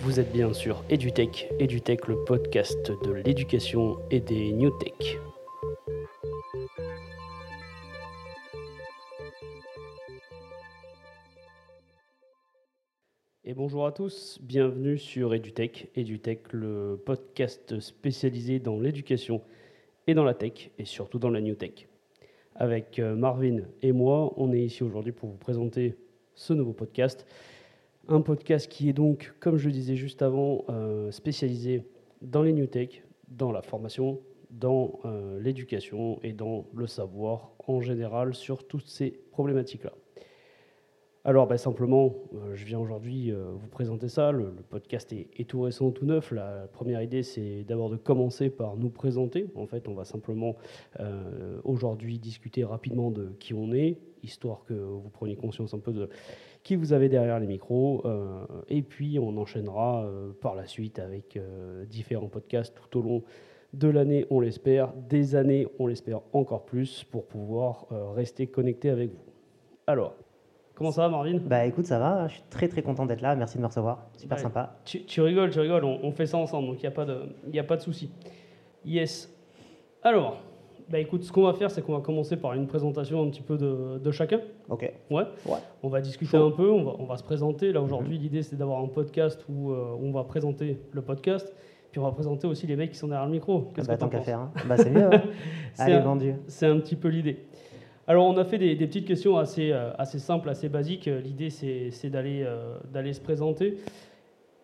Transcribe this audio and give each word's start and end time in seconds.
Vous 0.00 0.20
êtes 0.20 0.32
bien 0.32 0.52
sûr 0.52 0.82
EduTech, 0.90 1.50
EduTech 1.60 2.06
le 2.08 2.24
podcast 2.24 2.90
de 3.04 3.12
l'éducation 3.12 3.98
et 4.10 4.20
des 4.20 4.52
New 4.52 4.70
Tech. 4.78 5.18
Et 13.44 13.54
bonjour 13.54 13.86
à 13.86 13.92
tous, 13.92 14.38
bienvenue 14.42 14.98
sur 14.98 15.32
EduTech, 15.34 15.90
EduTech 15.96 16.52
le 16.52 17.00
podcast 17.04 17.80
spécialisé 17.80 18.58
dans 18.58 18.78
l'éducation 18.78 19.42
et 20.06 20.14
dans 20.14 20.24
la 20.24 20.34
tech 20.34 20.70
et 20.78 20.84
surtout 20.84 21.18
dans 21.18 21.30
la 21.30 21.40
New 21.40 21.54
Tech. 21.54 21.88
Avec 22.54 22.98
euh, 22.98 23.14
Marvin 23.14 23.60
et 23.82 23.92
moi, 23.92 24.34
on 24.36 24.52
est 24.52 24.60
ici 24.60 24.82
aujourd'hui 24.82 25.12
pour 25.12 25.28
vous 25.28 25.36
présenter 25.36 25.94
ce 26.38 26.52
nouveau 26.52 26.72
podcast 26.72 27.26
un 28.08 28.22
podcast 28.22 28.68
qui 28.68 28.88
est 28.88 28.94
donc, 28.94 29.34
comme 29.38 29.58
je 29.58 29.66
le 29.66 29.72
disais 29.72 29.94
juste 29.94 30.22
avant, 30.22 30.64
euh, 30.70 31.10
spécialisé 31.10 31.82
dans 32.22 32.42
les 32.42 32.52
new 32.52 32.66
tech, 32.66 33.02
dans 33.28 33.52
la 33.52 33.60
formation, 33.60 34.20
dans 34.50 34.98
euh, 35.04 35.38
l'éducation 35.40 36.18
et 36.22 36.32
dans 36.32 36.64
le 36.74 36.86
savoir 36.86 37.52
en 37.66 37.82
général 37.82 38.34
sur 38.34 38.66
toutes 38.66 38.88
ces 38.88 39.10
problématiques-là. 39.30 39.92
Alors, 41.24 41.46
ben, 41.46 41.58
simplement, 41.58 42.14
euh, 42.32 42.54
je 42.54 42.64
viens 42.64 42.78
aujourd'hui 42.78 43.30
vous 43.30 43.68
présenter 43.68 44.08
ça. 44.08 44.32
Le, 44.32 44.52
podcast 44.70 45.12
est, 45.12 45.28
est, 45.36 45.44
tout 45.44 45.60
récent, 45.60 45.90
tout 45.90 46.06
neuf. 46.06 46.30
La 46.30 46.66
première 46.72 47.02
idée, 47.02 47.22
c'est 47.22 47.64
d'abord 47.64 47.90
de 47.90 47.96
commencer 47.96 48.48
par 48.48 48.78
nous 48.78 48.88
présenter. 48.88 49.46
En 49.54 49.66
fait, 49.66 49.86
on 49.88 49.94
va 49.94 50.04
simplement 50.04 50.56
aujourd'hui 51.64 52.18
discuter 52.18 52.64
rapidement 52.64 53.10
de 53.10 53.32
qui 53.38 53.52
on 53.52 53.72
est, 53.72 53.98
histoire 54.22 54.64
que 54.64 54.74
vous 54.74 55.08
preniez 55.10 55.36
conscience 55.36 55.74
un 55.74 55.78
peu 55.78 55.92
de 55.92 56.08
qui 56.62 56.76
vous 56.76 56.92
avez 56.92 57.08
derrière 57.08 57.38
les 57.40 57.46
micros. 57.46 58.02
Euh, 58.04 58.44
et 58.68 58.82
puis 58.82 59.18
on 59.18 59.36
enchaînera 59.38 60.04
euh, 60.04 60.32
par 60.40 60.54
la 60.54 60.66
suite 60.66 60.98
avec 60.98 61.36
euh, 61.36 61.84
différents 61.86 62.28
podcasts 62.28 62.74
tout 62.74 62.98
au 62.98 63.02
long 63.02 63.22
de 63.74 63.88
l'année, 63.88 64.26
on 64.30 64.40
l'espère, 64.40 64.92
des 64.94 65.36
années, 65.36 65.66
on 65.78 65.86
l'espère 65.86 66.20
encore 66.32 66.64
plus, 66.64 67.04
pour 67.04 67.26
pouvoir 67.26 67.86
rester 68.14 68.46
connecté 68.46 68.88
avec 68.88 69.10
vous. 69.10 69.20
Alors, 69.86 70.14
comment 70.74 70.90
ça 70.90 71.02
va 71.02 71.10
Marvin? 71.10 71.38
Bah 71.38 71.66
écoute, 71.66 71.84
ça 71.84 71.98
va, 71.98 72.28
je 72.28 72.34
suis 72.34 72.42
très 72.48 72.68
très 72.68 72.80
content 72.80 73.04
d'être 73.04 73.20
là, 73.20 73.36
merci 73.36 73.58
de 73.58 73.62
me 73.62 73.66
recevoir, 73.66 74.08
super 74.16 74.38
sympa. 74.38 74.78
Tu, 74.86 75.20
rigoles, 75.20 75.50
tu 75.50 75.60
rigoles, 75.60 75.84
on, 75.84 76.00
on 76.02 76.12
fait 76.12 76.24
ça 76.24 76.38
ensemble, 76.38 76.68
donc 76.68 76.78
il 76.78 76.80
n'y 76.80 76.86
a 76.86 76.92
pas 76.92 77.04
de, 77.04 77.20
y 77.52 77.58
a 77.58 77.64
pas 77.64 77.76
de 77.76 77.82
souci. 77.82 78.10
Yes. 78.86 79.30
Alors, 80.02 80.40
bah 80.90 80.98
écoute, 80.98 81.22
ce 81.22 81.32
qu'on 81.32 81.42
va 81.42 81.52
faire, 81.52 81.70
c'est 81.70 81.82
qu'on 81.82 81.94
va 81.94 82.00
commencer 82.00 82.36
par 82.36 82.54
une 82.54 82.66
présentation 82.66 83.22
un 83.22 83.28
petit 83.28 83.42
peu 83.42 83.58
de, 83.58 84.10
chacun. 84.10 84.40
Ok. 84.70 84.90
Ouais. 85.10 85.24
ouais. 85.46 85.58
On 85.82 85.88
va 85.88 86.00
discuter 86.00 86.36
un 86.36 86.50
peu, 86.50 86.70
on 86.70 86.82
va, 86.82 86.92
on 86.98 87.04
va, 87.04 87.16
se 87.18 87.22
présenter. 87.22 87.72
Là 87.72 87.82
aujourd'hui, 87.82 88.16
mhm. 88.16 88.22
l'idée 88.22 88.42
c'est 88.42 88.56
d'avoir 88.56 88.82
un 88.82 88.88
podcast 88.88 89.44
où 89.50 89.72
euh, 89.72 89.96
on 90.00 90.10
va 90.12 90.24
présenter 90.24 90.78
le 90.92 91.02
podcast, 91.02 91.54
puis 91.90 92.00
on 92.00 92.04
va 92.04 92.12
présenter 92.12 92.46
aussi 92.46 92.66
les 92.66 92.76
mecs 92.76 92.92
qui 92.92 92.96
sont 92.96 93.08
derrière 93.08 93.26
le 93.26 93.32
micro. 93.32 93.68
Qu'est-ce 93.74 93.86
bah, 93.86 93.96
que 93.96 94.00
tant 94.00 94.08
qu'à 94.08 94.22
faire, 94.22 94.40
hein. 94.40 94.52
bah, 94.66 94.76
c'est 94.78 94.90
mieux. 94.90 95.12
Hein. 95.12 95.22
Allez, 95.78 96.00
vendu. 96.00 96.34
C'est 96.46 96.66
un 96.66 96.78
petit 96.78 96.96
peu 96.96 97.08
l'idée. 97.08 97.44
Alors 98.06 98.26
on 98.26 98.36
a 98.38 98.44
fait 98.44 98.56
des, 98.56 98.74
petites 98.74 99.06
questions 99.06 99.36
assez, 99.36 99.70
euh, 99.70 99.90
assez 99.98 100.18
simples, 100.18 100.48
assez 100.48 100.70
basiques. 100.70 101.04
L'idée 101.04 101.50
c'est 101.50 102.08
d'aller 102.08 102.44
euh, 102.46 102.78
d'aller 102.90 103.12
se 103.12 103.20
présenter. 103.20 103.76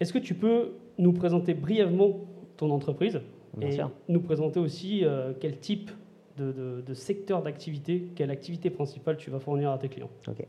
Est-ce 0.01 0.15
que 0.15 0.19
tu 0.19 0.35
peux 0.35 0.73
nous 0.97 1.13
présenter 1.13 1.53
brièvement 1.53 2.21
ton 2.57 2.71
entreprise 2.71 3.21
Bien 3.59 3.69
et 3.69 4.13
nous 4.13 4.21
présenter 4.21 4.59
aussi 4.59 5.05
quel 5.39 5.59
type 5.59 5.91
de, 6.37 6.95
secteur 6.95 7.43
d'activité, 7.43 8.09
quelle 8.15 8.31
activité 8.31 8.71
principale 8.71 9.17
tu 9.17 9.31
vas 9.31 9.39
fournir 9.39 9.71
à 9.71 9.79
tes 9.79 9.89
clients 9.89 10.11
Ok. 10.29 10.47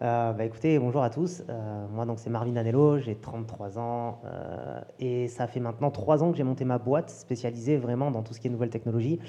Euh, 0.00 0.32
bah 0.32 0.44
écoutez, 0.44 0.80
bonjour 0.80 1.02
à 1.02 1.10
tous. 1.10 1.44
Euh, 1.48 1.86
moi, 1.92 2.04
donc 2.06 2.18
c'est 2.18 2.30
Marvin 2.30 2.56
Anello, 2.56 2.98
j'ai 2.98 3.14
33 3.14 3.78
ans 3.78 4.20
euh, 4.24 4.80
et 4.98 5.28
ça 5.28 5.46
fait 5.46 5.60
maintenant 5.60 5.92
3 5.92 6.24
ans 6.24 6.32
que 6.32 6.36
j'ai 6.36 6.42
monté 6.42 6.64
ma 6.64 6.78
boîte 6.78 7.08
spécialisée 7.08 7.76
vraiment 7.76 8.10
dans 8.10 8.22
tout 8.24 8.34
ce 8.34 8.40
qui 8.40 8.48
est 8.48 8.50
nouvelles 8.50 8.70
technologies, 8.70 9.20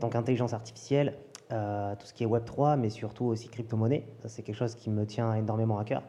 donc 0.00 0.14
intelligence 0.14 0.54
artificielle, 0.54 1.18
tout 1.50 2.06
ce 2.06 2.14
qui 2.14 2.22
est 2.22 2.26
Web 2.26 2.46
3, 2.46 2.76
mais 2.76 2.88
surtout 2.88 3.26
aussi 3.26 3.50
crypto-monnaie. 3.50 4.06
c'est 4.24 4.42
quelque 4.42 4.56
chose 4.56 4.74
qui 4.74 4.88
me 4.88 5.04
tient 5.04 5.34
énormément 5.34 5.78
à 5.78 5.84
cœur. 5.84 6.02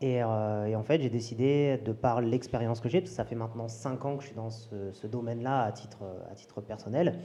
Et, 0.00 0.22
en 0.22 0.82
fait, 0.84 1.02
j'ai 1.02 1.10
décidé, 1.10 1.80
de 1.84 1.90
par 1.90 2.20
l'expérience 2.20 2.78
que 2.78 2.88
j'ai, 2.88 3.00
parce 3.00 3.10
que 3.10 3.16
ça 3.16 3.24
fait 3.24 3.34
maintenant 3.34 3.66
5 3.66 4.04
ans 4.04 4.16
que 4.16 4.22
je 4.22 4.28
suis 4.28 4.36
dans 4.36 4.50
ce, 4.50 4.92
ce 4.92 5.08
domaine-là 5.08 5.64
à 5.64 5.72
titre, 5.72 6.04
à 6.30 6.36
titre 6.36 6.60
personnel, 6.60 7.18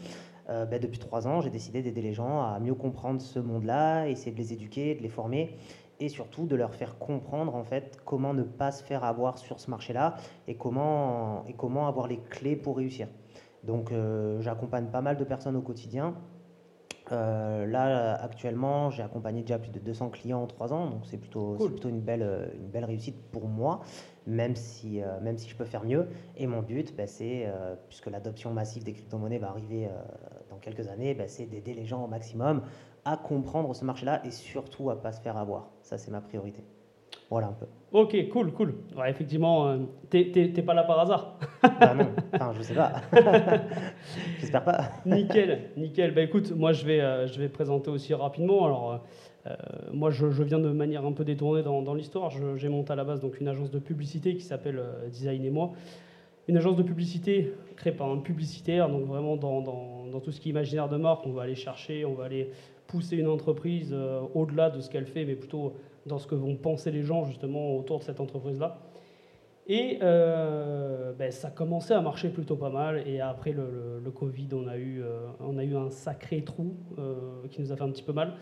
euh, 0.50 0.66
ben, 0.66 0.80
depuis 0.80 1.00
trois 1.00 1.28
ans, 1.28 1.42
j'ai 1.42 1.50
décidé 1.50 1.82
d'aider 1.82 2.02
les 2.02 2.14
gens 2.14 2.42
à 2.42 2.60
mieux 2.60 2.76
comprendre 2.76 3.22
ce 3.22 3.40
monde-là, 3.40 4.08
essayer 4.08 4.32
de 4.32 4.38
les 4.38 4.54
éduquer, 4.54 4.96
de 4.96 5.02
les 5.02 5.10
former 5.10 5.56
et 6.00 6.10
surtout 6.10 6.46
de 6.48 6.56
leur 6.56 6.74
faire 6.74 6.98
comprendre 6.98 7.56
en 7.56 7.64
fait 7.64 8.00
comment 8.06 8.34
ne 8.34 8.44
pas 8.44 8.72
se 8.72 8.84
faire 8.84 9.04
avoir 9.04 9.38
sur 9.38 9.60
ce 9.60 9.70
marché-là 9.70 10.16
et 10.48 10.56
comment, 10.56 11.46
et 11.48 11.54
comment 11.54 11.88
avoir 11.88 12.08
les 12.08 12.18
clés 12.18 12.56
pour 12.56 12.78
réussir. 12.78 13.08
Donc 13.64 13.92
euh, 13.92 14.42
j'accompagne 14.42 14.88
pas 14.88 15.02
mal 15.02 15.18
de 15.18 15.24
personnes 15.24 15.56
au 15.56 15.62
quotidien. 15.62 16.16
Euh, 17.12 17.66
là, 17.66 18.16
actuellement, 18.16 18.90
j'ai 18.90 19.04
accompagné 19.04 19.42
déjà 19.42 19.60
plus 19.60 19.72
de 19.72 19.80
200 19.80 20.10
clients 20.10 20.42
en 20.42 20.48
trois 20.48 20.72
ans, 20.72 20.90
donc 20.90 21.02
c'est 21.06 21.18
plutôt, 21.18 21.56
plutôt 21.56 21.90
une, 21.90 22.00
belle, 22.00 22.52
une 22.56 22.70
belle 22.70 22.86
réussite 22.86 23.22
pour 23.32 23.48
moi 23.48 23.82
même 24.28 24.56
si, 24.56 25.02
euh, 25.02 25.20
même 25.22 25.38
si 25.38 25.50
je 25.50 25.56
peux 25.56 25.66
faire 25.66 25.84
mieux. 25.84 26.08
Et 26.38 26.48
mon 26.48 26.62
but, 26.62 26.96
bah, 26.96 27.08
c'est, 27.08 27.46
euh, 27.46 27.76
puisque 27.88 28.08
l'adoption 28.08 28.52
massive 28.54 28.84
des 28.84 28.94
crypto-monnaies 28.94 29.40
va 29.40 29.50
arriver 29.50 29.86
euh, 29.86 29.90
dans 30.50 30.58
quelques 30.58 30.88
années, 30.88 31.14
bah, 31.14 31.28
c'est 31.28 31.46
d'aider 31.46 31.74
les 31.74 31.86
gens 31.86 32.04
au 32.04 32.08
maximum 32.08 32.62
à 33.04 33.18
comprendre 33.18 33.74
ce 33.74 33.84
marché-là 33.84 34.22
et 34.26 34.32
surtout 34.32 34.90
à 34.90 34.96
ne 34.96 35.00
pas 35.00 35.12
se 35.12 35.22
faire 35.22 35.38
avoir. 35.38 35.72
Ça, 35.82 35.98
c'est 35.98 36.12
ma 36.12 36.22
priorité. 36.22 36.64
Voilà 37.30 37.48
un 37.48 37.54
peu. 37.54 37.66
Ok, 37.94 38.16
cool, 38.30 38.52
cool. 38.54 38.76
effectivement, 39.08 39.78
tu 40.10 40.32
t'es 40.32 40.62
pas 40.62 40.74
là 40.74 40.84
par 40.84 41.00
hasard. 41.00 41.40
bah 41.64 41.94
non, 41.94 42.12
enfin, 42.34 42.52
je 42.58 42.62
sais 42.62 42.74
pas. 42.74 43.02
J'espère 44.40 44.64
pas. 44.66 44.82
nickel, 45.06 45.72
nickel. 45.78 46.14
Bah 46.14 46.22
écoute, 46.22 46.52
moi 46.52 46.74
je 46.74 46.86
vais, 46.86 47.28
je 47.28 47.40
vais 47.40 47.48
présenter 47.48 47.90
aussi 47.90 48.14
rapidement. 48.14 48.66
Alors, 48.66 49.02
euh, 49.48 49.56
moi, 49.92 50.12
je, 50.12 50.26
viens 50.44 50.60
de 50.60 50.70
manière 50.70 51.06
un 51.06 51.14
peu 51.14 51.24
détournée 51.24 51.64
dans, 51.64 51.94
l'histoire. 51.94 52.32
J'ai 52.56 52.70
monté 52.70 52.94
à 52.94 52.96
la 52.96 53.04
base 53.04 53.20
donc 53.20 53.40
une 53.40 53.48
agence 53.48 53.72
de 53.72 53.80
publicité 53.80 54.36
qui 54.36 54.44
s'appelle 54.44 54.80
euh, 54.80 55.08
Design 55.10 55.44
et 55.44 55.50
moi. 55.50 55.72
Une 56.48 56.58
agence 56.58 56.76
de 56.76 56.84
publicité 56.84 57.54
créée 57.76 57.94
par 57.94 58.10
un 58.10 58.18
publicitaire, 58.18 58.90
donc 58.90 59.06
vraiment 59.06 59.38
dans, 59.38 60.20
tout 60.20 60.32
ce 60.32 60.40
qui 60.40 60.50
est 60.50 60.52
imaginaire 60.52 60.90
de 60.90 60.98
marque, 60.98 61.26
on 61.26 61.32
va 61.32 61.44
aller 61.44 61.56
chercher, 61.56 62.04
on 62.04 62.14
va 62.14 62.26
aller 62.26 62.52
pousser 62.88 63.16
une 63.16 63.28
entreprise 63.28 63.92
euh, 63.94 64.22
au-delà 64.34 64.70
de 64.70 64.82
ce 64.82 64.90
qu'elle 64.90 65.06
fait, 65.06 65.24
mais 65.24 65.36
plutôt 65.36 65.74
dans 66.06 66.18
ce 66.18 66.28
que 66.28 66.36
vont 66.36 66.56
penser 66.56 66.92
les 66.92 67.04
gens 67.04 67.26
justement 67.26 67.78
autour 67.78 68.00
de 68.00 68.04
cette 68.04 68.20
entreprise-là. 68.20 68.80
Et 69.68 70.00
ben, 70.02 71.32
ça 71.32 71.50
commençait 71.50 71.94
à 71.94 72.02
marcher 72.02 72.30
plutôt 72.30 72.58
pas 72.58 72.72
mal. 72.72 73.08
Et 73.08 73.22
après 73.22 73.54
le, 73.54 74.12
Covid, 74.12 74.50
on 74.54 74.68
a 74.68 74.76
eu 74.76 75.76
un 75.78 75.90
sacré 75.90 76.44
trou 76.44 76.76
qui 77.50 77.62
nous 77.62 77.72
a 77.72 77.78
fait 77.78 77.84
un 77.84 77.92
petit 77.92 78.04
peu 78.04 78.12
mal. 78.12 78.34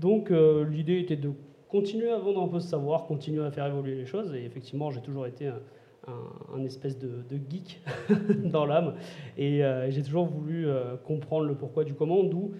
Donc 0.00 0.30
euh, 0.30 0.64
l'idée 0.64 0.98
était 0.98 1.16
de 1.16 1.30
continuer 1.68 2.10
à 2.10 2.18
vendre 2.18 2.42
un 2.42 2.48
peu 2.48 2.58
ce 2.58 2.68
savoir, 2.68 3.04
continuer 3.06 3.44
à 3.44 3.50
faire 3.50 3.66
évoluer 3.66 3.94
les 3.94 4.06
choses. 4.06 4.34
Et 4.34 4.44
effectivement, 4.44 4.90
j'ai 4.90 5.02
toujours 5.02 5.26
été 5.26 5.46
un, 5.46 6.64
espèce 6.64 6.98
de, 6.98 7.22
geek 7.48 7.80
dans 8.44 8.64
l'âme. 8.64 8.94
Et 9.36 9.62
euh, 9.62 9.90
j'ai 9.90 10.02
toujours 10.02 10.24
voulu 10.24 10.66
euh, 10.66 10.96
comprendre 10.96 11.44
le 11.44 11.54
pourquoi 11.54 11.84
du 11.84 11.94
comment, 11.94 12.24
d'où, 12.24 12.52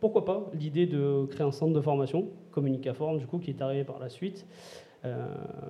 pourquoi 0.00 0.24
pas, 0.24 0.50
l'idée 0.54 0.86
de 0.86 1.26
créer 1.26 1.46
un 1.46 1.50
centre 1.50 1.72
de 1.72 1.80
formation, 1.80 2.28
Communicaform, 2.52 3.18
du 3.18 3.26
coup, 3.26 3.38
qui 3.38 3.50
est 3.50 3.60
arrivé 3.60 3.84
par 3.84 3.98
la 3.98 4.08
suite. 4.08 4.46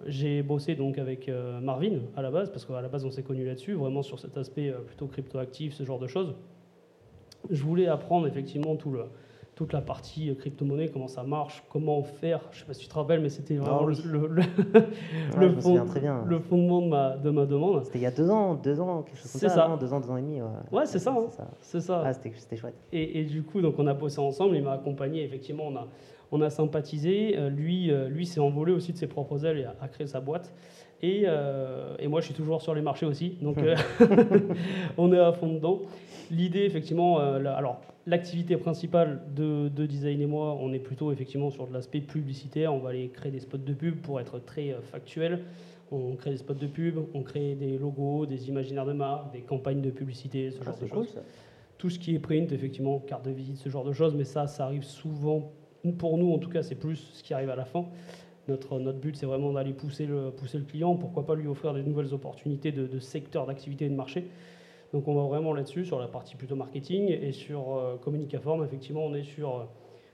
j'ai 0.06 0.42
bossé 0.42 0.74
donc 0.74 0.98
avec 0.98 1.30
Marvin 1.62 2.00
à 2.16 2.22
la 2.22 2.30
base, 2.30 2.50
parce 2.50 2.64
qu'à 2.64 2.80
la 2.80 2.88
base 2.88 3.04
on 3.04 3.10
s'est 3.10 3.22
connu 3.22 3.44
là-dessus, 3.44 3.72
vraiment 3.72 4.02
sur 4.02 4.18
cet 4.18 4.36
aspect 4.36 4.72
plutôt 4.86 5.06
crypto-actif, 5.06 5.72
ce 5.74 5.84
genre 5.84 5.98
de 5.98 6.06
choses. 6.06 6.34
Je 7.50 7.62
voulais 7.62 7.86
apprendre 7.86 8.26
effectivement 8.26 8.76
tout 8.76 8.90
le, 8.90 9.04
toute 9.54 9.72
la 9.72 9.80
partie 9.80 10.30
euh, 10.30 10.34
crypto-monnaie, 10.34 10.88
comment 10.88 11.06
ça 11.06 11.22
marche, 11.22 11.62
comment 11.70 12.02
faire. 12.02 12.40
Je 12.50 12.56
ne 12.56 12.60
sais 12.60 12.66
pas 12.66 12.74
si 12.74 12.80
tu 12.80 12.88
te 12.88 12.94
rappelles, 12.94 13.20
mais 13.20 13.28
c'était 13.28 13.56
vraiment 13.56 13.84
le, 13.84 13.94
le, 15.36 16.40
fondement 16.40 16.82
de 16.82 16.88
ma, 16.88 17.16
de 17.16 17.30
ma 17.30 17.46
demande. 17.46 17.84
C'était 17.84 18.00
il 18.00 18.02
y 18.02 18.06
a 18.06 18.10
deux 18.10 18.30
ans, 18.30 18.54
deux 18.54 18.80
ans, 18.80 19.02
quelque 19.02 19.18
chose 19.18 19.30
comme 19.32 19.40
ça, 19.40 19.76
deux 19.78 19.92
ans, 19.92 20.00
deux 20.00 20.10
ans 20.10 20.16
et 20.16 20.22
demi. 20.22 20.40
Ouais, 20.72 20.86
c'est 20.86 20.98
ça. 20.98 21.16
C'est 21.60 21.80
ça. 21.80 22.02
Ah, 22.04 22.12
c'était 22.12 22.56
chouette. 22.56 22.74
Et, 22.92 23.20
et, 23.20 23.24
du 23.24 23.42
coup, 23.42 23.60
donc 23.60 23.78
on 23.78 23.86
a 23.86 23.94
bossé 23.94 24.18
ensemble, 24.18 24.56
il 24.56 24.62
m'a 24.62 24.72
accompagné, 24.72 25.22
effectivement, 25.22 25.68
on 25.68 25.76
a, 25.76 25.86
on 26.32 26.40
a 26.40 26.50
sympathisé. 26.50 27.36
Euh, 27.38 27.48
lui, 27.48 27.90
euh, 27.90 28.08
lui 28.08 28.26
s'est 28.26 28.40
envolé 28.40 28.72
aussi 28.72 28.92
de 28.92 28.98
ses 28.98 29.06
propres 29.06 29.44
ailes 29.46 29.58
et 29.58 29.64
a, 29.64 29.88
créé 29.88 30.06
sa 30.06 30.20
boîte. 30.20 30.52
Et, 31.02 31.26
et, 31.98 32.08
moi, 32.08 32.20
je 32.20 32.26
suis 32.26 32.34
toujours 32.34 32.62
sur 32.62 32.74
les 32.74 32.80
marchés 32.80 33.04
aussi, 33.04 33.36
donc 33.42 33.58
on 34.96 35.12
est 35.12 35.18
à 35.18 35.32
fond 35.32 35.52
dedans. 35.52 35.82
L'idée, 36.30 36.60
effectivement, 36.60 37.18
alors 37.18 37.82
L'activité 38.06 38.58
principale 38.58 39.22
de, 39.34 39.86
Design 39.86 40.20
et 40.20 40.26
moi, 40.26 40.58
on 40.60 40.74
est 40.74 40.78
plutôt 40.78 41.10
effectivement 41.10 41.50
sur 41.50 41.66
de 41.66 41.72
l'aspect 41.72 42.00
publicitaire. 42.00 42.74
On 42.74 42.78
va 42.78 42.90
aller 42.90 43.08
créer 43.08 43.32
des 43.32 43.40
spots 43.40 43.56
de 43.56 43.72
pub 43.72 44.02
pour 44.02 44.20
être 44.20 44.38
très 44.38 44.72
euh, 44.72 44.82
factuel. 44.82 45.44
On 45.90 46.14
crée 46.14 46.30
des 46.30 46.36
spots 46.36 46.54
de 46.54 46.66
pub, 46.66 46.98
on 47.14 47.22
crée 47.22 47.54
des 47.54 47.78
logos, 47.78 48.26
des 48.26 48.48
imaginaires 48.48 48.84
de 48.84 48.92
marque, 48.92 49.32
des 49.32 49.40
campagnes 49.40 49.80
de 49.80 49.90
publicité, 49.90 50.50
ce 50.50 50.58
ah, 50.60 50.64
genre 50.64 50.78
de 50.78 50.86
choses. 50.86 51.18
Tout 51.78 51.88
ce 51.88 51.98
qui 51.98 52.14
est 52.14 52.18
print, 52.18 52.52
effectivement, 52.52 52.98
carte 52.98 53.24
de 53.24 53.30
visite, 53.30 53.56
ce 53.56 53.68
genre 53.70 53.84
de 53.84 53.92
choses, 53.92 54.14
mais 54.14 54.24
ça, 54.24 54.46
ça 54.46 54.64
arrive 54.64 54.84
souvent, 54.84 55.52
pour 55.98 56.18
nous 56.18 56.32
en 56.32 56.38
tout 56.38 56.50
cas, 56.50 56.62
c'est 56.62 56.74
plus 56.74 56.96
ce 56.96 57.22
qui 57.22 57.32
arrive 57.32 57.50
à 57.50 57.56
la 57.56 57.64
fin. 57.64 57.86
Notre, 58.48 58.78
notre 58.78 58.98
but, 58.98 59.16
c'est 59.16 59.26
vraiment 59.26 59.52
d'aller 59.52 59.72
pousser 59.72 60.06
le, 60.06 60.30
pousser 60.30 60.58
le 60.58 60.64
client. 60.64 60.96
Pourquoi 60.96 61.24
pas 61.24 61.34
lui 61.34 61.46
offrir 61.46 61.72
des 61.72 61.82
nouvelles 61.82 62.12
opportunités 62.12 62.72
de, 62.72 62.86
de 62.86 62.98
secteurs 62.98 63.46
d'activité 63.46 63.86
et 63.86 63.88
de 63.88 63.94
marché. 63.94 64.28
Donc 64.94 65.08
on 65.08 65.14
va 65.16 65.22
vraiment 65.24 65.52
là-dessus, 65.52 65.84
sur 65.84 65.98
la 65.98 66.06
partie 66.06 66.36
plutôt 66.36 66.54
marketing. 66.54 67.08
Et 67.08 67.32
sur 67.32 67.76
euh, 67.76 67.96
Communicaform, 67.96 68.62
effectivement, 68.62 69.04
on 69.04 69.12
est 69.12 69.24
sur, 69.24 69.56
euh, 69.56 69.64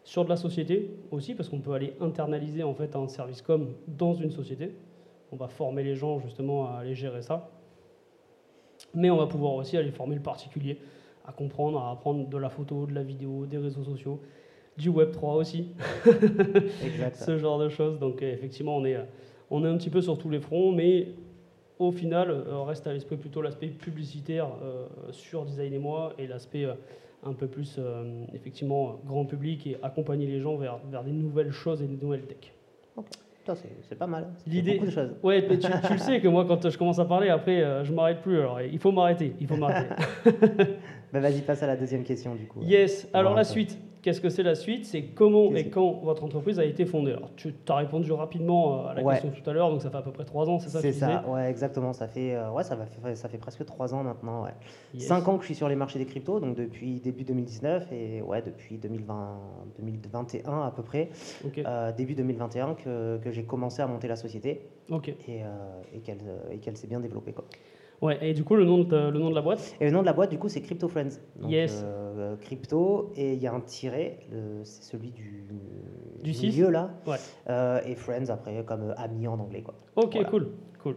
sur 0.04 0.24
de 0.24 0.30
la 0.30 0.36
société 0.36 0.96
aussi, 1.10 1.34
parce 1.34 1.50
qu'on 1.50 1.60
peut 1.60 1.74
aller 1.74 1.92
internaliser 2.00 2.62
en 2.62 2.72
fait 2.72 2.96
un 2.96 3.06
service 3.06 3.42
com 3.42 3.74
dans 3.86 4.14
une 4.14 4.30
société. 4.30 4.72
On 5.32 5.36
va 5.36 5.48
former 5.48 5.82
les 5.82 5.96
gens 5.96 6.18
justement 6.18 6.66
à 6.66 6.78
aller 6.78 6.94
gérer 6.94 7.20
ça. 7.20 7.50
Mais 8.94 9.10
on 9.10 9.18
va 9.18 9.26
pouvoir 9.26 9.52
aussi 9.52 9.76
aller 9.76 9.90
former 9.90 10.14
le 10.14 10.22
particulier 10.22 10.78
à 11.26 11.32
comprendre, 11.32 11.78
à 11.78 11.90
apprendre 11.90 12.26
de 12.26 12.38
la 12.38 12.48
photo, 12.48 12.86
de 12.86 12.94
la 12.94 13.02
vidéo, 13.02 13.44
des 13.44 13.58
réseaux 13.58 13.84
sociaux, 13.84 14.18
du 14.78 14.88
Web 14.88 15.10
3 15.10 15.34
aussi. 15.34 15.74
Exact. 16.82 17.16
ce 17.16 17.36
genre 17.36 17.58
de 17.58 17.68
choses. 17.68 17.98
Donc 17.98 18.22
effectivement, 18.22 18.78
on 18.78 18.86
est, 18.86 18.96
euh, 18.96 19.04
on 19.50 19.62
est 19.62 19.68
un 19.68 19.76
petit 19.76 19.90
peu 19.90 20.00
sur 20.00 20.16
tous 20.16 20.30
les 20.30 20.40
fronts, 20.40 20.72
mais 20.72 21.08
au 21.80 21.90
final, 21.90 22.30
euh, 22.30 22.62
reste 22.62 22.86
à 22.86 22.92
l'esprit 22.92 23.16
plutôt 23.16 23.42
l'aspect 23.42 23.66
publicitaire 23.68 24.46
euh, 24.62 24.86
sur 25.10 25.44
Design 25.44 25.72
et 25.72 25.78
moi 25.78 26.12
et 26.18 26.26
l'aspect 26.28 26.64
euh, 26.64 26.74
un 27.24 27.32
peu 27.32 27.46
plus 27.48 27.76
euh, 27.78 28.24
effectivement 28.34 29.00
grand 29.06 29.24
public 29.24 29.66
et 29.66 29.76
accompagner 29.82 30.26
les 30.26 30.40
gens 30.40 30.56
vers, 30.56 30.78
vers 30.90 31.02
des 31.02 31.10
nouvelles 31.12 31.50
choses 31.52 31.82
et 31.82 31.86
des 31.86 31.96
nouvelles 31.96 32.22
tech. 32.26 32.52
Putain, 33.42 33.54
c'est 33.88 33.98
pas 33.98 34.06
mal. 34.06 34.28
L'idée- 34.46 34.74
beaucoup 34.74 34.86
de 34.86 34.90
choses. 34.90 35.10
Ouais, 35.22 35.44
mais 35.48 35.58
tu, 35.58 35.66
tu 35.86 35.92
le 35.94 35.98
sais 35.98 36.20
que 36.20 36.28
moi, 36.28 36.44
quand 36.46 36.68
je 36.68 36.76
commence 36.76 36.98
à 36.98 37.06
parler, 37.06 37.30
après, 37.30 37.62
euh, 37.62 37.82
je 37.84 37.92
m'arrête 37.94 38.20
plus. 38.20 38.38
Alors, 38.38 38.60
il 38.60 38.78
faut 38.78 38.92
m'arrêter. 38.92 39.32
Il 39.40 39.46
faut 39.46 39.56
m'arrêter. 39.56 39.94
Bah, 41.12 41.18
Vas-y, 41.18 41.40
passe 41.40 41.62
à 41.62 41.66
la 41.66 41.76
deuxième 41.76 42.04
question 42.04 42.36
du 42.36 42.46
coup. 42.46 42.60
Yes. 42.62 43.08
Alors, 43.14 43.34
la 43.34 43.42
suite. 43.44 43.76
Qu'est-ce 44.02 44.20
que 44.20 44.30
c'est 44.30 44.42
la 44.42 44.54
suite? 44.54 44.86
C'est 44.86 45.02
comment 45.02 45.54
et 45.54 45.68
quand 45.68 46.00
votre 46.02 46.24
entreprise 46.24 46.58
a 46.58 46.64
été 46.64 46.86
fondée. 46.86 47.12
Alors, 47.12 47.30
tu 47.36 47.54
as 47.68 47.76
répondu 47.76 48.12
rapidement 48.12 48.84
euh, 48.86 48.88
à 48.88 48.94
la 48.94 49.02
Ouais. 49.02 49.20
question 49.20 49.30
tout 49.42 49.50
à 49.50 49.52
l'heure, 49.52 49.70
donc 49.70 49.82
ça 49.82 49.90
fait 49.90 49.98
à 49.98 50.02
peu 50.02 50.10
près 50.12 50.24
trois 50.24 50.48
ans, 50.48 50.58
c'est 50.58 50.70
ça 50.70 50.80
C'est 50.80 50.92
ça, 50.92 51.24
ouais, 51.28 51.50
exactement. 51.50 51.92
Ça 51.92 52.08
fait, 52.08 52.34
euh, 52.34 52.50
ouais, 52.50 52.62
ça, 52.64 52.76
va 52.76 53.14
ça 53.14 53.28
fait 53.28 53.38
presque 53.38 53.64
trois 53.66 53.92
ans 53.94 54.02
maintenant. 54.02 54.44
Ouais. 54.44 54.50
Cinq 54.98 55.28
ans 55.28 55.34
que 55.36 55.42
je 55.42 55.46
suis 55.46 55.54
sur 55.54 55.68
les 55.68 55.76
marchés 55.76 55.98
des 55.98 56.06
cryptos, 56.06 56.40
donc 56.40 56.56
depuis 56.56 57.00
début 57.00 57.24
2019 57.24 57.92
et 57.92 58.22
ouais, 58.22 58.40
depuis 58.42 58.78
2020, 58.78 59.38
2021 59.78 60.62
à 60.62 60.70
peu 60.70 60.82
près, 60.82 61.10
Ok. 61.44 61.58
euh, 61.58 61.92
début 61.92 62.14
2021 62.14 62.74
que, 62.74 63.18
que 63.18 63.30
j'ai 63.30 63.44
commencé 63.44 63.82
à 63.82 63.86
monter 63.86 64.08
la 64.08 64.16
société 64.16 64.62
ok. 64.90 65.08
et, 65.08 65.42
euh, 65.42 65.46
et 65.94 65.98
qu'elle 66.00 66.18
euh, 66.26 66.74
s'est 66.74 66.86
bien 66.86 67.00
développée. 67.00 67.32
Quoi. 67.32 67.44
Ouais. 68.02 68.18
Et 68.22 68.32
du 68.34 68.44
coup, 68.44 68.56
le 68.56 68.64
nom 68.64 68.78
de, 68.78 68.96
le 69.10 69.18
nom 69.18 69.28
de 69.30 69.34
la 69.34 69.42
boîte 69.42 69.76
Et 69.80 69.84
le 69.84 69.90
nom 69.90 70.00
de 70.00 70.06
la 70.06 70.12
boîte, 70.14 70.30
du 70.30 70.38
coup, 70.38 70.48
c'est 70.48 70.62
Crypto 70.62 70.88
Friends. 70.88 71.18
Donc, 71.38 71.50
Yes. 71.50 71.82
euh, 71.84 72.34
crypto, 72.36 73.12
et 73.16 73.34
il 73.34 73.38
y 73.42 73.46
a 73.46 73.52
un 73.52 73.60
tiret, 73.60 74.20
c'est 74.64 74.82
celui 74.84 75.10
du, 75.10 75.44
Du 76.22 76.30
milieu 76.32 76.70
là, 76.70 76.90
Ouais. 77.06 77.16
Euh, 77.50 77.80
et 77.86 77.94
Friends 77.94 78.30
après, 78.30 78.64
comme 78.64 78.90
euh, 78.90 78.94
amis 78.96 79.26
en 79.28 79.38
anglais. 79.38 79.62
Quoi. 79.62 79.74
Ok, 79.96 80.12
Voilà. 80.14 80.28
cool, 80.30 80.48
cool. 80.82 80.96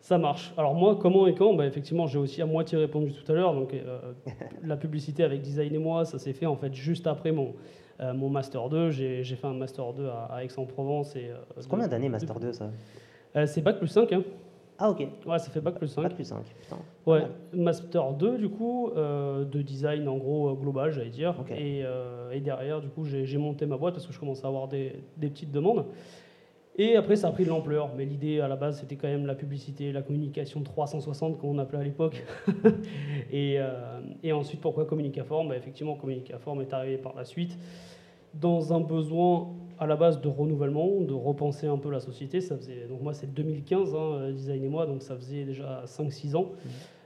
Ça 0.00 0.18
marche. 0.18 0.52
Alors 0.56 0.74
moi, 0.74 0.96
comment 1.00 1.26
et 1.26 1.34
quand? 1.34 1.54
Bah, 1.54 1.66
Effectivement, 1.66 2.06
j'ai 2.06 2.18
aussi 2.18 2.40
à 2.42 2.46
moitié 2.46 2.78
répondu 2.78 3.12
tout 3.12 3.30
à 3.30 3.34
l'heure. 3.34 3.54
Donc 3.54 3.74
euh, 3.74 3.98
la 4.64 4.76
publicité 4.76 5.24
avec 5.24 5.42
Design 5.42 5.74
et 5.74 5.78
moi, 5.78 6.04
ça 6.04 6.18
s'est 6.20 6.32
fait 6.32 6.46
en 6.46 6.54
fait 6.56 6.72
juste 6.74 7.06
après 7.08 7.32
mon, 7.32 7.54
euh, 8.00 8.14
mon 8.14 8.28
Master 8.30 8.68
2. 8.68 8.90
J'ai 8.90 9.24
fait 9.24 9.46
un 9.46 9.54
Master 9.54 9.92
2 9.94 10.06
à, 10.08 10.24
à 10.30 10.44
Aix-en-Provence. 10.44 11.16
et, 11.16 11.30
euh, 11.30 11.36
C'est 11.58 11.68
combien 11.68 11.88
d'années 11.88 12.08
Master 12.08 12.38
2 12.38 12.52
ça? 12.52 12.70
C'est 13.46 13.62
Bac 13.62 13.78
plus 13.78 13.88
5. 13.88 14.12
Hein. 14.12 14.22
Ah 14.78 14.90
ok, 14.90 15.06
Ouais, 15.26 15.38
ça 15.38 15.50
fait 15.50 15.60
Bac 15.60 15.76
plus 15.78 15.88
5. 15.88 16.02
pas 16.02 16.10
plus 16.10 16.24
5. 16.24 16.44
Putain. 16.44 16.76
Ouais. 17.06 17.22
Master 17.54 18.12
2 18.12 18.36
du 18.38 18.48
coup, 18.50 18.90
euh, 18.96 19.44
de 19.44 19.62
design 19.62 20.06
en 20.08 20.18
gros 20.18 20.50
euh, 20.50 20.54
global, 20.54 20.90
j'allais 20.92 21.10
dire. 21.10 21.34
Et, 21.56 21.82
euh, 21.84 22.30
et 22.30 22.40
derrière, 22.40 22.80
du 22.80 22.88
coup, 22.88 23.04
j'ai 23.04 23.24
j'ai 23.24 23.38
monté 23.38 23.64
ma 23.66 23.76
boîte 23.78 23.94
parce 23.94 24.06
que 24.06 24.12
je 24.12 24.18
commençais 24.20 24.44
à 24.44 24.48
avoir 24.48 24.68
des, 24.68 24.92
des 25.16 25.28
petites 25.28 25.50
demandes. 25.50 25.86
Et 26.78 26.94
après, 26.96 27.16
ça 27.16 27.28
a 27.28 27.32
pris 27.32 27.44
de 27.44 27.48
l'ampleur. 27.48 27.88
Mais 27.96 28.04
l'idée 28.04 28.40
à 28.40 28.48
la 28.48 28.56
base, 28.56 28.80
c'était 28.80 28.96
quand 28.96 29.08
même 29.08 29.24
la 29.24 29.34
publicité, 29.34 29.92
la 29.92 30.02
communication 30.02 30.62
360, 30.62 31.38
comme 31.38 31.50
on 31.50 31.58
appelait 31.58 31.78
à 31.78 31.84
l'époque. 31.84 32.22
et, 33.32 33.56
euh, 33.58 34.00
et 34.22 34.32
ensuite, 34.32 34.60
pourquoi 34.60 34.84
Communicaform? 34.84 35.48
Bah, 35.48 35.56
Effectivement, 35.56 35.94
Communicaform 35.94 36.60
est 36.60 36.74
arrivé 36.74 36.98
par 36.98 37.14
la 37.16 37.24
suite 37.24 37.56
dans 38.34 38.74
un 38.74 38.80
besoin 38.80 39.48
à 39.78 39.86
la 39.86 39.96
base 39.96 40.20
de 40.20 40.28
renouvellement, 40.28 41.00
de 41.00 41.12
repenser 41.14 41.66
un 41.66 41.78
peu 41.78 41.90
la 41.90 42.00
société. 42.00 42.40
Ça 42.40 42.56
faisait, 42.56 42.86
donc 42.88 43.00
moi, 43.02 43.12
c'est 43.14 43.32
2015, 43.32 43.94
hein, 43.94 43.98
euh, 43.98 44.32
Design 44.32 44.64
et 44.64 44.68
moi, 44.68 44.86
donc 44.86 45.02
ça 45.02 45.16
faisait 45.16 45.44
déjà 45.44 45.82
5-6 45.86 46.34
ans. 46.36 46.52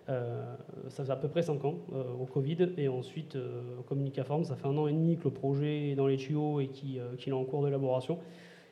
Euh, 0.09 0.55
ça 0.89 1.05
fait 1.05 1.13
à 1.13 1.17
peu 1.17 1.29
près 1.29 1.43
5 1.43 1.65
ans 1.65 1.75
euh, 1.93 2.03
au 2.21 2.27
Covid. 2.27 2.71
Et 2.77 2.89
ensuite, 2.89 3.37
euh, 3.37 3.63
Communicaform, 3.87 4.45
ça 4.45 4.57
fait 4.57 4.67
un 4.67 4.77
an 4.77 4.87
et 4.89 4.93
demi 4.93 5.17
que 5.17 5.25
le 5.25 5.31
projet 5.31 5.91
est 5.91 5.95
dans 5.95 6.07
les 6.07 6.17
tuyaux 6.17 6.61
et 6.61 6.69
qui- 6.69 6.99
qu'il 7.19 7.33
est 7.33 7.37
en 7.37 7.45
cours 7.45 7.65
d'élaboration. 7.65 8.19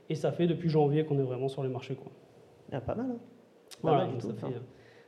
Et 0.08 0.14
ça 0.14 0.32
fait 0.32 0.46
depuis 0.46 0.68
janvier 0.68 1.04
qu'on 1.04 1.18
est 1.18 1.22
vraiment 1.22 1.48
sur 1.48 1.62
les 1.62 1.68
marchés. 1.68 1.94
Quoi. 1.94 2.10
Ah, 2.72 2.80
pas 2.80 2.94
mal. 2.94 3.06
Hein. 3.10 3.18
Pas 3.18 3.78
Voilà, 3.82 3.98
mal 4.04 4.12
donc 4.12 4.20
tout, 4.20 4.26
ça, 4.28 4.46
hein. 4.46 4.50
fait, 4.50 4.60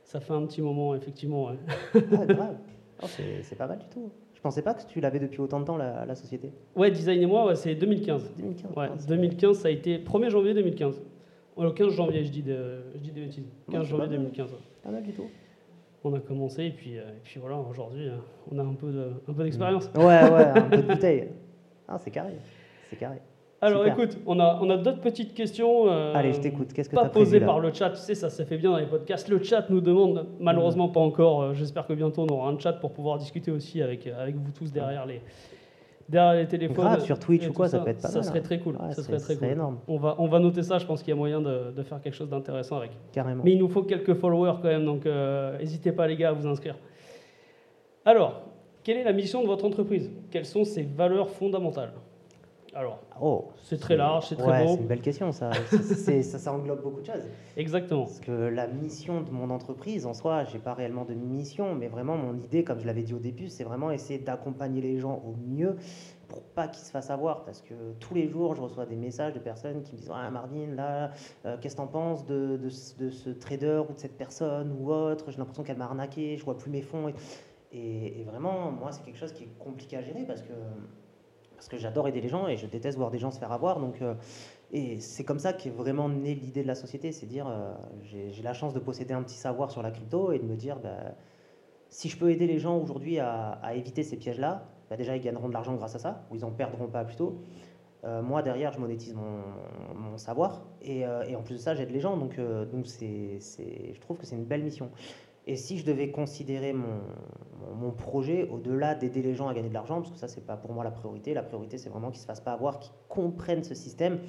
ça 0.03 0.19
fait 0.19 0.33
un 0.33 0.45
petit 0.45 0.61
moment, 0.61 0.95
effectivement. 0.95 1.47
ouais. 1.47 1.55
Ah, 1.95 2.25
grave. 2.25 2.57
Oh, 3.03 3.07
c'est 3.07 3.41
c'est 3.43 3.55
pas 3.55 3.67
mal 3.67 3.79
du 3.79 3.87
tout. 3.87 4.11
Je 4.41 4.43
pensais 4.43 4.63
pas 4.63 4.73
que 4.73 4.81
tu 4.87 4.99
l'avais 5.01 5.19
depuis 5.19 5.39
autant 5.39 5.59
de 5.59 5.65
temps 5.65 5.77
la, 5.77 6.03
la 6.03 6.15
société? 6.15 6.51
Ouais, 6.75 6.89
Design 6.89 7.21
et 7.21 7.27
moi, 7.27 7.45
ouais, 7.45 7.55
c'est 7.55 7.75
2015. 7.75 8.31
2015. 8.39 8.71
Ouais, 8.75 8.87
putain, 8.87 8.99
c'est- 8.99 9.07
2015, 9.07 9.57
ça 9.59 9.67
a 9.67 9.71
été 9.71 9.99
1er 9.99 10.31
janvier 10.31 10.55
2015. 10.55 10.99
Oh, 11.55 11.63
Le 11.63 11.71
15 11.71 11.93
janvier, 11.93 12.23
je 12.23 12.31
dis, 12.31 12.41
de, 12.41 12.81
je 12.95 12.99
dis 13.01 13.11
des 13.11 13.21
bêtises. 13.21 13.43
Ouais, 13.67 13.73
15 13.73 13.83
c'est 13.83 13.89
janvier 13.91 14.05
pas 14.05 14.09
mal. 14.13 14.17
2015. 14.17 14.51
ouais. 14.51 14.57
Pas 14.83 14.89
mal 14.89 15.03
du 15.03 15.11
tout. 15.13 15.25
On 16.03 16.11
a 16.15 16.19
commencé 16.19 16.63
et 16.63 16.71
puis, 16.71 16.97
euh, 16.97 17.03
et 17.03 17.19
puis 17.23 17.39
voilà, 17.39 17.57
aujourd'hui, 17.59 18.07
euh, 18.09 18.15
on 18.51 18.57
a 18.57 18.63
un 18.63 18.73
peu 18.73 18.91
de- 18.91 19.11
un 19.27 19.33
peu 19.33 19.43
d'expérience. 19.43 19.91
Ouais, 19.93 20.03
ouais, 20.03 20.49
un 20.55 20.61
peu 20.69 20.77
de 20.77 20.87
bouteille. 20.91 21.27
Ah, 21.87 21.99
c'est 21.99 22.09
carré. 22.09 22.33
C'est 22.89 22.95
carré. 22.97 23.17
Alors 23.63 23.83
Super. 23.83 23.99
écoute, 23.99 24.17
on 24.25 24.39
a, 24.39 24.57
on 24.59 24.69
a 24.71 24.77
d'autres 24.77 25.01
petites 25.01 25.35
questions. 25.35 25.83
euh, 25.87 26.13
Allez, 26.15 26.33
je 26.33 26.39
t'écoute. 26.39 26.73
Qu'est-ce 26.73 26.89
que 26.89 26.95
Pas 26.95 27.09
prévu 27.09 27.25
posées 27.25 27.39
par 27.41 27.59
le 27.59 27.71
chat, 27.71 27.91
tu 27.91 27.97
sais, 27.97 28.15
ça 28.15 28.31
se 28.31 28.41
fait 28.43 28.57
bien 28.57 28.71
dans 28.71 28.77
les 28.77 28.87
podcasts. 28.87 29.29
Le 29.29 29.41
chat 29.43 29.69
nous 29.69 29.81
demande, 29.81 30.25
malheureusement 30.39 30.89
pas 30.89 30.99
encore, 30.99 31.41
euh, 31.43 31.53
j'espère 31.53 31.85
que 31.85 31.93
bientôt 31.93 32.23
on 32.27 32.33
aura 32.33 32.49
un 32.49 32.57
chat 32.57 32.73
pour 32.73 32.91
pouvoir 32.91 33.19
discuter 33.19 33.51
aussi 33.51 33.81
avec, 33.83 34.07
euh, 34.07 34.19
avec 34.19 34.35
vous 34.35 34.49
tous 34.51 34.71
derrière 34.71 35.05
les, 35.05 35.21
derrière 36.09 36.33
les 36.41 36.47
téléphones. 36.47 36.85
Grave, 36.85 37.01
sur 37.03 37.19
Twitch 37.19 37.47
ou 37.47 37.53
quoi, 37.53 37.67
ça 37.67 37.77
peut 37.79 37.91
être 37.91 38.01
pas 38.01 38.07
Ça 38.07 38.15
mal, 38.17 38.23
serait 38.23 38.39
hein. 38.39 38.43
très 38.43 38.57
cool. 38.59 38.77
Ouais, 38.77 38.93
ça 38.93 39.03
serait 39.03 39.17
très 39.19 39.35
cool. 39.35 39.47
énorme. 39.49 39.77
On 39.87 39.97
va, 39.97 40.15
on 40.17 40.27
va 40.27 40.39
noter 40.39 40.63
ça, 40.63 40.79
je 40.79 40.85
pense 40.87 41.03
qu'il 41.03 41.11
y 41.11 41.13
a 41.13 41.15
moyen 41.17 41.39
de, 41.39 41.69
de 41.69 41.83
faire 41.83 42.01
quelque 42.01 42.15
chose 42.15 42.29
d'intéressant 42.29 42.77
avec. 42.77 42.91
Carrément. 43.11 43.43
Mais 43.45 43.51
il 43.51 43.59
nous 43.59 43.69
faut 43.69 43.83
quelques 43.83 44.15
followers 44.15 44.53
quand 44.59 44.69
même, 44.69 44.85
donc 44.85 45.05
euh, 45.05 45.59
n'hésitez 45.59 45.91
pas 45.91 46.07
les 46.07 46.15
gars 46.15 46.29
à 46.29 46.33
vous 46.33 46.47
inscrire. 46.47 46.77
Alors, 48.05 48.41
quelle 48.83 48.97
est 48.97 49.03
la 49.03 49.13
mission 49.13 49.43
de 49.43 49.47
votre 49.47 49.65
entreprise? 49.65 50.09
Quelles 50.31 50.45
sont 50.45 50.63
ses 50.63 50.81
valeurs 50.81 51.29
fondamentales? 51.29 51.93
Alors, 52.73 52.99
Oh, 53.21 53.49
c'est 53.63 53.77
très 53.79 53.97
large, 53.97 54.27
c'est 54.29 54.35
très 54.37 54.49
ouais, 54.49 54.63
beau. 54.65 54.75
c'est 54.75 54.81
une 54.81 54.87
belle 54.87 55.01
question, 55.01 55.31
ça. 55.33 55.51
Ça. 55.71 56.39
Ça 56.39 56.53
englobe 56.53 56.81
beaucoup 56.81 57.01
de 57.01 57.05
choses. 57.05 57.23
Exactement. 57.57 58.03
Parce 58.05 58.19
que 58.21 58.31
la 58.31 58.67
mission 58.67 59.21
de 59.21 59.29
mon 59.29 59.49
entreprise, 59.49 60.05
en 60.05 60.13
soi, 60.13 60.45
j'ai 60.45 60.57
pas 60.59 60.73
réellement 60.73 61.03
de 61.03 61.13
mission, 61.13 61.75
mais 61.75 61.87
vraiment 61.89 62.15
mon 62.15 62.35
idée, 62.37 62.63
comme 62.63 62.79
je 62.79 62.85
l'avais 62.85 63.03
dit 63.03 63.13
au 63.13 63.19
début, 63.19 63.49
c'est 63.49 63.65
vraiment 63.65 63.91
essayer 63.91 64.19
d'accompagner 64.19 64.79
les 64.81 64.97
gens 64.99 65.21
au 65.25 65.35
mieux 65.35 65.75
pour 66.29 66.41
pas 66.43 66.69
qu'ils 66.69 66.85
se 66.85 66.91
fassent 66.91 67.09
avoir. 67.09 67.43
Parce 67.43 67.61
que 67.61 67.73
tous 67.99 68.13
les 68.15 68.29
jours, 68.29 68.55
je 68.55 68.61
reçois 68.61 68.85
des 68.85 68.95
messages 68.95 69.33
de 69.33 69.39
personnes 69.39 69.83
qui 69.83 69.93
me 69.93 69.97
disent 69.97 70.11
Ah, 70.13 70.31
Marvin, 70.31 70.67
là, 70.73 71.11
euh, 71.45 71.57
qu'est-ce 71.59 71.75
que 71.75 71.81
t'en 71.81 71.87
penses 71.87 72.25
de, 72.25 72.55
de, 72.55 72.69
ce- 72.69 72.95
de 72.97 73.09
ce 73.09 73.29
trader 73.31 73.81
ou 73.89 73.93
de 73.93 73.99
cette 73.99 74.17
personne 74.17 74.73
ou 74.79 74.91
autre? 74.93 75.25
J'ai 75.29 75.37
l'impression 75.39 75.63
qu'elle 75.63 75.77
m'a 75.77 75.85
arnaqué, 75.85 76.37
je 76.37 76.45
vois 76.45 76.57
plus 76.57 76.71
mes 76.71 76.81
fonds. 76.81 77.11
Et 77.73 78.23
vraiment, 78.25 78.71
moi, 78.71 78.91
c'est 78.93 79.03
quelque 79.03 79.17
chose 79.19 79.33
qui 79.33 79.43
est 79.43 79.57
compliqué 79.59 79.97
à 79.97 80.01
gérer 80.01 80.23
parce 80.25 80.41
que, 80.41 80.53
parce 81.61 81.69
que 81.69 81.77
j'adore 81.77 82.07
aider 82.07 82.21
les 82.21 82.27
gens 82.27 82.47
et 82.47 82.57
je 82.57 82.65
déteste 82.65 82.97
voir 82.97 83.11
des 83.11 83.19
gens 83.19 83.29
se 83.29 83.37
faire 83.37 83.51
avoir. 83.51 83.79
Donc. 83.79 84.01
euh, 84.01 84.15
et 84.73 84.99
c'est 85.01 85.25
comme 85.25 85.37
ça 85.37 85.51
qu'est 85.51 85.69
vraiment 85.69 86.07
née 86.07 86.33
l'idée 86.33 86.63
de 86.63 86.67
la 86.67 86.75
société, 86.75 87.11
c'est 87.11 87.25
dire 87.25 87.45
euh, 87.47 87.73
j'ai 88.03 88.41
la 88.41 88.53
chance 88.53 88.73
de 88.73 88.79
posséder 88.79 89.13
un 89.13 89.21
petit 89.21 89.35
savoir 89.35 89.69
sur 89.69 89.83
la 89.83 89.91
crypto 89.91 90.31
et 90.31 90.39
de 90.39 90.45
me 90.45 90.55
dire 90.55 90.79
bah, 90.79 91.13
si 91.89 92.07
je 92.07 92.17
peux 92.17 92.31
aider 92.31 92.47
les 92.47 92.57
gens 92.57 92.77
aujourd'hui 92.77 93.19
à, 93.19 93.59
éviter 93.75 94.01
ces 94.03 94.15
pièges-là, 94.15 94.63
bah, 94.89 94.95
déjà 94.95 95.15
ils 95.17 95.21
gagneront 95.21 95.49
de 95.49 95.53
l'argent 95.53 95.75
grâce 95.75 95.93
à 95.95 95.99
ça, 95.99 96.25
ou 96.31 96.35
ils 96.35 96.45
en 96.45 96.51
perdront 96.51 96.87
pas 96.87 97.03
plutôt. 97.03 97.41
Euh, 98.05 98.21
moi 98.21 98.41
derrière 98.41 98.71
je 98.71 98.79
monétise 98.79 99.13
mon, 99.13 100.17
savoir 100.17 100.63
et, 100.81 101.05
en 101.05 101.43
plus 101.43 101.55
de 101.55 101.59
ça 101.59 101.75
j'aide 101.75 101.91
les 101.91 101.99
gens 101.99 102.17
donc, 102.17 102.39
donc 102.71 102.87
c'est- 102.87 103.39
je 103.39 103.99
trouve 103.99 104.17
que 104.17 104.25
c'est 104.25 104.35
une 104.35 104.45
belle 104.45 104.63
mission. 104.63 104.89
Et 105.47 105.55
si 105.55 105.77
je 105.77 105.85
devais 105.85 106.11
considérer 106.11 106.73
mon, 106.73 107.91
projet 107.97 108.47
au-delà 108.49 108.95
d'aider 108.95 109.21
les 109.21 109.33
gens 109.33 109.47
à 109.47 109.53
gagner 109.53 109.69
de 109.69 109.73
l'argent, 109.73 110.01
parce 110.01 110.11
que 110.11 110.17
ça 110.17 110.27
c'est 110.27 110.45
pas 110.45 110.55
pour 110.55 110.71
moi 110.71 110.83
la 110.83 110.91
priorité, 110.91 111.33
la 111.33 111.43
priorité 111.43 111.77
c'est 111.77 111.89
vraiment 111.89 112.11
qu'ils 112.11 112.21
se 112.21 112.25
fassent 112.25 112.41
pas 112.41 112.53
avoir, 112.53 112.79
qu'ils 112.79 112.93
comprennent 113.09 113.63
ce 113.63 113.73
système 113.73 114.19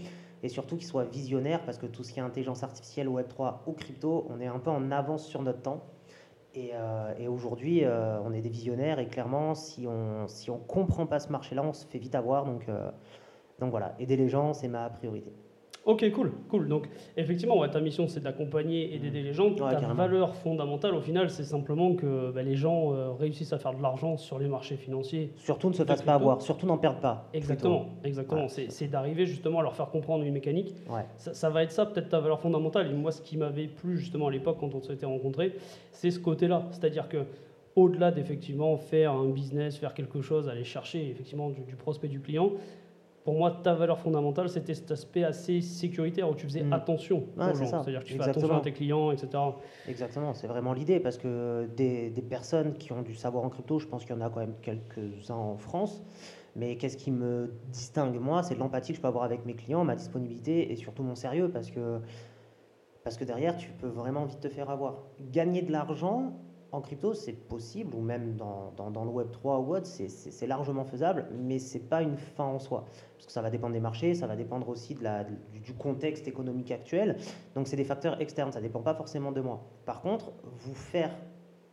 et 0.42 0.48
surtout 0.48 0.76
qu'ils 0.76 0.86
soient 0.86 1.04
visionnaires 1.04 1.64
parce 1.64 1.78
que 1.78 1.86
tout 1.86 2.02
ce 2.02 2.12
qui 2.12 2.18
est 2.18 2.22
intelligence 2.22 2.62
artificielle, 2.62 3.08
Web3 3.08 3.58
ou 3.66 3.72
crypto, 3.72 4.26
on 4.30 4.40
est 4.40 4.46
un 4.46 4.58
peu 4.58 4.70
en 4.70 4.90
avance 4.90 5.26
sur 5.26 5.42
notre 5.42 5.62
temps. 5.62 5.84
Et, 6.54 6.70
euh, 6.74 7.28
aujourd'hui, 7.28 7.84
euh, 7.84 8.20
on 8.22 8.32
est 8.32 8.42
des 8.42 8.50
visionnaires 8.50 8.98
et 8.98 9.06
clairement, 9.06 9.54
si 9.54 9.86
on 9.86 10.26
si 10.28 10.50
on 10.50 10.58
comprend 10.58 11.06
pas 11.06 11.18
ce 11.18 11.30
marché-là, 11.30 11.62
on 11.62 11.72
se 11.72 11.86
fait 11.86 11.98
vite 11.98 12.14
avoir. 12.14 12.44
Donc, 12.44 12.68
euh, 12.68 12.90
donc 13.58 13.70
voilà, 13.70 13.94
aider 13.98 14.16
les 14.16 14.28
gens, 14.28 14.52
c'est 14.52 14.68
ma 14.68 14.90
priorité. 14.90 15.32
Ok, 15.84 16.08
cool, 16.12 16.30
cool. 16.48 16.68
Donc, 16.68 16.88
effectivement, 17.16 17.58
ouais, 17.58 17.68
ta 17.68 17.80
mission, 17.80 18.06
c'est 18.06 18.20
d'accompagner 18.20 18.94
et 18.94 18.98
d'aider 18.98 19.22
les 19.22 19.32
gens. 19.32 19.48
Ouais, 19.50 19.56
ta 19.56 19.72
carrément. 19.72 19.94
valeur 19.94 20.36
fondamentale, 20.36 20.94
au 20.94 21.00
final, 21.00 21.28
c'est 21.28 21.42
simplement 21.42 21.94
que 21.94 22.30
bah, 22.30 22.42
les 22.42 22.54
gens 22.54 22.92
euh, 22.92 23.10
réussissent 23.12 23.52
à 23.52 23.58
faire 23.58 23.74
de 23.74 23.82
l'argent 23.82 24.16
sur 24.16 24.38
les 24.38 24.46
marchés 24.46 24.76
financiers. 24.76 25.32
Surtout 25.36 25.68
ne 25.68 25.74
se 25.74 25.82
fassent 25.82 26.02
pas 26.02 26.14
avoir, 26.14 26.40
surtout 26.40 26.66
n'en 26.66 26.78
perdent 26.78 27.00
pas. 27.00 27.28
Exactement, 27.34 27.86
exactement. 28.04 28.42
Ouais. 28.42 28.66
C'est 28.68 28.86
d'arriver 28.86 29.26
justement 29.26 29.58
à 29.58 29.62
leur 29.62 29.74
faire 29.74 29.90
comprendre 29.90 30.24
une 30.24 30.32
mécanique. 30.32 30.74
ça 31.16 31.50
va 31.50 31.64
être 31.64 31.72
ça, 31.72 31.86
peut-être 31.86 32.08
ta 32.08 32.20
valeur 32.20 32.40
fondamentale. 32.40 32.88
Et 32.90 32.94
moi, 32.94 33.10
ce 33.10 33.20
qui 33.20 33.36
m'avait 33.36 33.66
plu 33.66 33.98
justement 33.98 34.28
à 34.28 34.30
l'époque 34.30 34.58
quand 34.60 34.74
on 34.74 34.80
s'était 34.80 35.06
rencontrés, 35.06 35.54
c'est 35.90 36.12
ce 36.12 36.20
côté-là. 36.20 36.68
C'est-à-dire 36.70 37.08
que 37.08 37.24
au-delà 37.74 38.10
d'effectivement 38.10 38.76
faire 38.76 39.12
un 39.12 39.30
business, 39.30 39.78
faire 39.78 39.94
quelque 39.94 40.20
chose, 40.20 40.48
aller 40.48 40.64
chercher 40.64 41.08
effectivement 41.08 41.50
du, 41.50 41.62
du 41.62 41.74
prospect 41.74 42.08
du 42.08 42.20
client, 42.20 42.52
pour 43.24 43.34
moi, 43.34 43.50
ta 43.62 43.74
valeur 43.74 43.98
fondamentale, 44.00 44.48
c'était 44.48 44.74
cet 44.74 44.90
aspect 44.90 45.22
assez 45.22 45.60
sécuritaire 45.60 46.28
où 46.28 46.34
tu 46.34 46.44
faisais 46.46 46.62
Mm. 46.64 46.72
attention 46.72 47.24
Ouais, 47.36 47.50
aux 47.50 47.54
c'est 47.54 47.64
gens. 47.64 47.70
ça. 47.70 47.82
C'est-à-dire 47.82 48.00
que 48.00 48.04
tu 48.06 48.12
fais 48.14 48.18
Exactement. 48.18 48.44
attention 48.46 48.60
à 48.60 48.64
tes 48.64 48.72
clients, 48.72 49.10
etc. 49.12 49.28
Exactement, 49.88 50.34
c'est 50.34 50.48
vraiment 50.48 50.72
l'idée 50.72 50.98
parce 50.98 51.18
que 51.18 51.68
des, 51.76 52.10
des 52.10 52.22
personnes 52.22 52.74
qui 52.74 52.92
ont 52.92 53.02
du 53.02 53.14
savoir 53.14 53.44
en 53.44 53.48
crypto, 53.48 53.78
je 53.78 53.86
pense 53.86 54.04
qu'il 54.04 54.14
y 54.16 54.18
en 54.18 54.22
a 54.22 54.28
quand 54.30 54.40
même 54.40 54.54
quelques-uns 54.60 55.34
en 55.36 55.56
France. 55.56 56.02
Mais 56.56 56.76
qu'est-ce 56.76 56.96
qui 56.98 57.10
me 57.10 57.50
distingue 57.70 58.18
moi, 58.20 58.42
c'est 58.42 58.56
l'empathie 58.56 58.92
que 58.92 58.96
je 58.96 59.00
peux 59.02 59.08
avoir 59.08 59.24
avec 59.24 59.46
mes 59.46 59.54
clients, 59.54 59.84
ma 59.84 59.94
disponibilité 59.96 60.70
et 60.72 60.76
surtout 60.76 61.02
mon 61.02 61.14
sérieux 61.14 61.48
parce 61.48 61.70
que, 61.70 62.00
parce 63.04 63.16
que 63.16 63.24
derrière, 63.24 63.56
tu 63.56 63.70
peux 63.70 63.86
vraiment 63.88 64.24
vite 64.26 64.40
te 64.40 64.48
faire 64.48 64.68
avoir. 64.68 64.98
Gagner 65.30 65.62
de 65.62 65.72
l'argent 65.72 66.32
en 66.72 66.80
crypto, 66.80 67.12
c'est 67.14 67.32
possible, 67.32 67.94
ou 67.94 68.00
même 68.00 68.34
dans, 68.36 68.72
dans, 68.76 68.90
dans 68.90 69.04
le 69.04 69.10
Web 69.10 69.30
3 69.30 69.58
ou 69.60 69.74
autre, 69.76 69.86
c'est- 69.86 70.46
largement 70.46 70.84
faisable, 70.84 71.26
mais 71.38 71.58
c'est 71.58 71.78
pas 71.88 72.02
une 72.02 72.16
fin 72.16 72.44
en 72.44 72.58
soi. 72.58 72.84
Parce 73.14 73.26
que 73.26 73.32
ça 73.32 73.42
va 73.42 73.50
dépendre 73.50 73.74
des 73.74 73.80
marchés, 73.80 74.14
ça 74.14 74.26
va 74.26 74.34
dépendre 74.36 74.68
aussi 74.68 74.94
de 74.94 75.04
la, 75.04 75.24
du, 75.24 75.60
du 75.60 75.74
contexte 75.74 76.26
économique 76.26 76.70
actuel. 76.70 77.16
Donc 77.54 77.68
c'est 77.68 77.76
des 77.76 77.84
facteurs 77.84 78.20
externes, 78.20 78.50
ça 78.52 78.60
dépend 78.60 78.80
pas 78.80 78.94
forcément 78.94 79.32
de 79.32 79.40
moi. 79.42 79.60
Par 79.84 80.00
contre, 80.00 80.32
vous 80.44 80.74
faire 80.74 81.10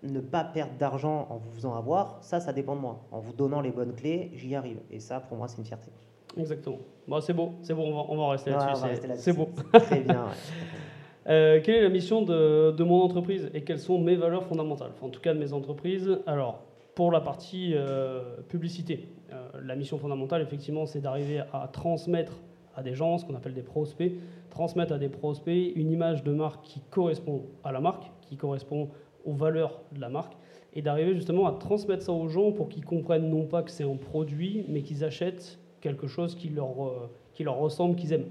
ne 0.03 0.19
pas 0.19 0.43
perdre 0.43 0.73
d'argent 0.77 1.27
en 1.29 1.37
vous 1.37 1.51
faisant 1.51 1.75
avoir, 1.75 2.17
ça, 2.21 2.39
ça 2.39 2.53
dépend 2.53 2.75
de 2.75 2.81
moi. 2.81 2.99
En 3.11 3.19
vous 3.19 3.33
donnant 3.33 3.61
les 3.61 3.71
bonnes 3.71 3.93
clés, 3.93 4.31
j'y 4.33 4.53
arrive. 4.55 4.79
Et 4.91 4.99
ça, 4.99 5.19
pour 5.21 5.37
moi, 5.37 5.47
c'est 5.47 5.57
une 5.57 5.65
fierté. 5.65 5.91
Exactement. 6.37 6.77
Bon, 7.07 7.19
c'est 7.21 7.33
beau, 7.33 7.53
c'est 7.63 7.73
beau, 7.73 7.81
on 7.83 7.95
va, 7.95 8.05
on 8.09 8.15
va 8.17 8.23
en 8.23 8.29
Ouais, 8.31 8.37
là-dessus. 8.45 8.85
rester 8.85 9.07
là-dessus. 9.07 9.23
C'est 9.23 9.33
beau. 9.33 9.49
Très 9.73 10.01
bien. 10.01 10.23
ouais. 10.25 10.29
Euh, 11.29 11.61
quelle 11.63 11.75
est 11.75 11.83
la 11.83 11.89
mission 11.89 12.23
de, 12.23 12.83
mon 12.83 13.01
entreprise 13.01 13.51
et 13.53 13.61
quelles 13.61 13.79
sont 13.79 13.99
mes 13.99 14.15
valeurs 14.15 14.45
fondamentales 14.45 14.91
En 15.01 15.09
tout 15.09 15.21
cas, 15.21 15.33
de 15.33 15.39
mes 15.39 15.53
entreprises. 15.53 16.17
Alors, 16.25 16.63
pour 16.95 17.11
la 17.11 17.21
partie 17.21 17.73
euh, 17.75 18.37
publicité, 18.47 19.09
euh, 19.31 19.47
la 19.63 19.75
mission 19.75 19.99
fondamentale, 19.99 20.41
effectivement, 20.41 20.87
c'est 20.87 21.01
d'arriver 21.01 21.41
à 21.53 21.69
transmettre 21.71 22.33
à 22.75 22.81
des 22.81 22.95
gens, 22.95 23.19
ce 23.19 23.25
qu'on 23.25 23.35
appelle 23.35 23.53
des 23.53 23.61
prospects, 23.61 24.11
transmettre 24.49 24.93
à 24.93 24.97
des 24.97 25.09
prospects 25.09 25.71
une 25.75 25.91
image 25.91 26.23
de 26.23 26.31
marque 26.31 26.63
qui 26.63 26.81
correspond 26.89 27.43
à 27.63 27.71
la 27.71 27.79
marque, 27.79 28.11
qui 28.21 28.35
correspond 28.35 28.89
aux 29.23 29.33
valeurs 29.33 29.81
de 29.91 30.01
la 30.01 30.09
marque, 30.09 30.33
et 30.73 30.81
d'arriver 30.81 31.13
justement 31.13 31.45
à 31.45 31.51
transmettre 31.51 32.03
ça 32.03 32.11
aux 32.11 32.27
gens 32.27 32.51
pour 32.51 32.69
qu'ils 32.69 32.85
comprennent 32.85 33.29
non 33.29 33.45
pas 33.45 33.61
que 33.61 33.71
c'est 33.71 33.83
un 33.83 33.97
produit, 33.97 34.65
mais 34.67 34.81
qu'ils 34.81 35.03
achètent 35.03 35.59
quelque 35.81 36.07
chose 36.07 36.35
qui 36.35 36.49
leur 36.49 37.57
ressemble, 37.57 37.95
qu'ils 37.95 38.13
aiment 38.13 38.29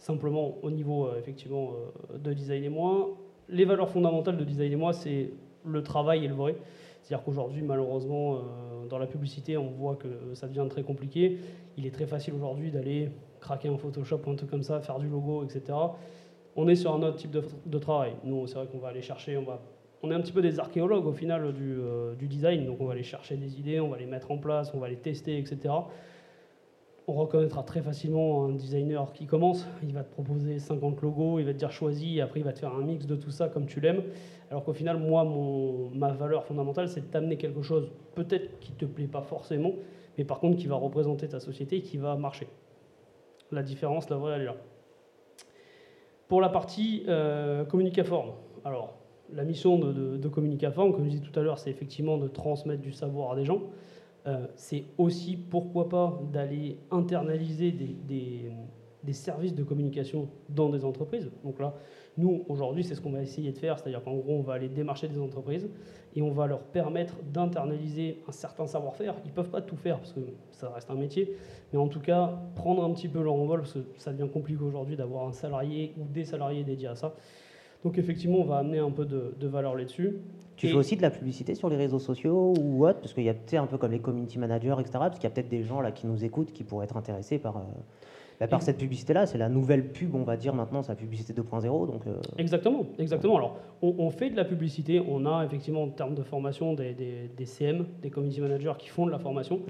simplement 0.00 0.56
au 0.62 0.70
niveau 0.70 1.06
euh, 1.06 1.18
effectivement 1.18 1.74
euh, 2.12 2.18
de 2.18 2.32
design 2.32 2.64
et 2.64 2.68
moi. 2.68 3.10
Les 3.48 3.64
valeurs 3.64 3.90
fondamentales 3.90 4.36
de 4.36 4.44
design 4.44 4.72
et 4.72 4.76
moi, 4.76 4.92
c'est 4.92 5.30
le 5.64 5.82
travail 5.82 6.24
et 6.24 6.28
le 6.28 6.34
vrai. 6.34 6.56
C'est-à-dire 7.02 7.24
qu'aujourd'hui, 7.24 7.62
malheureusement, 7.62 8.36
euh, 8.36 8.38
dans 8.88 8.98
la 8.98 9.06
publicité, 9.06 9.56
on 9.56 9.70
voit 9.70 9.96
que 9.96 10.08
ça 10.34 10.48
devient 10.48 10.66
très 10.68 10.82
compliqué. 10.82 11.38
Il 11.76 11.86
est 11.86 11.90
très 11.90 12.06
facile 12.06 12.34
aujourd'hui 12.34 12.70
d'aller 12.70 13.10
craquer 13.40 13.68
un 13.68 13.76
Photoshop 13.76 14.20
ou 14.26 14.30
un 14.30 14.36
truc 14.36 14.50
comme 14.50 14.62
ça, 14.62 14.80
faire 14.80 14.98
du 14.98 15.08
logo, 15.08 15.44
etc. 15.44 15.78
On 16.56 16.66
est 16.66 16.76
sur 16.76 16.94
un 16.94 17.02
autre 17.02 17.16
type 17.16 17.30
de, 17.30 17.78
travail. 17.78 18.12
Nous, 18.24 18.46
c'est 18.46 18.54
vrai 18.54 18.66
qu'on 18.66 18.78
va 18.78 18.88
aller 18.88 19.02
chercher, 19.02 19.36
on 19.36 19.44
va 19.44 19.60
on 20.02 20.10
est 20.10 20.14
un 20.14 20.20
petit 20.20 20.32
peu 20.32 20.40
des 20.40 20.58
archéologues 20.58 21.04
au 21.04 21.12
final 21.12 21.52
du 21.52 22.26
design, 22.26 22.64
donc 22.64 22.80
on 22.80 22.86
va 22.86 22.94
aller 22.94 23.02
chercher 23.02 23.36
des 23.36 23.60
idées, 23.60 23.80
on 23.80 23.90
va 23.90 23.98
les 23.98 24.06
mettre 24.06 24.30
en 24.30 24.38
place, 24.38 24.72
on 24.72 24.78
va 24.78 24.88
les 24.88 24.96
tester, 24.96 25.36
etc. 25.36 25.74
On 27.10 27.14
reconnaîtra 27.14 27.64
très 27.64 27.82
facilement 27.82 28.44
un 28.44 28.50
designer 28.50 29.12
qui 29.12 29.26
commence, 29.26 29.66
il 29.82 29.92
va 29.92 30.04
te 30.04 30.12
proposer 30.12 30.60
50 30.60 31.02
logos, 31.02 31.40
il 31.40 31.44
va 31.44 31.52
te 31.52 31.58
dire 31.58 31.72
choisis, 31.72 32.16
et 32.16 32.20
après 32.20 32.38
il 32.38 32.44
va 32.44 32.52
te 32.52 32.60
faire 32.60 32.72
un 32.72 32.82
mix 32.82 33.04
de 33.04 33.16
tout 33.16 33.32
ça 33.32 33.48
comme 33.48 33.66
tu 33.66 33.80
l'aimes. 33.80 34.04
Alors 34.48 34.62
qu'au 34.62 34.72
final, 34.72 34.96
moi, 34.96 35.24
ma 35.92 36.12
valeur 36.12 36.44
fondamentale, 36.44 36.88
c'est 36.88 37.00
de 37.00 37.06
t'amener 37.06 37.36
quelque 37.36 37.62
chose, 37.62 37.90
peut-être 38.14 38.60
qui 38.60 38.70
te 38.70 38.84
plaît 38.84 39.08
pas 39.08 39.22
forcément, 39.22 39.72
mais 40.18 40.24
par 40.24 40.38
contre 40.38 40.56
qui 40.56 40.68
va 40.68 40.76
représenter 40.76 41.26
ta 41.26 41.40
société 41.40 41.78
et 41.78 41.82
qui 41.82 41.96
va 41.96 42.14
marcher. 42.14 42.46
La 43.50 43.64
différence, 43.64 44.08
la 44.08 44.16
vraie, 44.16 44.36
elle 44.36 44.42
est 44.42 44.44
là. 44.44 44.56
Pour 46.28 46.40
la 46.40 46.48
partie 46.48 47.02
euh, 47.08 47.64
alors 48.64 48.94
la 49.32 49.42
mission 49.42 49.80
de, 49.80 49.92
de, 49.92 50.16
de 50.16 50.28
Communicaform, 50.28 50.92
comme 50.92 51.06
je 51.06 51.10
disais 51.10 51.24
tout 51.24 51.36
à 51.40 51.42
l'heure, 51.42 51.58
c'est 51.58 51.70
effectivement 51.70 52.18
de 52.18 52.28
transmettre 52.28 52.82
du 52.82 52.92
savoir 52.92 53.32
à 53.32 53.34
des 53.34 53.44
gens. 53.44 53.62
Euh, 54.26 54.46
c'est 54.54 54.84
aussi, 54.98 55.36
pourquoi 55.36 55.88
pas, 55.88 56.20
d'aller 56.32 56.78
internaliser 56.90 57.72
des, 57.72 57.96
des, 58.06 58.50
des, 59.02 59.12
services 59.14 59.54
de 59.54 59.62
communication 59.62 60.28
dans 60.48 60.68
des 60.68 60.84
entreprises. 60.84 61.30
Donc 61.42 61.58
là, 61.58 61.74
nous, 62.18 62.44
aujourd'hui, 62.48 62.84
c'est 62.84 62.94
ce 62.94 63.00
qu'on 63.00 63.12
va 63.12 63.22
essayer 63.22 63.50
de 63.50 63.58
faire, 63.58 63.78
c'est-à-dire 63.78 64.02
qu'en 64.02 64.16
gros, 64.16 64.34
on 64.34 64.42
va 64.42 64.54
aller 64.54 64.68
démarcher 64.68 65.08
des 65.08 65.18
entreprises 65.18 65.70
et 66.14 66.20
on 66.20 66.32
va 66.32 66.46
leur 66.46 66.60
permettre 66.60 67.14
d'internaliser 67.32 68.22
un 68.28 68.32
certain 68.32 68.66
savoir-faire. 68.66 69.14
Ils 69.24 69.28
ne 69.28 69.34
peuvent 69.34 69.50
pas 69.50 69.62
tout 69.62 69.76
faire 69.76 69.98
parce 69.98 70.12
que 70.12 70.20
ça 70.50 70.68
reste 70.70 70.90
un 70.90 70.96
métier, 70.96 71.36
mais 71.72 71.78
en 71.78 71.88
tout 71.88 72.00
cas, 72.00 72.38
prendre 72.56 72.84
un 72.84 72.92
petit 72.92 73.08
peu 73.08 73.22
leur 73.22 73.34
envol, 73.34 73.60
parce 73.60 73.72
que 73.72 73.84
ça 73.96 74.12
devient 74.12 74.30
compliqué 74.30 74.62
aujourd'hui 74.62 74.96
d'avoir 74.96 75.26
un 75.26 75.32
salarié 75.32 75.94
ou 75.98 76.04
des 76.12 76.24
salariés 76.24 76.64
dédiés 76.64 76.88
à 76.88 76.94
ça. 76.94 77.14
Donc 77.84 77.96
effectivement, 77.98 78.38
on 78.38 78.44
va 78.44 78.58
amener 78.58 78.78
un 78.78 78.90
peu 78.90 79.04
de, 79.04 79.34
de 79.38 79.46
valeur 79.48 79.74
là-dessus. 79.74 80.18
Tu 80.56 80.66
Et- 80.66 80.70
fais 80.70 80.76
aussi 80.76 80.96
de 80.96 81.02
la 81.02 81.10
publicité 81.10 81.54
sur 81.54 81.70
les 81.70 81.76
réseaux 81.76 81.98
sociaux 81.98 82.52
ou 82.60 82.86
autre 82.86 83.00
Parce 83.00 83.14
qu'il 83.14 83.24
y 83.24 83.28
a 83.30 83.34
peut-être 83.34 83.62
un 83.62 83.66
peu 83.66 83.78
comme 83.78 83.92
les 83.92 84.00
community 84.00 84.38
managers, 84.38 84.74
etc. 84.78 84.90
Parce 84.98 85.14
qu'il 85.18 85.24
y 85.24 85.26
a 85.26 85.30
peut-être 85.30 85.48
des 85.48 85.62
gens 85.62 85.80
là 85.80 85.90
qui 85.90 86.06
nous 86.06 86.22
écoutent 86.24 86.52
qui 86.52 86.64
pourraient 86.64 86.84
être 86.84 86.98
intéressés 86.98 87.38
par, 87.38 87.56
euh, 87.56 87.60
bah, 88.38 88.46
par 88.48 88.60
Et- 88.60 88.64
cette 88.64 88.76
publicité-là. 88.76 89.24
C'est 89.24 89.38
la 89.38 89.48
nouvelle 89.48 89.88
pub, 89.92 90.14
on 90.14 90.22
va 90.24 90.36
dire 90.36 90.52
maintenant, 90.54 90.82
c'est 90.82 90.92
la 90.92 90.96
publicité 90.96 91.32
2.0. 91.32 91.86
Donc, 91.86 92.06
euh, 92.06 92.16
Exactement, 92.36 92.84
exactement. 92.98 93.38
Alors, 93.38 93.56
on, 93.80 93.94
on 93.98 94.10
fait 94.10 94.28
de 94.28 94.36
la 94.36 94.44
publicité, 94.44 95.00
on 95.08 95.24
a 95.24 95.42
effectivement 95.46 95.84
en 95.84 95.88
termes 95.88 96.14
de 96.14 96.22
formation 96.22 96.74
des, 96.74 96.92
des- 96.92 97.30
des 97.34 97.46
CM, 97.46 97.86
des 98.02 98.10
community 98.10 98.42
managers 98.42 98.74
qui 98.78 98.88
font 98.88 99.06
de 99.06 99.10
la 99.10 99.18
formation. 99.18 99.60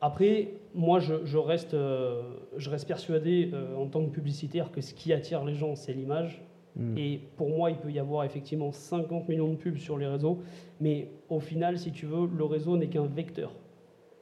Après, 0.00 0.48
moi, 0.74 0.98
je, 1.00 1.14
je 1.24 1.38
reste, 1.38 1.74
euh, 1.74 2.22
je 2.56 2.70
reste 2.70 2.86
persuadé 2.88 3.50
en 3.76 3.86
tant 3.86 4.04
que 4.04 4.10
publicitaire 4.10 4.70
que 4.72 4.80
ce 4.80 4.94
qui 4.94 5.12
attire 5.12 5.44
les 5.44 5.54
gens, 5.54 5.74
c'est 5.76 5.92
l'image. 5.92 6.42
Hmm. 6.78 6.96
Et 6.96 7.20
pour 7.36 7.50
moi, 7.50 7.70
il 7.70 7.76
peut 7.76 7.90
y 7.90 7.98
avoir 7.98 8.24
effectivement 8.24 8.70
50 8.70 9.28
millions 9.28 9.50
de 9.50 9.56
pubs 9.56 9.78
sur 9.78 9.98
les 9.98 10.06
réseaux, 10.06 10.38
mais 10.80 11.10
au 11.28 11.40
final, 11.40 11.78
si 11.78 11.90
tu 11.90 12.06
veux, 12.06 12.26
le 12.26 12.44
réseau 12.44 12.76
n'est 12.76 12.88
qu'un 12.88 13.06
vecteur 13.06 13.52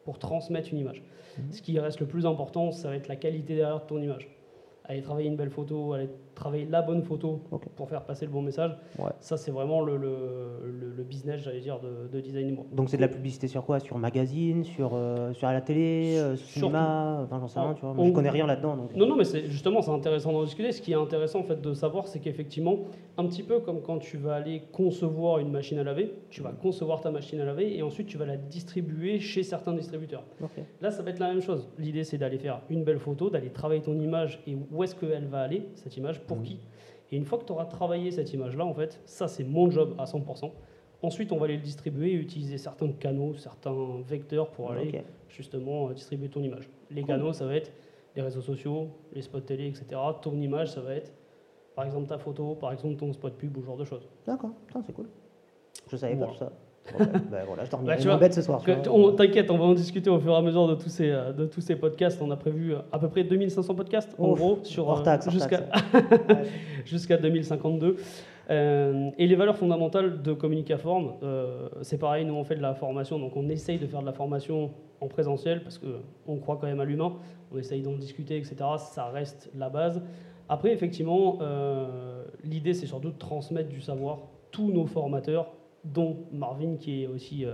pour 0.05 0.19
transmettre 0.19 0.73
une 0.73 0.79
image. 0.79 1.03
Mhm. 1.39 1.53
Ce 1.53 1.61
qui 1.61 1.79
reste 1.79 2.01
le 2.01 2.07
plus 2.07 2.25
important, 2.27 2.73
ça 2.73 2.89
va 2.89 2.97
être 2.97 3.09
la 3.09 3.17
qualité 3.17 3.57
derrière 3.57 3.81
de 3.81 3.87
ton 3.87 4.01
image. 4.01 4.29
Aller 4.85 5.03
travailler 5.03 5.29
une 5.29 5.37
belle 5.37 5.51
photo, 5.51 5.93
aller 5.93 6.09
travailler 6.37 6.67
la 6.71 6.83
bonne 6.83 7.03
photo 7.03 7.41
pour 7.75 7.89
faire 7.89 8.03
passer 8.05 8.27
le 8.27 8.31
bon 8.31 8.43
message. 8.43 8.77
Ouais. 8.99 9.11
Ça, 9.19 9.37
c'est 9.37 9.51
vraiment 9.51 9.81
le, 9.81 9.97
le, 9.97 10.09
le- 10.71 10.93
le 10.97 11.03
business, 11.03 11.41
j'allais 11.43 11.61
dire, 11.61 11.81
de, 11.81 12.07
de 12.13 12.21
design. 12.21 12.57
Donc 12.73 12.89
c'est 12.91 12.97
de 12.97 13.03
la 13.03 13.09
publicité 13.09 13.49
sur 13.49 13.65
quoi? 13.65 13.81
Sur 13.81 13.99
magazine, 13.99 14.63
sur, 14.63 14.93
euh, 14.95 15.33
sur 15.33 15.49
la 15.49 15.61
télé, 15.61 16.17
euh, 16.19 16.37
cinéma? 16.37 17.23
Enfin, 17.25 17.41
j'en 17.41 17.49
sais 17.49 17.59
rien, 17.59 17.71
En- 17.71 17.75
tu 17.75 17.81
vois. 17.81 17.95
Moi, 17.95 18.07
je 18.07 18.13
connais 18.13 18.31
rien 18.31 18.47
là-dedans. 18.47 18.77
Donc... 18.77 18.95
Non, 18.95 19.07
non, 19.09 19.17
mais 19.17 19.25
justement, 19.47 19.83
c'est 19.83 19.91
intéressant 19.91 20.33
d'en 20.33 20.45
discuter. 20.45 20.71
Ce 20.73 20.81
qui 20.81 20.93
est 20.93 20.97
intéressant 20.97 21.41
en 21.41 21.45
fait 21.45 21.61
de 21.61 21.75
savoir, 21.75 22.07
c'est 22.07 22.21
qu'effectivement, 22.21 22.77
un 23.19 23.25
petit 23.27 23.43
peu 23.43 23.59
comme 23.61 23.81
quand 23.83 23.99
tu 23.99 24.17
vas 24.19 24.35
aller 24.35 24.63
concevoir 24.73 25.39
une 25.39 25.51
machine 25.51 25.79
à 25.79 25.85
laver, 25.85 26.15
tu 26.31 26.43
vas 26.43 26.53
concevoir 26.53 27.01
ta 27.01 27.11
machine 27.11 27.41
à 27.41 27.45
laver 27.47 27.77
et 27.77 27.83
ensuite 27.83 28.07
tu 28.07 28.19
vas 28.19 28.27
la 28.27 28.37
distribuer 28.37 29.19
chez 29.19 29.43
certains 29.43 29.73
distributeurs. 29.73 30.23
Là, 30.83 30.91
ça 30.91 31.03
va 31.03 31.11
être 31.11 31.19
la 31.19 31.29
même 31.29 31.41
chose. 31.41 31.69
L'idée, 31.79 32.05
c'est 32.05 32.19
d'aller 32.19 32.39
faire 32.39 32.61
une 32.69 32.85
belle 32.85 32.99
photo, 32.99 33.31
d'aller 33.31 33.49
travailler 33.51 33.81
ton 33.81 33.99
image 33.99 34.41
et 34.47 34.57
où 34.71 34.85
est-ce 34.85 34.95
qu'elle 34.95 35.27
va 35.27 35.41
aller, 35.41 35.67
cette 35.75 35.97
image, 35.97 36.21
pour 36.27 36.39
Mhm. 36.39 36.43
qui. 36.45 36.59
Et 37.13 37.17
une 37.17 37.25
fois 37.25 37.39
que 37.39 37.45
tu 37.45 37.53
auras 37.53 37.67
travaillé 37.67 38.11
cette 38.11 38.33
image-là, 38.33 38.65
en 38.67 38.75
fait, 38.75 39.01
ça, 39.07 39.29
c'est 39.29 39.45
mon 39.45 39.71
job 39.71 39.95
à 39.99 40.07
100%. 40.07 40.53
Ensuite, 41.03 41.31
on 41.31 41.37
va 41.37 41.45
aller 41.45 41.57
le 41.57 41.63
distribuer 41.63 42.11
et 42.13 42.15
utiliser 42.15 42.59
certains 42.59 42.91
canaux, 42.93 43.35
certains 43.35 43.75
vecteurs 44.07 44.51
pour 44.51 44.73
aller 44.73 45.03
justement 45.29 45.89
euh, 45.89 45.93
distribuer 45.95 46.29
ton 46.29 46.43
image. 46.43 46.69
Les 46.91 47.03
Cool. 47.03 47.09
canaux, 47.09 47.33
ça 47.33 47.47
va 47.47 47.55
être 47.55 47.71
les 48.17 48.23
réseaux 48.23 48.41
sociaux, 48.41 48.89
les 49.13 49.23
spots 49.23 49.41
télé, 49.41 49.67
etc. 49.69 49.85
Ton 50.23 50.41
image, 50.41 50.73
ça 50.73 50.81
va 50.81 50.95
être 50.95 51.13
par 51.75 51.85
exemple 51.85 52.09
ta 52.09 52.17
photo, 52.19 52.55
par 52.55 52.73
exemple 52.73 52.97
ton 52.97 53.13
spot 53.13 53.35
pub 53.35 53.57
ou 53.57 53.61
ce 53.61 53.67
genre 53.67 53.77
de 53.77 53.85
choses. 53.85 54.09
D'accord, 54.27 54.51
c'est 54.87 54.95
cool. 54.95 55.07
Je 55.91 55.97
savais 55.97 56.15
Voilà. 56.15 56.33
pas 56.33 56.33
tout 56.33 56.39
ça. 56.39 56.53
Bah, 56.99 57.05
bah, 57.31 57.39
voilà, 57.47 57.65
je 57.65 57.71
dormirai 57.71 57.95
Bah, 57.97 58.01
tu 58.01 58.09
vois, 58.09 58.17
bête 58.17 58.35
ce 58.35 58.43
soir. 58.43 58.63
T'inquiète, 58.63 59.51
on 59.51 59.59
va 59.59 59.65
en 59.65 59.75
discuter 59.75 60.11
au 60.11 60.19
fur 60.19 60.33
et 60.33 60.37
à 60.37 60.43
mesure 60.43 60.69
de 60.69 60.75
tous 60.75 60.89
ces, 60.89 61.11
euh, 61.11 61.33
de 61.33 61.47
tous 61.47 61.61
ces 61.61 61.77
podcasts. 61.77 62.21
On 62.23 62.31
a 62.31 62.37
prévu 62.37 62.75
euh, 62.75 62.79
à 62.93 62.99
peu 62.99 63.09
près 63.09 63.25
2500 63.25 63.75
podcasts 63.75 64.15
en 64.19 64.33
gros 64.33 64.59
sur 64.63 64.91
euh, 64.91 65.19
jusqu'à 65.31 65.61
jusqu'à 66.85 67.17
2052. 67.17 67.97
Euh, 68.49 69.11
et 69.19 69.27
les 69.27 69.35
valeurs 69.35 69.57
fondamentales 69.57 70.23
de 70.23 70.33
Communicaform, 70.33 71.15
euh, 71.23 71.69
c'est 71.83 71.99
pareil, 71.99 72.25
nous 72.25 72.35
on 72.35 72.45
fait 72.45 72.55
de 72.55 72.63
la 72.63 72.75
formation, 72.75 73.19
donc 73.19 73.37
on 73.37 73.49
essaye 73.49 73.79
de 73.79 73.87
faire 73.87 74.01
de 74.01 74.07
la 74.07 74.13
formation 74.13 74.71
en 75.01 75.09
présentiel 75.09 75.65
parce 75.65 75.79
qu'on 75.79 76.37
croit 76.37 76.57
quand 76.61 76.69
même 76.69 76.79
à 76.79 76.85
l'humain, 76.85 77.15
on 77.53 77.59
essaye 77.59 77.83
d'en 77.83 77.97
discuter, 77.97 78.37
etc. 78.37 78.57
Ça 78.79 79.07
reste 79.07 79.51
la 79.57 79.69
base. 79.69 80.01
Après, 80.49 80.73
effectivement, 80.73 81.41
l'idée, 82.45 82.73
c'est 82.73 82.87
surtout 82.87 83.11
de 83.11 83.19
transmettre 83.19 83.69
du 83.69 83.81
savoir. 83.81 84.21
Tous 84.53 84.71
nos 84.71 84.87
formateurs, 84.87 85.49
dont 85.93 86.27
Marvin, 86.33 86.77
qui 86.77 87.03
est 87.03 87.07
aussi 87.07 87.45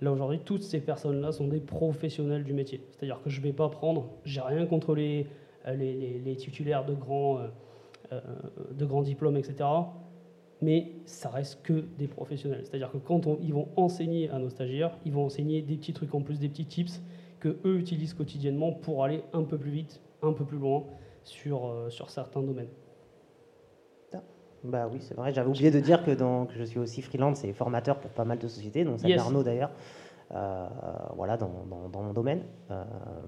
là 0.00 0.12
aujourd'hui, 0.12 0.40
toutes 0.44 0.62
ces 0.62 0.80
personnes-là 0.80 1.32
sont 1.32 1.48
des 1.48 1.60
professionnels 1.60 2.44
du 2.44 2.52
métier. 2.52 2.82
C'est-à-dire 2.90 3.20
que 3.22 3.30
je 3.30 3.40
ne 3.40 3.46
vais 3.46 3.52
pas 3.52 3.68
prendre, 3.68 4.10
j'ai 4.24 4.40
rien 4.40 4.66
contre 4.66 4.94
les, 4.94 5.26
les, 5.66 6.36
titulaires 6.36 6.84
de 6.84 6.94
grands, 6.94 7.40
grands 8.78 9.02
diplômes, 9.02 9.36
etc 9.36 9.64
mais 10.60 10.92
ça 11.04 11.30
reste 11.30 11.62
que 11.62 11.84
des 11.98 12.08
professionnels. 12.08 12.62
C'est-à-dire 12.64 12.90
que 12.90 12.98
quand 12.98 13.22
ils 13.40 13.52
vont 13.52 13.68
enseigner 13.76 14.28
à 14.30 14.38
nos 14.38 14.48
stagiaires, 14.48 14.96
ils 15.04 15.12
vont 15.12 15.24
enseigner 15.24 15.62
des 15.62 15.76
petits 15.76 15.92
trucs 15.92 16.14
en 16.14 16.20
plus, 16.20 16.38
des 16.38 16.48
petits 16.48 16.66
tips 16.66 17.00
que 17.40 17.56
eux 17.64 17.78
utilisent 17.78 18.14
quotidiennement 18.14 18.72
pour 18.72 19.04
aller 19.04 19.22
un 19.32 19.44
peu 19.44 19.58
plus 19.58 19.70
vite, 19.70 20.00
un 20.22 20.32
peu 20.32 20.44
plus 20.44 20.58
loin 20.58 20.84
euh, 21.46 21.90
sur 21.90 22.10
certains 22.10 22.42
domaines. 22.42 22.70
Ah, 24.64 24.68
bah 24.68 24.88
oui, 24.90 24.98
c'est 25.00 25.14
vrai. 25.14 25.32
J'avais 25.32 25.48
oublié 25.48 25.70
de 25.70 25.80
dire 25.80 26.04
que, 26.04 26.10
donc, 26.10 26.50
je 26.56 26.64
suis 26.64 26.78
aussi 26.78 27.02
freelance 27.02 27.44
et 27.44 27.52
formateur 27.52 27.98
pour 27.98 28.10
pas 28.10 28.24
mal 28.24 28.38
de 28.38 28.48
sociétés, 28.48 28.84
donc 28.84 29.00
c'est 29.00 29.16
Arnaud 29.16 29.42
d'ailleurs. 29.42 29.70
Euh, 30.34 30.68
voilà, 31.16 31.38
dans, 31.38 31.50
dans, 31.90 32.02
mon 32.02 32.12
domaine. 32.12 32.42
Euh, 32.70 32.84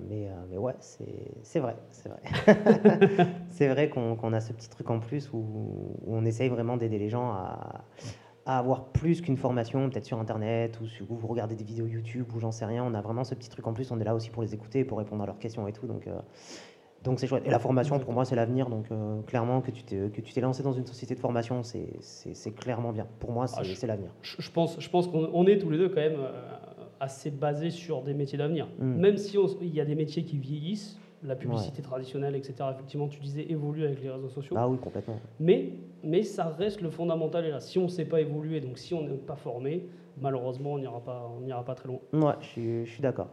mais, 0.08 0.26
euh, 0.26 0.32
mais 0.50 0.58
ouais, 0.58 0.74
c'est 0.78 1.60
vrai, 1.60 1.76
c'est 1.90 2.10
vrai. 2.10 2.20
c'est 3.48 3.68
vrai 3.68 3.88
qu'on 3.90 4.32
a 4.32 4.40
ce 4.40 4.52
petit 4.52 4.68
truc 4.68 4.90
en 4.90 5.00
plus 5.00 5.30
où, 5.32 5.96
on 6.06 6.24
essaye 6.26 6.50
vraiment 6.50 6.76
d'aider 6.76 6.98
les 6.98 7.08
gens 7.08 7.30
à, 7.30 7.84
à 8.44 8.58
avoir 8.58 8.84
plus 8.88 9.22
qu'une 9.22 9.38
formation, 9.38 9.88
peut-être 9.88 10.04
sur 10.04 10.18
Internet 10.18 10.78
ou 10.82 10.86
si 10.86 11.02
vous 11.08 11.26
regardez 11.26 11.54
des 11.54 11.64
vidéos 11.64 11.86
YouTube 11.86 12.26
ou 12.34 12.40
j'en 12.40 12.52
sais 12.52 12.66
rien. 12.66 12.84
On 12.84 12.92
a 12.92 13.00
vraiment 13.00 13.24
ce 13.24 13.34
petit 13.34 13.48
truc 13.48 13.66
en 13.66 13.72
plus. 13.72 13.90
On 13.92 13.98
est 13.98 14.04
là 14.04 14.14
aussi 14.14 14.28
pour 14.28 14.42
les 14.42 14.52
écouter, 14.52 14.84
pour 14.84 14.98
répondre 14.98 15.22
à 15.22 15.26
leurs 15.26 15.38
questions 15.38 15.66
et 15.66 15.72
tout. 15.72 15.86
Donc, 15.86 16.06
donc 17.02 17.18
c'est 17.18 17.26
chouette. 17.26 17.44
Et 17.46 17.50
la 17.50 17.58
formation, 17.58 17.98
pour 17.98 18.12
moi, 18.12 18.24
c'est 18.24 18.36
l'avenir. 18.36 18.68
Donc 18.68 18.86
clairement, 19.26 19.60
que 19.60 19.70
tu 19.70 19.82
t'es 19.84 20.40
lancé 20.40 20.62
dans 20.62 20.72
une 20.72 20.86
société 20.86 21.14
de 21.14 21.20
formation, 21.20 21.62
c'est 21.62 22.54
clairement 22.56 22.92
bien. 22.92 23.06
Pour 23.18 23.32
moi, 23.32 23.46
c'est 23.46 23.60
ah, 23.84 23.86
l'avenir. 23.86 24.10
Je, 24.22 24.50
pense, 24.50 24.78
je 24.78 24.88
pense 24.88 25.08
qu'on 25.08 25.46
est 25.46 25.58
tous 25.58 25.70
les 25.70 25.78
deux 25.78 25.88
quand 25.88 26.00
même 26.00 26.20
assez 27.00 27.30
basé 27.30 27.70
sur 27.70 28.02
des 28.02 28.14
métiers 28.14 28.38
d'avenir. 28.38 28.68
Hmm. 28.78 28.96
Même 28.96 29.16
si 29.16 29.38
il 29.62 29.74
y 29.74 29.80
a 29.80 29.84
des 29.84 29.94
métiers 29.94 30.24
qui 30.24 30.36
vieillissent, 30.36 30.98
la 31.22 31.36
publicité 31.36 31.82
traditionnelle, 31.82 32.34
etc., 32.34 32.54
effectivement, 32.72 33.08
tu 33.08 33.20
disais, 33.20 33.46
évolue 33.50 33.84
avec 33.84 34.02
les 34.02 34.10
réseaux 34.10 34.28
sociaux. 34.28 34.56
Ah 34.58 34.68
oui, 34.68 34.78
complètement. 34.78 35.18
Mais, 35.38 35.72
mais 36.02 36.22
ça 36.22 36.44
reste 36.44 36.80
le 36.80 36.90
fondamental. 36.90 37.44
Et 37.44 37.50
là, 37.50 37.60
si 37.60 37.78
on 37.78 37.84
ne 37.84 37.88
sait 37.88 38.04
pas 38.04 38.20
évoluer, 38.20 38.60
donc 38.60 38.78
si 38.78 38.94
on 38.94 39.02
n'est 39.02 39.14
pas 39.14 39.36
formé, 39.36 39.86
malheureusement, 40.18 40.72
on 40.72 40.78
n'ira 40.78 41.00
pas, 41.00 41.30
on 41.30 41.62
pas 41.62 41.74
très 41.74 41.88
loin. 41.88 42.00
Ouais, 42.12 42.34
je 42.40 42.46
suis, 42.46 42.86
je 42.86 42.90
suis 42.90 43.02
d'accord. 43.02 43.28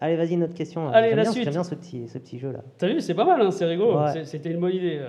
Allez, 0.00 0.16
vas-y, 0.16 0.34
une 0.34 0.44
autre 0.44 0.54
question. 0.54 0.88
Allez, 0.88 1.14
la 1.14 1.24
suite. 1.24 1.44
J'aime 1.44 1.54
bien 1.54 1.64
ce 1.64 1.74
petit, 1.74 2.08
ce 2.08 2.18
petit 2.18 2.38
jeu-là. 2.38 2.60
T'as 2.78 2.88
vu, 2.88 3.00
c'est 3.00 3.14
pas 3.14 3.24
mal, 3.24 3.40
hein, 3.40 3.50
c'est 3.50 3.64
rigolo. 3.64 3.98
C'était 4.24 4.50
une 4.50 4.60
bonne 4.60 4.74
idée. 4.74 5.00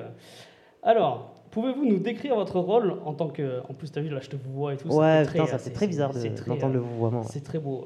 Alors, 0.84 1.34
Pouvez-vous 1.52 1.86
nous 1.86 2.00
décrire 2.00 2.36
votre 2.36 2.60
rôle 2.60 2.96
en 3.06 3.14
tant 3.14 3.30
que. 3.30 3.62
En 3.70 3.74
plus, 3.74 3.92
tu 3.92 4.00
as 4.00 4.02
vu, 4.02 4.10
là, 4.10 4.20
je 4.22 4.30
te 4.30 4.36
vois 4.36 4.74
et 4.74 4.78
tout. 4.78 4.90
Ouais, 4.90 5.26
putain, 5.26 5.46
ça 5.46 5.58
fait 5.58 5.72
très 5.72 5.88
bizarre 5.88 6.12
d'entendre 6.46 6.74
le 6.74 6.80
vouvoiement. 6.80 7.24
C'est 7.24 7.44
très 7.44 7.60
beau. 7.60 7.86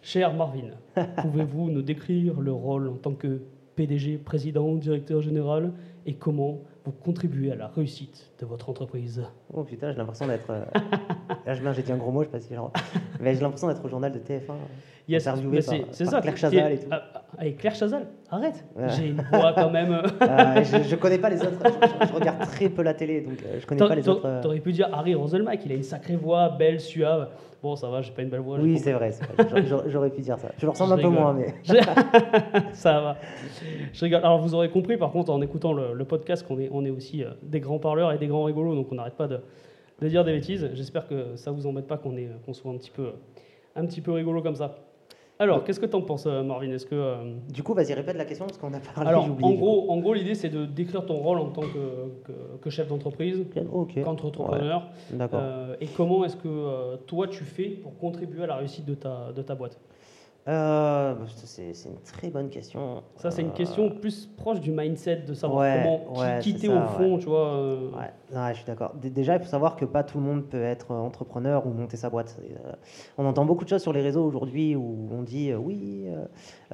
Cher 0.00 0.34
Marvin, 0.34 0.70
pouvez-vous 1.22 1.70
nous 1.70 1.82
décrire 1.82 2.40
le 2.40 2.52
rôle 2.52 2.88
en 2.88 2.96
tant 2.96 3.12
que 3.12 3.42
PDG, 3.76 4.18
président, 4.18 4.74
directeur 4.74 5.20
général 5.20 5.72
et 6.06 6.14
comment 6.14 6.62
vous 6.84 6.92
contribuez 6.92 7.52
à 7.52 7.54
la 7.54 7.68
réussite 7.68 8.30
de 8.40 8.46
votre 8.46 8.68
entreprise 8.68 9.22
Oh 9.52 9.62
putain, 9.62 9.92
j'ai 9.92 9.98
l'impression 9.98 10.26
d'être. 10.26 10.50
Euh, 10.50 10.64
là, 11.46 11.72
j'ai 11.72 11.82
dit 11.82 11.92
un 11.92 11.96
gros 11.96 12.10
mot, 12.10 12.22
je 12.22 12.26
sais 12.26 12.32
pas 12.32 12.40
si 12.40 12.54
genre. 12.54 12.72
Mais 13.20 13.34
j'ai 13.34 13.40
l'impression 13.40 13.68
d'être 13.68 13.84
au 13.84 13.88
journal 13.88 14.12
de 14.12 14.18
TF1. 14.18 14.54
Yes, 15.08 15.28
c'est 15.90 16.04
ça. 16.04 16.20
Claire 16.20 16.36
Chazal 16.36 16.72
et 16.72 16.78
tout. 16.78 16.86
Ah, 16.90 17.02
ah, 17.14 17.22
avec 17.38 17.58
Claire 17.58 17.74
Chazal 17.74 18.06
Arrête 18.30 18.64
J'ai 18.96 19.08
une 19.08 19.22
voix 19.32 19.52
quand 19.54 19.70
même. 19.70 20.02
Ah, 20.20 20.62
je, 20.62 20.82
je, 20.82 20.96
connais 20.96 21.18
pas 21.18 21.28
les 21.28 21.40
autres. 21.40 21.58
Je, 22.08 22.12
regarde 22.12 22.40
très 22.40 22.68
peu 22.68 22.82
la 22.82 22.94
télé, 22.94 23.20
donc 23.20 23.38
euh, 23.44 23.58
je 23.60 23.66
connais 23.66 23.86
pas 23.86 23.94
les 23.94 24.08
autres. 24.08 24.24
Euh. 24.24 24.40
T'aurais 24.40 24.60
pu 24.60 24.72
dire 24.72 24.88
Harry 24.92 25.14
Roselmack, 25.14 25.64
il 25.66 25.72
a 25.72 25.74
une 25.74 25.82
sacrée 25.82 26.16
voix, 26.16 26.48
belle, 26.48 26.80
suave. 26.80 27.28
Bon, 27.62 27.76
ça 27.76 27.88
va, 27.88 28.02
j'ai 28.02 28.10
pas 28.10 28.22
une 28.22 28.28
belle 28.28 28.40
voix. 28.40 28.58
Oui, 28.58 28.76
c'est 28.76 28.92
vrai, 28.92 29.12
J'aurais 29.86 30.10
pu 30.10 30.20
dire 30.20 30.36
ça. 30.36 30.50
Je 30.58 30.66
le 30.66 30.70
ressemble 30.70 30.94
un 30.94 30.98
peu 30.98 31.08
moins, 31.08 31.32
mais. 31.32 31.54
ça 32.72 33.00
va. 33.00 33.16
Je 33.92 34.04
rigole. 34.04 34.18
Alors, 34.24 34.40
vous 34.40 34.54
aurez 34.54 34.68
compris, 34.68 34.96
par 34.96 35.12
contre, 35.12 35.30
en 35.30 35.40
écoutant 35.40 35.72
le, 35.72 36.04
podcast, 36.04 36.44
qu'on 36.44 36.58
est, 36.58 36.68
on 36.72 36.84
est 36.84 36.90
aussi 36.90 37.22
euh, 37.22 37.30
des 37.42 37.60
grands 37.60 37.78
parleurs 37.78 38.10
et 38.10 38.18
des 38.18 38.26
grands 38.26 38.44
rigolos, 38.44 38.74
donc 38.74 38.88
on 38.90 38.96
n'arrête 38.96 39.14
pas 39.14 39.28
de, 39.28 39.38
de, 40.00 40.08
dire 40.08 40.24
des 40.24 40.32
bêtises. 40.32 40.70
J'espère 40.74 41.06
que 41.06 41.36
ça 41.36 41.52
vous 41.52 41.64
embête 41.68 41.86
pas 41.86 41.98
qu'on 41.98 42.12
qu'on 42.44 42.52
soit 42.52 42.72
un 42.72 42.76
petit, 42.76 42.90
peu, 42.90 43.12
un 43.76 43.86
petit 43.86 44.00
peu 44.00 44.10
rigolo 44.10 44.42
comme 44.42 44.56
ça. 44.56 44.76
Alors, 45.42 45.64
qu'est-ce 45.64 45.80
que 45.80 45.86
tu 45.86 45.96
en 45.96 46.02
penses, 46.02 46.26
euh, 46.26 46.44
Marvin? 46.44 46.70
Est-ce 46.70 46.86
que 46.86 46.94
euh, 46.94 47.16
du 47.52 47.64
coup, 47.64 47.74
vas-y, 47.74 47.92
répète 47.94 48.16
la 48.16 48.24
question 48.24 48.46
parce 48.46 48.58
qu'on 48.58 48.72
a 48.72 48.78
parlé. 48.78 49.10
Alors, 49.10 49.24
en 49.24 49.50
gros, 49.50 49.90
en 49.90 49.98
gros, 49.98 50.14
l'idée 50.14 50.36
c'est 50.36 50.48
de 50.48 50.64
décrire 50.66 51.04
ton 51.04 51.16
rôle 51.16 51.40
en 51.40 51.48
tant 51.48 51.62
que, 51.62 52.60
que, 52.60 52.70
chef 52.70 52.86
d'entreprise, 52.86 53.44
okay. 53.72 54.02
qu'entrepreneur, 54.02 54.88
euh, 55.12 55.74
et 55.80 55.86
comment 55.86 56.24
est-ce 56.24 56.36
que 56.36 56.96
toi 57.06 57.26
tu 57.26 57.42
fais 57.42 57.70
pour 57.70 57.98
contribuer 57.98 58.44
à 58.44 58.46
la 58.46 58.56
réussite 58.56 58.84
de 58.84 58.94
ta, 58.94 59.32
de 59.34 59.42
ta 59.42 59.56
boîte? 59.56 59.78
Euh, 60.48 61.14
bah, 61.14 61.24
c'est 61.44 61.70
une 61.70 62.00
très 62.04 62.28
bonne 62.28 62.48
question. 62.48 63.04
Ça, 63.16 63.30
c'est 63.30 63.42
une 63.42 63.52
question 63.52 63.90
plus 63.90 64.26
proche 64.26 64.60
du 64.60 64.72
mindset, 64.72 65.18
de 65.18 65.34
savoir 65.34 65.64
comment 65.76 66.40
quitter 66.40 66.68
au 66.68 66.80
fond, 66.80 67.18
tu 67.18 67.26
vois. 67.26 67.54
Euh. 67.54 67.90
Ouais, 67.92 68.50
je 68.50 68.56
suis 68.56 68.64
d'accord. 68.64 68.94
Déjà, 68.96 69.36
il 69.36 69.40
faut 69.40 69.48
savoir 69.48 69.76
que 69.76 69.84
pas 69.84 70.02
tout 70.02 70.18
le 70.18 70.24
monde 70.24 70.44
peut 70.44 70.62
être 70.62 70.90
entrepreneur 70.90 71.64
ou 71.66 71.70
monter 71.70 71.96
sa 71.96 72.10
boîte. 72.10 72.40
Euh, 72.40 72.72
on 73.18 73.26
entend 73.26 73.44
beaucoup 73.44 73.62
de 73.64 73.68
choses 73.68 73.82
sur 73.82 73.92
les 73.92 74.00
réseaux 74.00 74.24
aujourd'hui 74.24 74.74
où 74.74 75.08
on 75.12 75.22
dit 75.22 75.54
oui, 75.54 76.08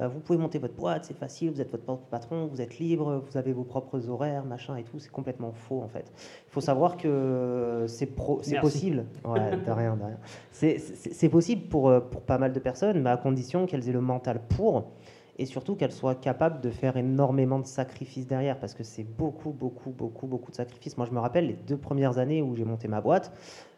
vous 0.01 0.19
pouvez 0.19 0.39
monter 0.39 0.57
votre 0.57 0.73
boîte, 0.75 1.05
c'est 1.05 1.17
facile, 1.17 1.51
vous 1.51 1.61
êtes 1.61 1.69
votre 1.69 1.97
patron, 2.09 2.47
vous 2.47 2.61
êtes 2.61 2.79
libre, 2.79 3.23
vous 3.29 3.37
avez 3.37 3.53
vos 3.53 3.65
propres 3.65 4.09
horaires, 4.09 4.45
machin 4.45 4.77
et 4.77 4.83
tout. 4.83 4.97
C'est 4.97 5.11
complètement 5.11 5.51
faux 5.51 5.81
en 5.81 5.87
fait. 5.89 6.11
Il 6.47 6.51
faut 6.51 6.61
savoir 6.61 6.97
que 6.97 7.85
c'est 7.87 8.07
possible. 8.07 9.05
Ouais, 9.25 9.51
de 9.51 9.71
rien, 9.71 9.95
de 9.95 10.03
rien. 10.03 10.17
C'est 10.51 11.29
possible 11.29 11.67
pour, 11.67 11.93
pour 12.09 12.21
pas 12.21 12.39
mal 12.39 12.51
de 12.51 12.59
personnes, 12.59 13.01
mais 13.03 13.11
à 13.11 13.17
condition 13.17 13.58
qu'elles 13.65 13.87
aient 13.89 13.93
le 13.93 14.01
mental 14.01 14.41
pour, 14.49 14.91
et 15.39 15.45
surtout 15.45 15.75
qu'elles 15.75 15.93
soient 15.93 16.15
capables 16.15 16.59
de 16.59 16.69
faire 16.69 16.97
énormément 16.97 17.59
de 17.59 17.65
sacrifices 17.65 18.27
derrière, 18.27 18.59
parce 18.59 18.73
que 18.73 18.83
c'est 18.83 19.05
beaucoup, 19.05 19.51
beaucoup, 19.51 19.91
beaucoup, 19.91 20.27
beaucoup 20.27 20.51
de 20.51 20.55
sacrifices. 20.57 20.97
Moi, 20.97 21.07
je 21.07 21.13
me 21.13 21.19
rappelle 21.19 21.47
les 21.47 21.53
deux 21.53 21.77
premières 21.77 22.17
années 22.17 22.41
où 22.41 22.55
j'ai 22.55 22.65
monté 22.65 22.89
ma 22.89 22.99
boîte, 22.99 23.31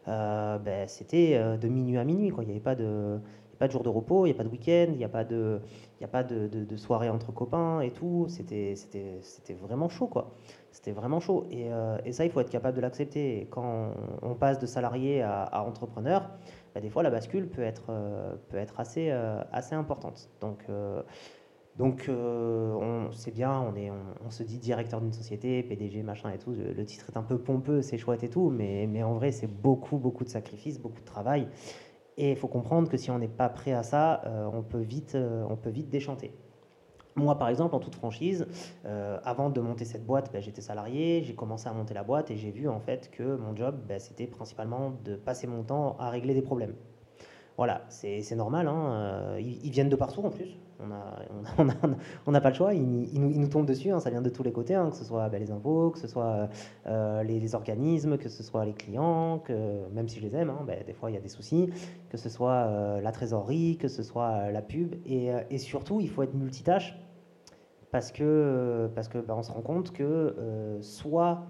euh, 0.08 0.58
ben, 0.58 0.88
c'était 0.88 1.34
euh, 1.34 1.56
de 1.56 1.68
minuit 1.68 1.98
à 1.98 2.04
minuit. 2.04 2.30
Quoi. 2.30 2.42
Il 2.42 2.48
n'y 2.48 2.52
avait 2.52 2.60
pas 2.60 2.74
de, 2.74 3.20
pas 3.60 3.68
de 3.68 3.72
jour 3.72 3.84
de 3.84 3.88
repos, 3.88 4.26
il 4.26 4.30
n'y 4.30 4.34
a 4.34 4.38
pas 4.38 4.42
de 4.42 4.48
week-end, 4.48 4.86
il 4.88 4.96
n'y 4.96 5.04
a 5.04 5.08
pas, 5.08 5.22
de, 5.22 5.60
il 6.00 6.04
a 6.04 6.08
pas 6.08 6.24
de, 6.24 6.76
soirée 6.76 7.08
entre 7.08 7.30
copains 7.30 7.80
et 7.80 7.92
tout. 7.92 8.26
C'était, 8.28 8.74
vraiment 9.62 9.88
chaud, 9.88 10.08
quoi. 10.08 10.32
C'était 10.72 10.90
vraiment 10.90 11.20
chaud. 11.20 11.46
Et, 11.52 11.66
euh, 11.70 11.96
et, 12.04 12.10
ça, 12.10 12.24
il 12.24 12.32
faut 12.32 12.40
être 12.40 12.50
capable 12.50 12.74
de 12.74 12.82
l'accepter. 12.82 13.46
Quand 13.52 13.92
on, 14.22 14.34
passe 14.34 14.58
de 14.58 14.66
salarié 14.66 15.22
à 15.22 15.64
entrepreneur, 15.64 16.28
bah, 16.74 16.80
des 16.80 16.90
fois 16.90 17.02
la 17.02 17.10
bascule 17.10 17.48
peut 17.48 17.62
être, 17.62 17.86
euh, 17.90 18.34
peut 18.48 18.56
être 18.56 18.80
assez, 18.80 19.10
euh, 19.10 19.42
assez 19.52 19.74
importante. 19.74 20.30
Donc, 20.40 20.64
euh, 20.68 21.02
donc 21.76 22.08
on 22.08 23.10
sait 23.12 23.30
bien, 23.30 23.58
on, 23.58 23.74
est, 23.76 23.90
on, 24.24 24.30
se 24.30 24.42
dit 24.42 24.58
directeur 24.58 25.00
d'une 25.00 25.12
société, 25.12 25.62
PDG, 25.62 26.02
machin 26.02 26.30
et 26.30 26.38
tout. 26.38 26.52
Le 26.52 26.84
titre 26.84 27.10
est 27.10 27.16
un 27.16 27.22
peu 27.22 27.38
pompeux, 27.38 27.80
c'est 27.80 27.96
chouette 27.96 28.22
et 28.24 28.28
tout, 28.28 28.50
mais, 28.50 28.86
mais 28.86 29.02
en 29.02 29.14
vrai, 29.14 29.32
c'est 29.32 29.46
beaucoup, 29.46 29.96
beaucoup 29.96 30.24
de 30.24 30.28
sacrifices, 30.28 30.78
beaucoup 30.78 31.00
de 31.00 31.06
travail. 31.06 31.48
Et 32.18 32.32
il 32.32 32.36
faut 32.36 32.48
comprendre 32.48 32.90
que 32.90 32.98
si 32.98 33.10
on 33.10 33.18
n'est 33.18 33.26
pas 33.26 33.48
prêt 33.48 33.72
à 33.72 33.82
ça, 33.82 34.22
on, 34.52 34.62
peut 34.62 34.82
vite, 34.82 35.16
on 35.16 35.56
peut 35.56 35.70
vite 35.70 35.88
déchanter. 35.88 36.32
Moi, 37.14 37.38
par 37.38 37.48
exemple, 37.48 37.74
en 37.74 37.78
toute 37.78 37.94
franchise, 37.94 38.46
euh, 38.86 39.18
avant 39.24 39.50
de 39.50 39.60
monter 39.60 39.84
cette 39.84 40.06
boîte, 40.06 40.32
ben, 40.32 40.40
j'étais 40.40 40.62
salarié, 40.62 41.22
j'ai 41.24 41.34
commencé 41.34 41.68
à 41.68 41.72
monter 41.72 41.92
la 41.92 42.02
boîte 42.02 42.30
et 42.30 42.36
j'ai 42.36 42.50
vu 42.50 42.68
en 42.68 42.80
fait 42.80 43.10
que 43.10 43.36
mon 43.36 43.54
job, 43.54 43.76
ben, 43.86 43.98
c'était 43.98 44.26
principalement 44.26 44.94
de 45.04 45.16
passer 45.16 45.46
mon 45.46 45.62
temps 45.62 45.96
à 45.98 46.08
régler 46.08 46.32
des 46.32 46.42
problèmes. 46.42 46.74
Voilà, 47.58 47.82
c'est 47.90 48.34
normal, 48.34 48.66
hein, 48.66 48.92
euh, 48.92 49.40
ils, 49.40 49.70
viennent 49.70 49.90
de 49.90 49.96
partout 49.96 50.22
en 50.22 50.30
plus, 50.30 50.56
on 50.80 50.86
n'a 50.86 51.16
on 52.26 52.34
a, 52.34 52.40
pas 52.40 52.48
le 52.50 52.54
choix, 52.54 52.74
ils, 52.74 53.20
nous, 53.20 53.38
nous, 53.38 53.48
tombent 53.48 53.66
dessus, 53.66 53.90
hein, 53.90 54.00
ça 54.00 54.10
vient 54.10 54.22
de 54.22 54.28
tous 54.28 54.42
les 54.42 54.52
côtés, 54.52 54.74
hein, 54.74 54.90
que 54.90 54.96
ce 54.96 55.04
soit 55.04 55.28
ben, 55.28 55.40
les 55.40 55.50
impôts, 55.50 55.90
que 55.90 55.98
ce 55.98 56.06
soit 56.06 56.48
euh, 56.86 57.22
les, 57.22 57.54
organismes, 57.54 58.18
que 58.18 58.28
ce 58.28 58.42
soit 58.42 58.64
les 58.64 58.72
clients, 58.72 59.42
même 59.92 60.08
si 60.08 60.18
je 60.18 60.24
les 60.24 60.34
aime, 60.36 60.52
des 60.86 60.92
fois 60.92 61.10
il 61.10 61.14
y 61.14 61.16
a 61.16 61.20
des 61.20 61.28
soucis, 61.28 61.70
que 62.08 62.16
ce 62.16 62.28
soit 62.28 63.00
la 63.00 63.12
trésorerie, 63.12 63.76
que 63.76 63.88
ce 63.88 64.02
soit 64.02 64.50
la 64.50 64.62
pub, 64.62 64.94
et, 65.06 65.58
surtout 65.58 66.00
il 66.00 66.08
faut 66.08 66.22
être 66.22 66.34
multitâche 66.34 66.98
parce 67.92 68.10
que 68.10 68.90
parce 68.94 69.08
bah, 69.08 69.34
on 69.36 69.42
se 69.42 69.52
rend 69.52 69.60
compte 69.60 69.92
que 69.92 70.02
euh, 70.02 70.80
soit 70.80 71.42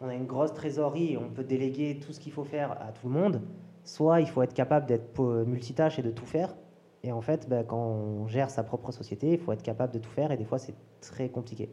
on 0.00 0.08
a 0.08 0.14
une 0.14 0.26
grosse 0.26 0.52
trésorerie 0.52 1.14
et 1.14 1.16
on 1.16 1.30
peut 1.30 1.44
déléguer 1.44 1.98
tout 1.98 2.12
ce 2.12 2.20
qu'il 2.20 2.32
faut 2.32 2.44
faire 2.44 2.72
à 2.72 2.92
tout 2.92 3.08
le 3.08 3.14
monde, 3.14 3.40
soit 3.84 4.20
il 4.20 4.28
faut 4.28 4.42
être 4.42 4.54
capable 4.54 4.86
d'être 4.86 5.44
multitâche 5.46 5.98
et 5.98 6.02
de 6.02 6.10
tout 6.10 6.26
faire. 6.26 6.54
Et 7.04 7.12
en 7.12 7.20
fait, 7.20 7.48
bah, 7.48 7.64
quand 7.64 7.78
on 7.78 8.26
gère 8.26 8.50
sa 8.50 8.62
propre 8.62 8.92
société, 8.92 9.32
il 9.32 9.38
faut 9.38 9.52
être 9.52 9.62
capable 9.62 9.92
de 9.92 9.98
tout 9.98 10.10
faire 10.10 10.30
et 10.30 10.36
des 10.36 10.44
fois 10.44 10.58
c'est 10.58 10.74
très 11.00 11.28
compliqué. 11.28 11.68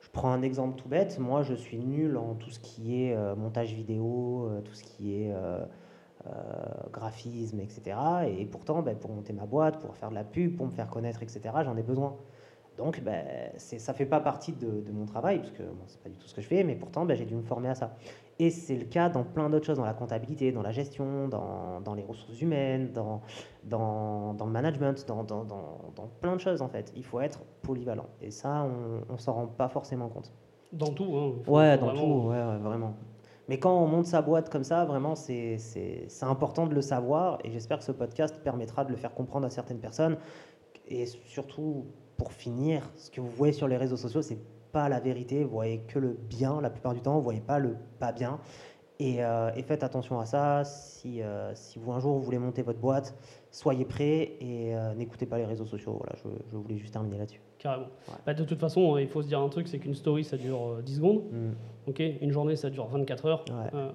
Je 0.00 0.08
prends 0.10 0.32
un 0.32 0.42
exemple 0.42 0.80
tout 0.80 0.88
bête. 0.88 1.18
Moi, 1.18 1.42
je 1.42 1.54
suis 1.54 1.78
nul 1.78 2.16
en 2.16 2.34
tout 2.34 2.50
ce 2.50 2.58
qui 2.58 3.04
est 3.04 3.14
euh, 3.14 3.36
montage 3.36 3.72
vidéo, 3.74 4.48
euh, 4.48 4.60
tout 4.60 4.74
ce 4.74 4.82
qui 4.82 5.14
est 5.14 5.32
graphisme, 6.92 7.60
etc. 7.60 7.96
Et 8.28 8.44
pourtant, 8.44 8.82
bah, 8.82 8.94
pour 8.94 9.10
monter 9.10 9.32
ma 9.32 9.46
boîte, 9.46 9.78
pour 9.78 9.96
faire 9.96 10.10
de 10.10 10.14
la 10.14 10.24
pub, 10.24 10.56
pour 10.56 10.66
me 10.66 10.70
faire 10.72 10.88
connaître, 10.88 11.22
etc., 11.22 11.40
j'en 11.64 11.76
ai 11.76 11.82
besoin. 11.82 12.16
donc, 12.76 13.00
ben, 13.02 13.24
ça 13.56 13.92
ne 13.92 13.96
fait 13.96 14.06
pas 14.06 14.20
partie 14.20 14.52
de, 14.52 14.90
mon 14.92 15.06
travail, 15.06 15.38
parce 15.38 15.52
que 15.52 15.62
bon, 15.62 15.84
ce 15.86 15.94
n'est 15.94 16.02
pas 16.02 16.08
du 16.10 16.16
tout 16.16 16.26
ce 16.26 16.34
que 16.34 16.42
je 16.42 16.46
fais, 16.46 16.62
mais 16.62 16.74
pourtant, 16.74 17.06
j'ai 17.08 17.24
dû 17.24 17.34
me 17.34 17.42
former 17.42 17.70
à 17.70 17.74
ça. 17.74 17.96
Et 18.40 18.48
c'est 18.48 18.74
le 18.74 18.86
cas 18.86 19.10
dans 19.10 19.22
plein 19.22 19.50
d'autres 19.50 19.66
choses, 19.66 19.76
dans 19.76 19.84
la 19.84 19.92
comptabilité, 19.92 20.50
dans 20.50 20.62
la 20.62 20.72
gestion, 20.72 21.28
dans, 21.28 21.82
dans 21.82 21.92
les 21.92 22.02
ressources 22.02 22.40
humaines, 22.40 22.90
dans, 22.90 23.20
dans, 23.64 24.32
dans 24.32 24.46
le 24.46 24.50
management, 24.50 25.04
dans, 25.06 25.24
dans, 25.24 26.08
plein 26.22 26.36
de 26.36 26.40
choses 26.40 26.62
en 26.62 26.68
fait. 26.70 26.90
Il 26.96 27.04
faut 27.04 27.20
être 27.20 27.40
polyvalent. 27.60 28.06
Et 28.22 28.30
ça, 28.30 28.66
on 29.08 29.12
ne 29.12 29.18
s'en 29.18 29.34
rend 29.34 29.46
pas 29.46 29.68
forcément 29.68 30.08
compte. 30.08 30.32
Dans 30.72 30.86
tout, 30.86 31.14
hein. 31.14 31.34
Ouais, 31.46 31.76
dans 31.76 31.94
tout, 31.94 32.28
ouais, 32.30 32.58
vraiment. 32.62 32.94
Mais 33.46 33.58
quand 33.58 33.76
on 33.78 33.86
monte 33.86 34.06
sa 34.06 34.22
boîte 34.22 34.48
comme 34.48 34.64
ça, 34.64 34.86
vraiment, 34.86 35.14
c'est 35.16 35.58
important 36.22 36.66
de 36.66 36.74
le 36.74 36.80
savoir. 36.80 37.40
Et 37.44 37.50
j'espère 37.50 37.76
que 37.76 37.84
ce 37.84 37.92
podcast 37.92 38.34
permettra 38.42 38.86
de 38.86 38.90
le 38.90 38.96
faire 38.96 39.12
comprendre 39.12 39.44
à 39.44 39.50
certaines 39.50 39.80
personnes. 39.80 40.16
Et 40.88 41.04
surtout, 41.04 41.84
pour 42.16 42.32
finir, 42.32 42.88
ce 42.96 43.10
que 43.10 43.20
vous 43.20 43.28
voyez 43.28 43.52
sur 43.52 43.68
les 43.68 43.76
réseaux 43.76 43.98
sociaux, 43.98 44.22
c'est 44.22 44.38
pas 44.72 44.88
la 44.88 45.00
vérité. 45.00 45.44
Vous 45.44 45.50
voyez 45.50 45.80
que 45.80 45.98
le 45.98 46.18
bien 46.28 46.60
la 46.60 46.70
plupart 46.70 46.94
du 46.94 47.00
temps. 47.00 47.16
Vous 47.16 47.22
voyez 47.22 47.40
pas 47.40 47.58
le 47.58 47.76
pas 47.98 48.12
bien. 48.12 48.38
Et, 49.00 49.24
euh, 49.24 49.50
faites 49.66 49.82
attention 49.82 50.20
à 50.20 50.26
ça. 50.26 50.62
Si, 50.64 51.22
euh, 51.22 51.52
si 51.54 51.78
vous 51.78 51.90
un 51.90 52.00
jour 52.00 52.12
vous 52.12 52.22
voulez 52.22 52.38
monter 52.38 52.60
votre 52.60 52.78
boîte, 52.78 53.16
soyez 53.50 53.86
prêts 53.86 54.36
et 54.40 54.76
euh, 54.76 54.94
n'écoutez 54.94 55.24
pas 55.24 55.38
les 55.38 55.46
réseaux 55.46 55.64
sociaux. 55.64 55.96
Voilà, 55.96 56.12
je, 56.22 56.28
je 56.52 56.56
voulais 56.56 56.76
juste 56.76 56.92
terminer 56.92 57.16
là-dessus. 57.16 57.40
Carrément. 57.58 57.86
Bah, 58.26 58.34
de 58.34 58.44
toute 58.44 58.60
façon, 58.60 58.98
il 58.98 59.08
faut 59.08 59.22
se 59.22 59.28
dire 59.28 59.40
un 59.40 59.48
truc, 59.48 59.68
c'est 59.68 59.78
qu'une 59.78 59.94
story, 59.94 60.22
ça 60.22 60.36
dure 60.36 60.82
10 60.82 60.96
secondes. 60.96 61.22
Mm. 61.32 61.50
Ok, 61.88 62.02
une 62.20 62.30
journée, 62.30 62.56
ça 62.56 62.68
dure 62.68 62.86
24 62.88 63.26
heures. 63.26 63.44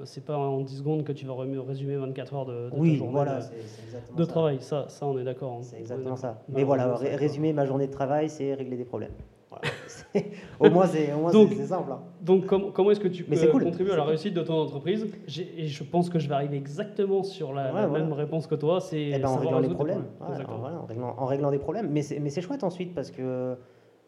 C'est 0.06 0.26
pas 0.26 0.38
en 0.38 0.62
10 0.62 0.78
secondes 0.78 1.04
que 1.04 1.12
tu 1.12 1.28
vas 1.28 1.36
résumer 1.36 1.98
24 1.98 2.34
heures 2.34 2.46
de, 2.48 2.70
de 2.72 2.76
oui, 2.76 2.96
journée 2.96 3.12
voilà, 3.12 3.40
de, 3.42 4.16
de 4.18 4.26
travail. 4.26 4.58
Ça, 4.62 4.86
ça, 4.90 5.06
on 5.06 5.20
est 5.20 5.24
d'accord. 5.24 5.54
Hein. 5.54 5.62
C'est 5.62 5.78
exactement 5.78 6.16
ça. 6.16 6.42
Mais 6.50 6.64
voilà, 6.64 6.96
résumer 6.96 7.54
ma 7.54 7.66
journée 7.66 7.86
de 7.86 7.94
travail, 7.94 8.28
c'est 8.28 8.56
régler 8.56 8.78
des 8.78 8.86
problèmes. 8.86 9.14
au 10.60 10.70
moins, 10.70 10.88
c'est 10.88 11.08
simple. 11.66 11.92
Hein. 11.92 12.00
Donc, 12.22 12.46
comment 12.46 12.92
est-ce 12.92 13.00
que 13.00 13.08
tu 13.08 13.24
peux 13.24 13.36
contribuer 13.48 13.94
à 13.94 13.98
la 13.98 14.04
réussite 14.04 14.34
de 14.34 14.42
ton 14.42 14.56
entreprise? 14.56 15.08
Et 15.58 15.68
je 15.68 15.84
pense 15.84 16.10
que 16.10 16.20
je 16.20 16.28
vais 16.28 16.36
arriver 16.36 16.58
exactement 16.58 17.24
sur 17.24 17.54
la, 17.54 17.88
même 17.88 18.14
réponse 18.14 18.48
que 18.48 18.56
toi. 18.56 18.80
C'est 18.82 19.10
eh 19.14 19.20
ben, 19.20 19.30
en 19.30 19.38
réglant 19.38 19.60
les 19.60 19.70
problèmes. 19.70 20.06
en, 20.20 20.34
réglant, 20.86 21.16
en, 21.18 21.26
réglant, 21.26 21.52
des 21.52 21.60
problèmes. 21.60 21.90
Mais 21.92 22.02
c'est 22.02 22.42
chouette 22.42 22.64
ensuite 22.64 22.94
parce 22.94 23.12
que 23.12 23.58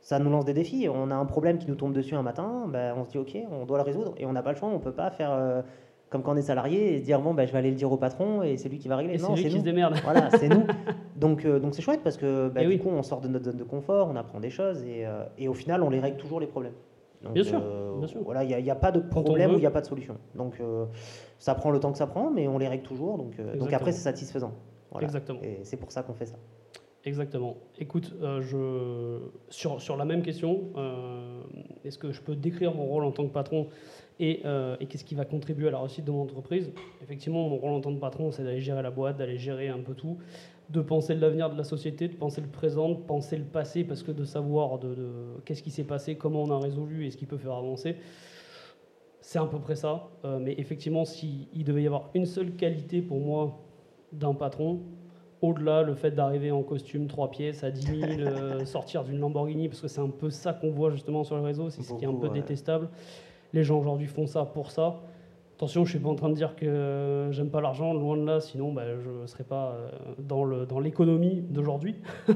ça 0.02 0.20
nous 0.20 0.30
lance 0.30 0.46
des 0.46 0.54
défis. 0.54 0.88
On 0.90 1.12
a 1.12 1.16
un 1.16 1.26
problème 1.26 1.58
qui 1.58 1.68
nous 1.68 1.76
tombe 1.76 1.94
dessus 1.94 2.16
un 2.16 2.22
matin, 2.22 2.66
ben, 2.68 2.94
on 2.98 3.04
se 3.04 3.12
dit 3.12 3.18
ok, 3.18 3.38
on 3.52 3.66
doit 3.66 3.78
le 3.78 3.84
résoudre 3.84 4.14
et 4.18 4.26
on 4.26 4.34
n'a 4.34 4.42
pas 4.42 4.52
le 4.52 4.58
choix. 4.58 4.70
On 4.70 4.80
peut 4.80 4.94
pas 4.94 5.12
faire 5.12 5.32
euh, 5.32 5.62
comme 6.10 6.24
quand 6.24 6.34
on 6.34 6.38
est 6.38 6.42
salarié 6.42 6.96
et 6.96 7.00
dire 7.00 7.20
bon 7.20 7.34
ben, 7.34 7.46
je 7.46 7.52
vais 7.52 7.58
aller 7.58 7.72
le 7.72 7.76
dire 7.76 7.92
au 7.92 7.98
patron 7.98 8.42
et 8.42 8.58
c'est 8.58 8.70
lui 8.70 8.78
qui 8.78 8.88
va 8.88 8.96
régler. 8.96 9.18
non, 9.18 9.36
c'est 9.36 9.44
lui 9.44 9.50
qui 9.50 9.60
se 9.60 9.66
démerde. 9.66 9.96
Voilà, 10.04 10.30
c'est 10.32 10.50
nous. 10.50 10.66
Donc 11.18 11.46
euh, 11.46 11.60
donc 11.60 11.74
c'est 11.74 11.82
chouette 11.82 12.02
parce 12.04 12.16
que 12.16 12.50
ben, 12.50 12.70
du 12.70 12.80
coup 12.80 12.90
on 12.90 13.02
sort 13.02 13.22
de 13.22 13.28
notre 13.28 13.46
zone 13.46 13.58
de 13.58 13.64
confort, 13.64 14.08
on 14.10 14.16
apprend 14.16 14.40
des 14.40 14.52
choses 14.52 14.84
et, 14.84 15.06
euh, 15.06 15.24
et 15.38 15.48
au 15.48 15.54
final 15.54 15.82
on 15.82 15.90
les 15.90 16.00
règle 16.00 16.18
toujours 16.18 16.40
les 16.40 16.48
problèmes. 16.48 16.76
bien, 17.34 17.44
sûr, 17.44 17.60
Voilà, 18.24 18.44
il 18.44 18.64
n'y 18.64 18.70
a, 18.70 18.74
a, 18.74 18.76
pas 18.76 18.92
de 18.92 19.00
problème 19.00 19.52
ou 19.52 19.56
il 19.56 19.60
n'y 19.60 19.66
a 19.66 19.72
pas 19.72 19.82
de 19.82 19.88
solution. 19.88 20.18
Donc 20.36 20.62
ça 21.40 21.56
prend 21.56 21.72
le 21.72 21.80
temps 21.80 21.92
que 21.92 21.98
ça 21.98 22.08
prend, 22.08 22.30
mais 22.30 22.48
on 22.48 22.60
les 22.60 22.68
règle 22.68 22.84
toujours. 22.84 23.18
Donc, 23.18 23.42
donc 23.58 23.74
après 23.74 23.92
c'est 23.92 24.04
satisfaisant. 24.04 24.54
Exactement. 25.02 25.40
Et 25.42 25.60
c'est 25.64 25.78
pour 25.78 25.92
ça 25.92 26.04
qu'on 26.04 26.14
fait 26.14 26.28
ça. 26.28 26.38
Exactement. 27.08 27.56
Écoute, 27.80 28.14
euh, 28.22 28.42
je, 28.42 29.30
sur, 29.50 29.82
sur, 29.82 29.96
la 29.96 30.04
même 30.04 30.22
question, 30.22 30.66
euh, 30.76 31.42
est-ce 31.86 31.98
que 31.98 32.12
je 32.12 32.22
peux 32.22 32.36
décrire 32.36 32.74
mon 32.74 32.86
rôle 32.86 33.06
en 33.06 33.12
tant 33.12 33.26
que 33.26 33.32
patron 33.32 33.68
et, 34.20 34.42
euh, 34.44 34.76
et 34.82 34.88
qu'est-ce 34.88 35.06
qui 35.06 35.16
va 35.16 35.24
contribuer 35.24 35.70
à 35.70 35.72
la 35.72 35.80
réussite 35.80 36.04
de 36.04 36.12
mon 36.12 36.24
entreprise? 36.24 36.70
Effectivement, 37.02 37.48
mon 37.48 37.56
rôle 37.56 37.72
en 37.72 37.80
tant 37.80 37.96
que 37.96 38.00
patron, 38.02 38.32
c'est 38.32 38.44
d'aller 38.44 38.60
gérer 38.60 38.82
la 38.82 38.92
boîte, 38.92 39.16
d'aller 39.16 39.38
gérer 39.38 39.70
un 39.70 39.80
peu 39.80 39.94
tout, 39.94 40.18
de 40.70 40.82
penser 40.82 41.16
l'avenir 41.16 41.50
de 41.50 41.58
la 41.58 41.64
société, 41.64 42.08
de 42.08 42.16
penser 42.16 42.42
le 42.42 42.48
présent, 42.48 42.90
de 42.90 42.96
penser 42.96 43.38
le 43.38 43.46
passé, 43.46 43.84
parce 43.84 44.04
que 44.04 44.12
de 44.12 44.26
savoir 44.26 44.80
de, 44.80 44.96
de 44.96 45.10
qu'est-ce 45.46 45.64
qui 45.64 45.72
s'est 45.72 45.86
passé, 45.86 46.16
comment 46.16 46.44
on 46.44 46.52
a 46.52 46.60
résolu 46.60 47.06
et 47.06 47.12
ce 47.12 47.18
qui 47.18 47.26
peut 47.26 47.38
faire 47.38 47.54
avancer, 47.54 47.96
c'est 49.22 49.40
à 49.40 49.46
peu 49.46 49.60
près 49.60 49.76
ça. 49.76 50.08
mais 50.40 50.56
effectivement, 50.58 51.04
s'il 51.04 51.64
devait 51.66 51.84
y 51.84 51.88
avoir 51.88 52.10
une 52.14 52.26
seule 52.26 52.52
qualité 52.54 53.02
pour 53.02 53.20
moi 53.20 53.60
d'un 54.14 54.34
patron, 54.34 54.80
au-delà, 55.42 55.84
le 55.84 55.94
fait 55.94 56.12
d'arriver 56.12 56.52
en 56.52 56.64
costume 56.64 57.08
trois 57.08 57.30
pièces 57.30 57.64
à 57.64 57.72
10 57.72 57.82
000, 57.86 58.00
euh, 58.20 58.66
sortir 58.66 59.04
d'une 59.04 59.20
Lamborghini, 59.20 59.68
parce 59.68 59.82
que 59.82 59.88
c'est 59.88 60.02
un 60.02 60.10
peu 60.10 60.30
ça 60.30 60.54
qu'on 60.54 60.72
voit 60.72 60.92
justement 60.92 61.24
sur 61.24 61.36
le 61.36 61.44
réseau, 61.44 61.70
c'est 61.70 61.84
ce 61.84 61.94
qui 61.94 62.06
est 62.06 62.08
un 62.08 62.16
peu 62.16 62.30
détestable. 62.30 62.90
Les 63.54 63.64
gens 63.64 63.80
aujourd'hui 63.80 64.08
font 64.08 64.28
ça 64.28 64.46
pour 64.46 64.72
ça. 64.72 65.02
Attention, 65.58 65.86
je 65.86 65.90
suis 65.90 66.00
pas 66.00 66.10
en 66.10 66.14
train 66.14 66.30
de 66.30 66.36
dire 66.36 66.56
que 66.56 67.30
j'aime 67.32 67.50
pas 67.50 67.62
l'argent, 67.62 67.92
loin 67.92 68.16
de 68.16 68.24
là, 68.24 68.40
sinon 68.40 68.74
bah, 68.74 68.84
je 69.04 69.10
ne 69.10 69.26
serais 69.26 69.44
pas 69.44 69.76
euh, 69.76 69.90
dans 70.20 70.80
l'économie 70.80 71.42
dans 71.42 71.56
d'aujourd'hui. 71.56 71.96
tu 72.28 72.34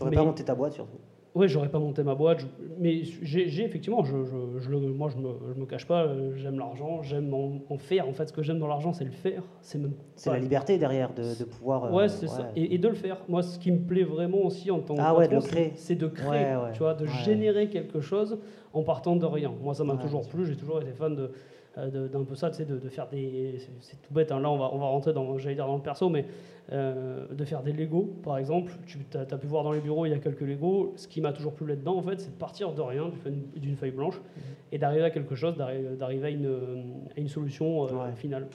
n'aurais 0.00 0.16
pas 0.16 0.24
monté 0.24 0.42
ta 0.42 0.56
boîte 0.56 0.72
surtout 0.72 0.98
oui, 1.34 1.48
j'aurais 1.48 1.68
pas 1.68 1.78
monté 1.78 2.02
ma 2.02 2.16
boîte, 2.16 2.44
mais 2.80 3.02
j'ai 3.04 3.64
effectivement, 3.64 4.02
je, 4.02 4.24
je, 4.24 4.70
moi 4.76 5.08
je 5.08 5.18
me, 5.18 5.28
je 5.54 5.60
me 5.60 5.66
cache 5.66 5.86
pas, 5.86 6.02
euh, 6.02 6.32
j'aime 6.34 6.58
l'argent, 6.58 7.02
j'aime 7.02 7.32
en, 7.32 7.78
faire. 7.78 8.08
En 8.08 8.12
fait, 8.12 8.26
ce 8.26 8.32
que 8.32 8.42
j'aime 8.42 8.58
dans 8.58 8.66
l'argent, 8.66 8.92
c'est 8.92 9.04
le 9.04 9.12
faire. 9.12 9.44
C'est 9.60 9.78
la 10.26 10.38
liberté 10.40 10.78
derrière 10.78 11.14
de, 11.14 11.38
de 11.38 11.44
pouvoir. 11.44 11.84
Euh, 11.84 11.92
ouais, 11.92 12.08
c'est 12.08 12.26
ça. 12.26 12.50
Et, 12.56 12.76
de 12.78 12.88
le 12.88 12.94
faire. 12.94 13.18
Moi, 13.28 13.42
ce 13.42 13.56
qui 13.60 13.70
me 13.70 13.78
plaît 13.78 14.02
vraiment 14.02 14.38
aussi 14.38 14.72
en 14.72 14.80
tant 14.80 14.96
que 14.96 15.00
ah, 15.00 15.14
ouais, 15.14 15.28
c'est 15.76 15.94
de 15.94 16.08
créer, 16.08 16.56
tu 16.72 16.80
vois, 16.80 16.94
de 16.94 17.06
générer 17.06 17.68
quelque 17.68 18.00
chose 18.00 18.40
en 18.72 18.82
partant 18.82 19.14
de 19.14 19.26
rien. 19.26 19.52
Moi, 19.62 19.74
ça 19.74 19.84
m'a 19.84 19.96
toujours 19.96 20.26
plu. 20.26 20.44
J'ai 20.44 20.56
toujours 20.56 20.80
été 20.80 20.90
fan 20.90 21.14
de 21.14 21.30
d'un 21.76 22.24
peu 22.24 22.34
ça, 22.34 22.50
tu 22.50 22.56
sais, 22.56 22.64
de, 22.64 22.78
de 22.78 22.88
faire 22.88 23.08
des. 23.08 23.58
C'est 23.80 24.00
tout 24.02 24.12
bête, 24.12 24.32
hein. 24.32 24.40
là 24.40 24.50
on 24.50 24.58
va, 24.58 24.70
on 24.72 24.78
va 24.78 24.86
rentrer 24.86 25.12
dans, 25.12 25.38
j'allais 25.38 25.54
dire 25.54 25.66
dans 25.66 25.76
le 25.76 25.82
perso, 25.82 26.08
mais 26.08 26.26
euh, 26.72 27.26
de 27.32 27.44
faire 27.44 27.62
des 27.62 27.72
Lego 27.72 28.16
par 28.22 28.36
exemple. 28.38 28.72
Tu 28.86 28.98
as, 29.16 29.24
pu 29.24 29.46
voir 29.46 29.64
dans 29.64 29.72
les 29.72 29.80
bureaux, 29.80 30.04
il 30.04 30.10
y 30.10 30.14
a 30.14 30.18
quelques 30.18 30.40
Lego. 30.40 30.92
Ce 30.96 31.06
qui 31.06 31.20
m'a 31.20 31.32
toujours 31.32 31.54
plu 31.54 31.66
là-dedans, 31.66 31.96
en 31.96 32.02
fait, 32.02 32.20
c'est 32.20 32.30
de 32.30 32.38
partir 32.38 32.72
de 32.72 32.82
rien, 32.82 33.10
d'une 33.56 33.76
feuille 33.76 33.92
blanche, 33.92 34.16
mhm. 34.16 34.42
et 34.72 34.78
d'arriver 34.78 35.04
à 35.04 35.10
quelque 35.10 35.34
chose, 35.34 35.56
d'arriver 35.56 36.26
à 36.26 36.30
une, 36.30 37.04
à 37.16 37.20
une 37.20 37.28
solution 37.28 37.84
euh, 37.84 38.12
finale. 38.16 38.48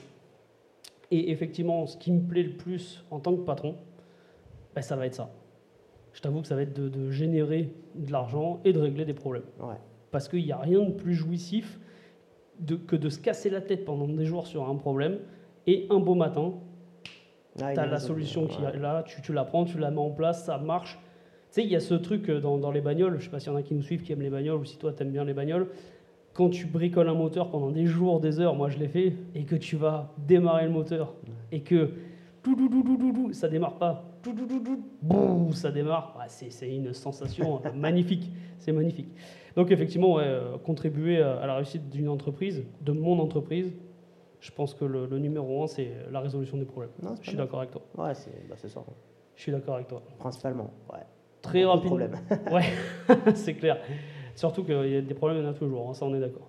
Et 1.10 1.30
effectivement, 1.30 1.86
ce 1.86 1.96
qui 1.96 2.12
me 2.12 2.20
plaît 2.20 2.42
le 2.42 2.56
plus 2.56 3.04
en 3.10 3.20
tant 3.20 3.34
que 3.34 3.42
patron, 3.42 3.76
ben, 4.74 4.82
ça 4.82 4.96
va 4.96 5.06
être 5.06 5.14
ça. 5.14 5.30
Je 6.12 6.20
t'avoue 6.20 6.42
que 6.42 6.46
ça 6.46 6.54
va 6.54 6.62
être 6.62 6.74
de, 6.74 6.88
de 6.88 7.10
générer 7.10 7.72
de 7.94 8.12
l'argent 8.12 8.60
et 8.64 8.72
de 8.72 8.80
régler 8.80 9.04
des 9.04 9.14
problèmes. 9.14 9.42
Parce 10.10 10.28
qu'il 10.28 10.44
n'y 10.44 10.52
a 10.52 10.58
rien 10.58 10.80
de 10.80 10.92
plus 10.92 11.14
jouissif 11.14 11.80
que 12.86 12.96
de 12.96 13.08
se 13.08 13.18
casser 13.18 13.50
la 13.50 13.60
tête 13.60 13.84
pendant 13.84 14.06
des 14.06 14.24
jours 14.24 14.46
sur 14.46 14.68
un 14.68 14.74
problème 14.76 15.18
et 15.66 15.86
un 15.90 15.98
beau 15.98 16.14
matin, 16.14 16.54
ah, 17.60 17.72
tu 17.72 17.78
as 17.78 17.86
la 17.86 18.00
solution 18.00 18.46
qui 18.46 18.62
est 18.62 18.78
là, 18.78 19.04
tu, 19.06 19.22
tu, 19.22 19.32
la 19.32 19.44
prends, 19.44 19.64
tu 19.64 19.78
la 19.78 19.90
mets 19.90 19.98
en 19.98 20.10
place, 20.10 20.44
ça 20.44 20.58
marche. 20.58 20.98
Tu 21.50 21.60
sais, 21.60 21.62
il 21.62 21.70
y 21.70 21.76
a 21.76 21.80
ce 21.80 21.94
truc 21.94 22.28
euh, 22.28 22.40
dans, 22.40 22.58
dans 22.58 22.72
les 22.72 22.80
bagnoles, 22.80 23.18
je 23.18 23.24
sais 23.24 23.30
pas 23.30 23.38
s'il 23.38 23.52
y 23.52 23.54
en 23.54 23.58
a 23.58 23.62
qui 23.62 23.74
nous 23.74 23.82
suivent, 23.82 24.02
qui 24.02 24.12
aiment 24.12 24.22
les 24.22 24.30
bagnoles, 24.30 24.60
ou 24.60 24.64
si 24.64 24.76
toi 24.76 24.92
tu 24.92 25.02
aimes 25.02 25.12
bien 25.12 25.24
les 25.24 25.34
bagnoles, 25.34 25.68
quand 26.32 26.50
tu 26.50 26.66
bricoles 26.66 27.08
un 27.08 27.14
moteur 27.14 27.48
pendant 27.50 27.70
des 27.70 27.86
jours, 27.86 28.20
des 28.20 28.40
heures, 28.40 28.56
moi 28.56 28.68
je 28.68 28.78
l'ai 28.78 28.88
fait, 28.88 29.14
et 29.36 29.44
que 29.44 29.54
tu 29.54 29.76
vas 29.76 30.12
démarrer 30.18 30.64
le 30.64 30.70
moteur, 30.70 31.14
et 31.52 31.60
que 31.60 31.90
ça 33.32 33.48
démarre 33.48 33.78
pas, 33.78 34.04
ça 35.52 35.70
démarre, 35.70 36.18
c'est 36.28 36.74
une 36.74 36.92
sensation 36.92 37.60
euh, 37.64 37.72
magnifique, 37.76 38.32
c'est 38.58 38.72
magnifique. 38.72 39.08
Donc 39.56 39.70
effectivement, 39.70 40.18
euh, 40.18 40.56
contribuer 40.58 41.20
à 41.22 41.46
la 41.46 41.56
réussite 41.56 41.88
d'une 41.90 42.08
entreprise, 42.08 42.64
de 42.80 42.92
mon 42.92 43.18
entreprise, 43.20 43.72
je 44.40 44.50
pense 44.50 44.74
que 44.74 44.84
le, 44.84 45.06
numéro 45.18 45.62
un, 45.62 45.66
c'est 45.66 45.90
la 46.10 46.20
résolution 46.20 46.58
des 46.58 46.64
problèmes. 46.64 46.90
je 47.22 47.28
suis 47.28 47.36
d'accord 47.36 47.60
avec 47.60 47.70
toi. 47.70 47.82
Ouais, 47.96 48.14
c'est 48.14 48.48
bah, 48.48 48.56
ça. 48.56 48.84
Je 49.36 49.42
suis 49.42 49.52
d'accord 49.52 49.76
avec 49.76 49.88
toi. 49.88 50.02
Principalement, 50.18 50.70
ouais. 50.92 51.00
Très 51.40 51.64
rapidement. 51.64 51.96
ouais, 52.52 52.64
c'est 53.34 53.54
clair. 53.54 53.78
Surtout 54.34 54.64
qu'il 54.64 54.88
y 54.88 54.96
a 54.96 55.00
des 55.00 55.14
problèmes, 55.14 55.38
il 55.38 55.44
y 55.44 55.46
en 55.46 55.50
a 55.50 55.54
toujours, 55.54 55.88
hein, 55.88 55.94
ça 55.94 56.04
on 56.04 56.14
est 56.14 56.20
d'accord. 56.20 56.48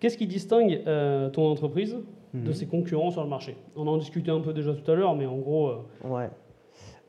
Qu'est-ce 0.00 0.18
qui 0.18 0.26
distingue 0.26 0.82
euh, 0.86 1.30
ton 1.30 1.50
entreprise 1.50 1.96
de 2.34 2.48
mhm. 2.48 2.52
ses 2.52 2.66
concurrents 2.66 3.10
sur 3.10 3.22
le 3.22 3.28
marché? 3.28 3.56
On 3.76 3.86
en 3.86 3.96
discutait 3.96 4.30
un 4.30 4.40
peu 4.40 4.52
déjà 4.52 4.74
tout 4.74 4.90
à 4.90 4.94
l'heure, 4.94 5.14
mais 5.14 5.26
en 5.26 5.38
gros... 5.38 5.68
Euh, 5.68 5.78
ouais. 6.04 6.28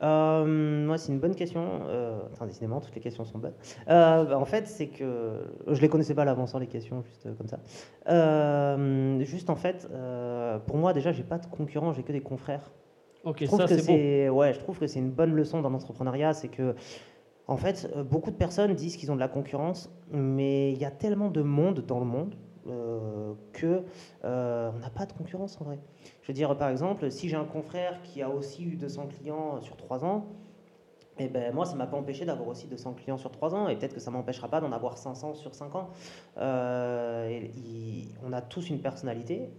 Euh, 0.02 0.86
moi, 0.86 0.98
c'est 0.98 1.12
une 1.12 1.20
bonne 1.20 1.34
question. 1.34 1.82
Euh, 1.86 2.18
enfin, 2.32 2.46
décidément, 2.46 2.80
toutes 2.80 2.94
les 2.94 3.00
questions 3.00 3.24
sont 3.24 3.38
bonnes. 3.38 3.54
Euh, 3.88 4.24
bah, 4.24 4.38
en 4.38 4.44
fait, 4.44 4.66
c'est 4.66 4.88
que 4.88 5.40
je 5.66 5.80
les 5.80 5.88
connaissais 5.88 6.14
pas 6.14 6.22
à 6.22 6.26
l'avance, 6.26 6.54
hein, 6.54 6.60
les 6.60 6.66
questions, 6.66 7.02
juste 7.02 7.28
comme 7.36 7.48
ça. 7.48 7.58
juste 9.24 9.50
en 9.50 9.56
fait, 9.56 9.88
pour 10.66 10.76
moi, 10.76 10.92
déjà, 10.92 11.12
j'ai 11.12 11.24
pas 11.24 11.38
de 11.38 11.46
concurrents, 11.46 11.92
j'ai 11.92 12.02
que 12.02 12.12
des 12.12 12.20
confrères. 12.20 12.72
Ok, 13.24 13.44
ça 13.48 13.66
c'est 13.66 14.28
Ouais, 14.28 14.54
je 14.54 14.58
trouve 14.60 14.78
que 14.78 14.86
c'est 14.86 15.00
une 15.00 15.10
bonne 15.10 15.34
leçon 15.34 15.60
dans 15.60 15.70
l'entrepreneuriat, 15.70 16.32
c'est 16.32 16.48
que 16.48 16.74
en 17.48 17.56
fait, 17.56 17.88
beaucoup 18.08 18.30
de 18.30 18.36
personnes 18.36 18.74
disent 18.74 18.96
qu'ils 18.96 19.10
ont 19.10 19.14
de 19.14 19.20
la 19.20 19.28
concurrence, 19.28 19.90
mais 20.10 20.72
il 20.72 20.78
y 20.78 20.84
a 20.84 20.90
tellement 20.90 21.30
de 21.30 21.42
monde 21.42 21.84
dans 21.86 21.98
le 21.98 22.06
monde 22.06 22.34
que 23.52 23.82
on 24.22 24.78
n'a 24.78 24.90
pas 24.94 25.06
de 25.06 25.12
concurrence 25.12 25.60
en 25.60 25.64
vrai. 25.64 25.78
Je 26.26 26.32
veux 26.32 26.34
dire, 26.34 26.56
par 26.58 26.70
exemple, 26.70 27.08
si 27.12 27.28
j'ai 27.28 27.36
un 27.36 27.44
confrère 27.44 28.02
qui 28.02 28.20
a 28.20 28.28
aussi 28.28 28.64
eu 28.64 28.74
200 28.74 29.10
clients 29.16 29.60
sur 29.60 29.76
3 29.76 30.04
ans, 30.04 30.26
eh 31.18 31.28
ben 31.28 31.54
moi, 31.54 31.64
ça 31.64 31.74
ne 31.74 31.78
m'a 31.78 31.86
pas 31.86 31.96
empêché 31.96 32.24
d'avoir 32.24 32.48
aussi 32.48 32.66
200 32.66 32.94
clients 32.94 33.16
sur 33.16 33.30
3 33.30 33.54
ans, 33.54 33.68
et 33.68 33.76
peut-être 33.76 33.94
que 33.94 34.00
ça 34.00 34.10
ne 34.10 34.16
m'empêchera 34.16 34.48
pas 34.48 34.60
d'en 34.60 34.72
avoir 34.72 34.98
500 34.98 35.34
sur 35.34 35.54
5 35.54 35.76
ans. 35.76 35.90
Euh, 36.38 37.40
on 38.24 38.32
a 38.32 38.42
tous 38.42 38.70
une 38.70 38.80
personnalité. 38.80 39.50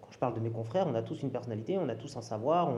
quand 0.00 0.12
je 0.12 0.18
parle 0.18 0.34
de 0.34 0.38
mes 0.38 0.50
confrères, 0.50 0.86
on 0.86 0.94
a 0.94 1.02
tous 1.02 1.24
une 1.24 1.30
personnalité, 1.30 1.76
on 1.76 1.88
a 1.88 1.96
tous 1.96 2.16
un 2.16 2.22
savoir, 2.22 2.70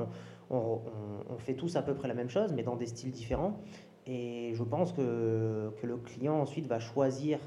on, 0.48 0.80
on, 1.28 1.36
fait 1.36 1.52
tous 1.52 1.76
à 1.76 1.82
peu 1.82 1.92
près 1.92 2.08
la 2.08 2.14
même 2.14 2.30
chose, 2.30 2.54
mais 2.54 2.62
dans 2.62 2.76
des 2.76 2.86
styles 2.86 3.10
différents. 3.10 3.60
Et 4.06 4.52
je 4.54 4.62
pense 4.62 4.94
que, 4.94 5.70
que 5.82 5.86
le 5.86 5.98
client 5.98 6.40
ensuite 6.40 6.66
va 6.66 6.78
choisir 6.78 7.40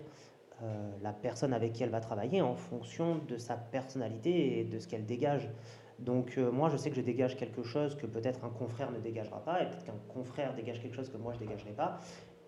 euh, 0.63 0.91
la 1.01 1.13
personne 1.13 1.53
avec 1.53 1.73
qui 1.73 1.83
elle 1.83 1.89
va 1.89 2.01
travailler 2.01 2.41
en 2.41 2.55
fonction 2.55 3.19
de 3.27 3.37
sa 3.37 3.55
personnalité 3.55 4.59
et 4.59 4.63
de 4.63 4.79
ce 4.79 4.87
qu'elle 4.87 5.05
dégage. 5.05 5.49
Donc 5.99 6.37
euh, 6.37 6.51
moi, 6.51 6.69
je 6.69 6.77
sais 6.77 6.89
que 6.89 6.95
je 6.95 7.01
dégage 7.01 7.35
quelque 7.35 7.63
chose 7.63 7.95
que 7.95 8.05
peut-être 8.05 8.45
un 8.45 8.49
confrère 8.49 8.91
ne 8.91 8.99
dégagera 8.99 9.43
pas, 9.43 9.61
et 9.61 9.65
peut-être 9.65 9.85
qu'un 9.85 9.99
confrère 10.13 10.53
dégage 10.55 10.81
quelque 10.81 10.95
chose 10.95 11.09
que 11.09 11.17
moi 11.17 11.33
je 11.33 11.39
dégagerai 11.39 11.71
pas. 11.71 11.99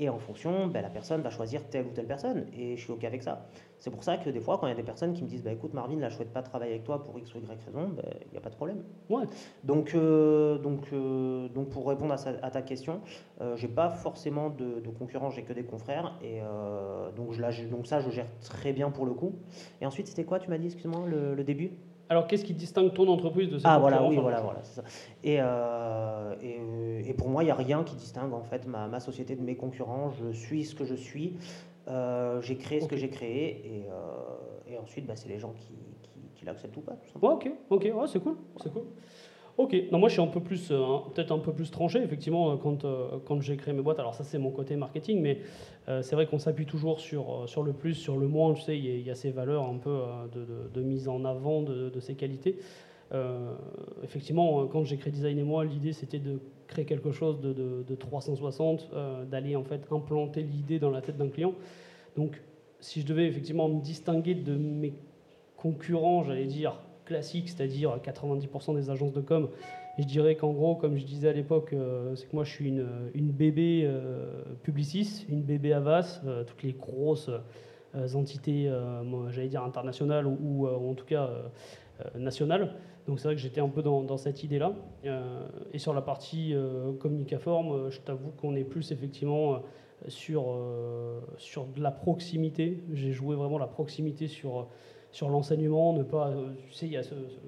Et 0.02 0.10
en 0.10 0.18
fonction, 0.18 0.66
ben, 0.66 0.82
la 0.82 0.90
personne 0.90 1.22
va 1.22 1.30
choisir 1.30 1.70
telle 1.70 1.86
ou 1.86 1.92
telle 1.92 2.08
personne. 2.08 2.48
Et 2.58 2.76
je 2.76 2.82
suis 2.82 2.92
OK 2.92 3.04
avec 3.04 3.22
ça. 3.22 3.48
C'est 3.78 3.92
pour 3.92 4.04
ça 4.04 4.18
que 4.18 4.32
des 4.32 4.40
fois, 4.40 4.58
quand 4.58 4.66
il 4.66 4.72
y 4.72 4.74
a 4.74 4.76
des 4.76 4.82
personnes 4.82 5.14
qui 5.14 5.24
me 5.24 5.28
disent 5.28 5.44
bah, 5.44 5.52
écoute, 5.52 5.76
Marvin, 5.76 6.00
là, 6.00 6.10
je 6.10 6.16
ne 6.16 6.18
souhaite 6.18 6.34
pas 6.34 6.42
travailler 6.42 6.72
avec 6.72 6.84
toi 6.84 7.04
pour 7.04 7.20
X 7.20 7.36
ou 7.36 7.38
Y 7.38 7.64
raison, 7.64 7.90
ben, 7.90 8.04
il 8.26 8.32
n'y 8.32 8.38
a 8.38 8.42
pas 8.42 8.50
de 8.50 8.56
problème. 8.56 8.84
Ouais. 9.10 9.26
Donc, 9.64 9.94
euh, 9.94 10.58
donc, 10.58 10.88
euh, 10.92 11.50
donc, 11.50 11.70
pour 11.70 11.88
répondre 11.88 12.16
à, 12.16 12.50
ta 12.50 12.62
question, 12.64 13.02
euh, 13.42 13.56
je 13.56 13.68
n'ai 13.68 13.74
pas 13.74 13.92
forcément 13.92 14.50
de, 14.50 14.80
de 14.80 14.90
concurrents, 14.90 15.30
j'ai 15.30 15.44
que 15.44 15.54
des 15.54 15.66
confrères. 15.66 16.18
Et 16.24 16.40
donc, 17.16 17.34
je, 17.34 17.68
donc, 17.68 17.86
ça, 17.86 18.00
je 18.00 18.10
gère 18.10 18.28
très 18.40 18.74
bien 18.74 18.90
pour 18.90 19.06
le 19.06 19.14
coup. 19.14 19.36
Et 19.82 19.86
ensuite, 19.86 20.08
c'était 20.08 20.24
quoi, 20.24 20.40
tu 20.40 20.50
m'as 20.50 20.58
dit, 20.58 20.66
excuse-moi, 20.66 21.06
le 21.08 21.44
début? 21.44 21.78
Alors, 22.12 22.28
qu'est-ce 22.28 22.44
qui 22.44 22.54
distingue 22.54 22.94
ton 22.94 23.08
entreprise 23.08 23.50
de 23.50 23.58
ces 23.58 23.66
Ah, 23.66 23.80
voilà, 23.80 24.04
oui, 24.04 24.18
voilà, 24.18 24.42
voilà, 24.42 24.60
c'est 24.64 24.82
ça. 24.82 24.84
Et, 25.24 25.38
euh, 25.40 26.36
et, 26.42 27.10
et, 27.10 27.14
pour 27.14 27.30
moi, 27.30 27.42
il 27.42 27.46
n'y 27.46 27.54
a 27.54 27.56
rien 27.56 27.86
qui 27.86 27.96
distingue 27.96 28.34
en 28.34 28.44
fait 28.44 28.68
ma, 28.68 28.90
ma, 28.90 29.00
société 29.00 29.38
de 29.38 29.42
mes 29.42 29.56
concurrents. 29.56 30.12
Je 30.12 30.34
suis 30.34 30.66
ce 30.66 30.76
que 30.76 30.84
je 30.84 30.94
suis. 30.94 31.38
Euh, 31.88 32.42
j'ai 32.42 32.58
créé 32.58 32.82
ce 32.82 32.88
que 32.90 32.98
j'ai 32.98 33.10
créé. 33.10 33.62
Et, 33.66 33.86
euh, 33.90 34.74
et 34.74 34.78
ensuite, 34.78 35.06
bah, 35.06 35.16
c'est 35.16 35.30
les 35.30 35.40
gens 35.40 35.54
qui, 35.54 35.72
qui, 36.02 36.20
qui 36.36 36.44
l'acceptent 36.44 36.76
ou 36.76 36.82
pas, 36.82 36.96
tout 36.96 37.14
simplement. 37.14 37.36
ok, 37.36 37.50
ok, 37.70 37.84
ouais, 37.84 38.08
c'est 38.08 38.20
cool, 38.20 38.36
c'est 38.62 38.74
cool. 38.74 38.88
Ok, 39.62 39.76
non, 39.92 40.00
moi 40.00 40.10
je 40.10 40.14
suis 40.14 40.22
un 40.24 40.28
peu 40.28 40.40
plus, 40.40 40.72
euh, 40.72 40.98
peut-être 41.14 41.32
un 41.32 41.38
peu 41.38 41.54
plus 41.54 41.70
tranché, 41.70 42.02
effectivement, 42.02 42.52
euh, 42.52 42.56
quand, 42.56 42.84
euh, 42.84 43.20
quand 43.24 43.40
j'ai 43.42 43.58
créé 43.58 43.76
mes 43.76 43.84
boîtes. 43.84 44.00
Alors, 44.00 44.16
ça, 44.16 44.24
c'est 44.24 44.40
mon 44.40 44.50
côté 44.50 44.76
marketing, 44.76 45.22
mais 45.22 45.40
c'est 46.02 46.16
vrai 46.16 46.26
qu'on 46.26 46.40
s'appuie 46.40 46.66
toujours 46.66 47.00
sur, 47.00 47.44
sur 47.48 47.64
le 47.64 47.74
plus, 47.74 47.96
sur 47.96 48.18
le 48.18 48.28
moins. 48.28 48.54
Tu 48.54 48.62
sais, 48.62 48.78
il 48.78 49.02
y, 49.02 49.12
a, 49.12 49.16
ces 49.16 49.30
valeurs 49.30 49.68
un 49.68 49.78
peu 49.78 50.00
de, 50.74 50.82
mise 50.82 51.08
en 51.08 51.26
avant 51.26 51.62
de, 51.62 52.00
ces 52.00 52.16
qualités. 52.16 52.60
effectivement, 54.04 54.68
quand 54.68 54.84
j'ai 54.84 54.98
créé 54.98 55.12
Design 55.12 55.38
et 55.38 55.44
moi, 55.44 55.66
l'idée 55.66 55.92
c'était 55.92 56.20
de 56.20 56.40
créer 56.68 56.86
quelque 56.86 57.12
chose 57.12 57.42
de 57.42 57.96
360, 57.96 58.92
d'aller 59.30 59.56
en 59.56 59.64
fait 59.64 59.86
implanter 59.92 60.44
l'idée 60.44 60.80
dans 60.80 60.92
la 60.92 61.02
tête 61.02 61.18
d'un 61.18 61.30
client. 61.30 61.56
Donc, 62.16 62.42
si 62.80 63.02
je 63.02 63.08
devais 63.08 63.26
effectivement 63.26 63.68
me 63.68 63.82
distinguer 63.82 64.36
de 64.36 64.56
mes 64.56 64.94
concurrents, 65.58 66.24
j'allais 66.24 66.46
dire 66.46 66.80
classique, 67.12 67.50
c'est-à-dire 67.50 67.98
90% 67.98 68.76
des 68.76 68.90
agences 68.90 69.12
de 69.12 69.20
com. 69.20 69.50
Je 69.98 70.06
dirais 70.06 70.36
qu'en 70.36 70.54
gros, 70.54 70.76
comme 70.76 70.96
je 70.96 71.04
disais 71.04 71.28
à 71.28 71.34
l'époque, 71.34 71.74
euh, 71.74 72.16
c'est 72.16 72.28
que 72.30 72.36
moi 72.36 72.46
je 72.46 72.52
suis 72.52 72.70
une, 72.70 72.88
une 73.14 73.32
bébé 73.32 73.84
euh, 73.86 74.44
une 75.28 75.44
bébé 75.44 75.74
Avas, 75.74 76.22
euh, 76.26 76.46
toutes 76.46 76.64
les 76.64 76.72
grosses 76.74 77.30
entités, 78.16 78.72
j'allais 79.32 79.50
dire 79.50 79.64
internationales 79.64 80.26
ou, 80.26 80.66
en 80.66 80.94
tout 80.94 81.04
cas 81.06 81.30
nationales. 82.16 82.74
Donc 83.06 83.20
c'est 83.20 83.28
vrai 83.28 83.36
que 83.36 83.42
j'étais 83.42 83.60
un 83.60 83.68
peu 83.68 83.82
dans, 83.82 84.02
dans 84.02 84.16
cette 84.16 84.46
idée-là. 84.46 84.72
et 85.74 85.78
sur 85.78 85.94
la 85.94 86.02
partie 86.02 86.56
communicaforme, 87.02 87.90
je 87.90 88.00
t'avoue 88.00 88.32
qu'on 88.40 88.56
est 88.56 88.64
plus 88.64 88.94
effectivement 88.94 89.62
sur, 90.08 90.58
sur 91.36 91.66
de 91.66 91.82
la 91.82 91.92
proximité. 91.92 92.82
J'ai 92.94 93.12
joué 93.12 93.36
vraiment 93.36 93.58
la 93.58 93.68
proximité 93.68 94.30
sur 94.30 94.70
sur 95.12 95.30
l'enseignement, 95.30 95.94
ne 95.94 96.04
pas, 96.04 96.30
euh, 96.30 96.54
tu 96.70 96.74
sais, 96.74 96.86
il 96.86 96.94
y 96.94 96.98
a 96.98 97.04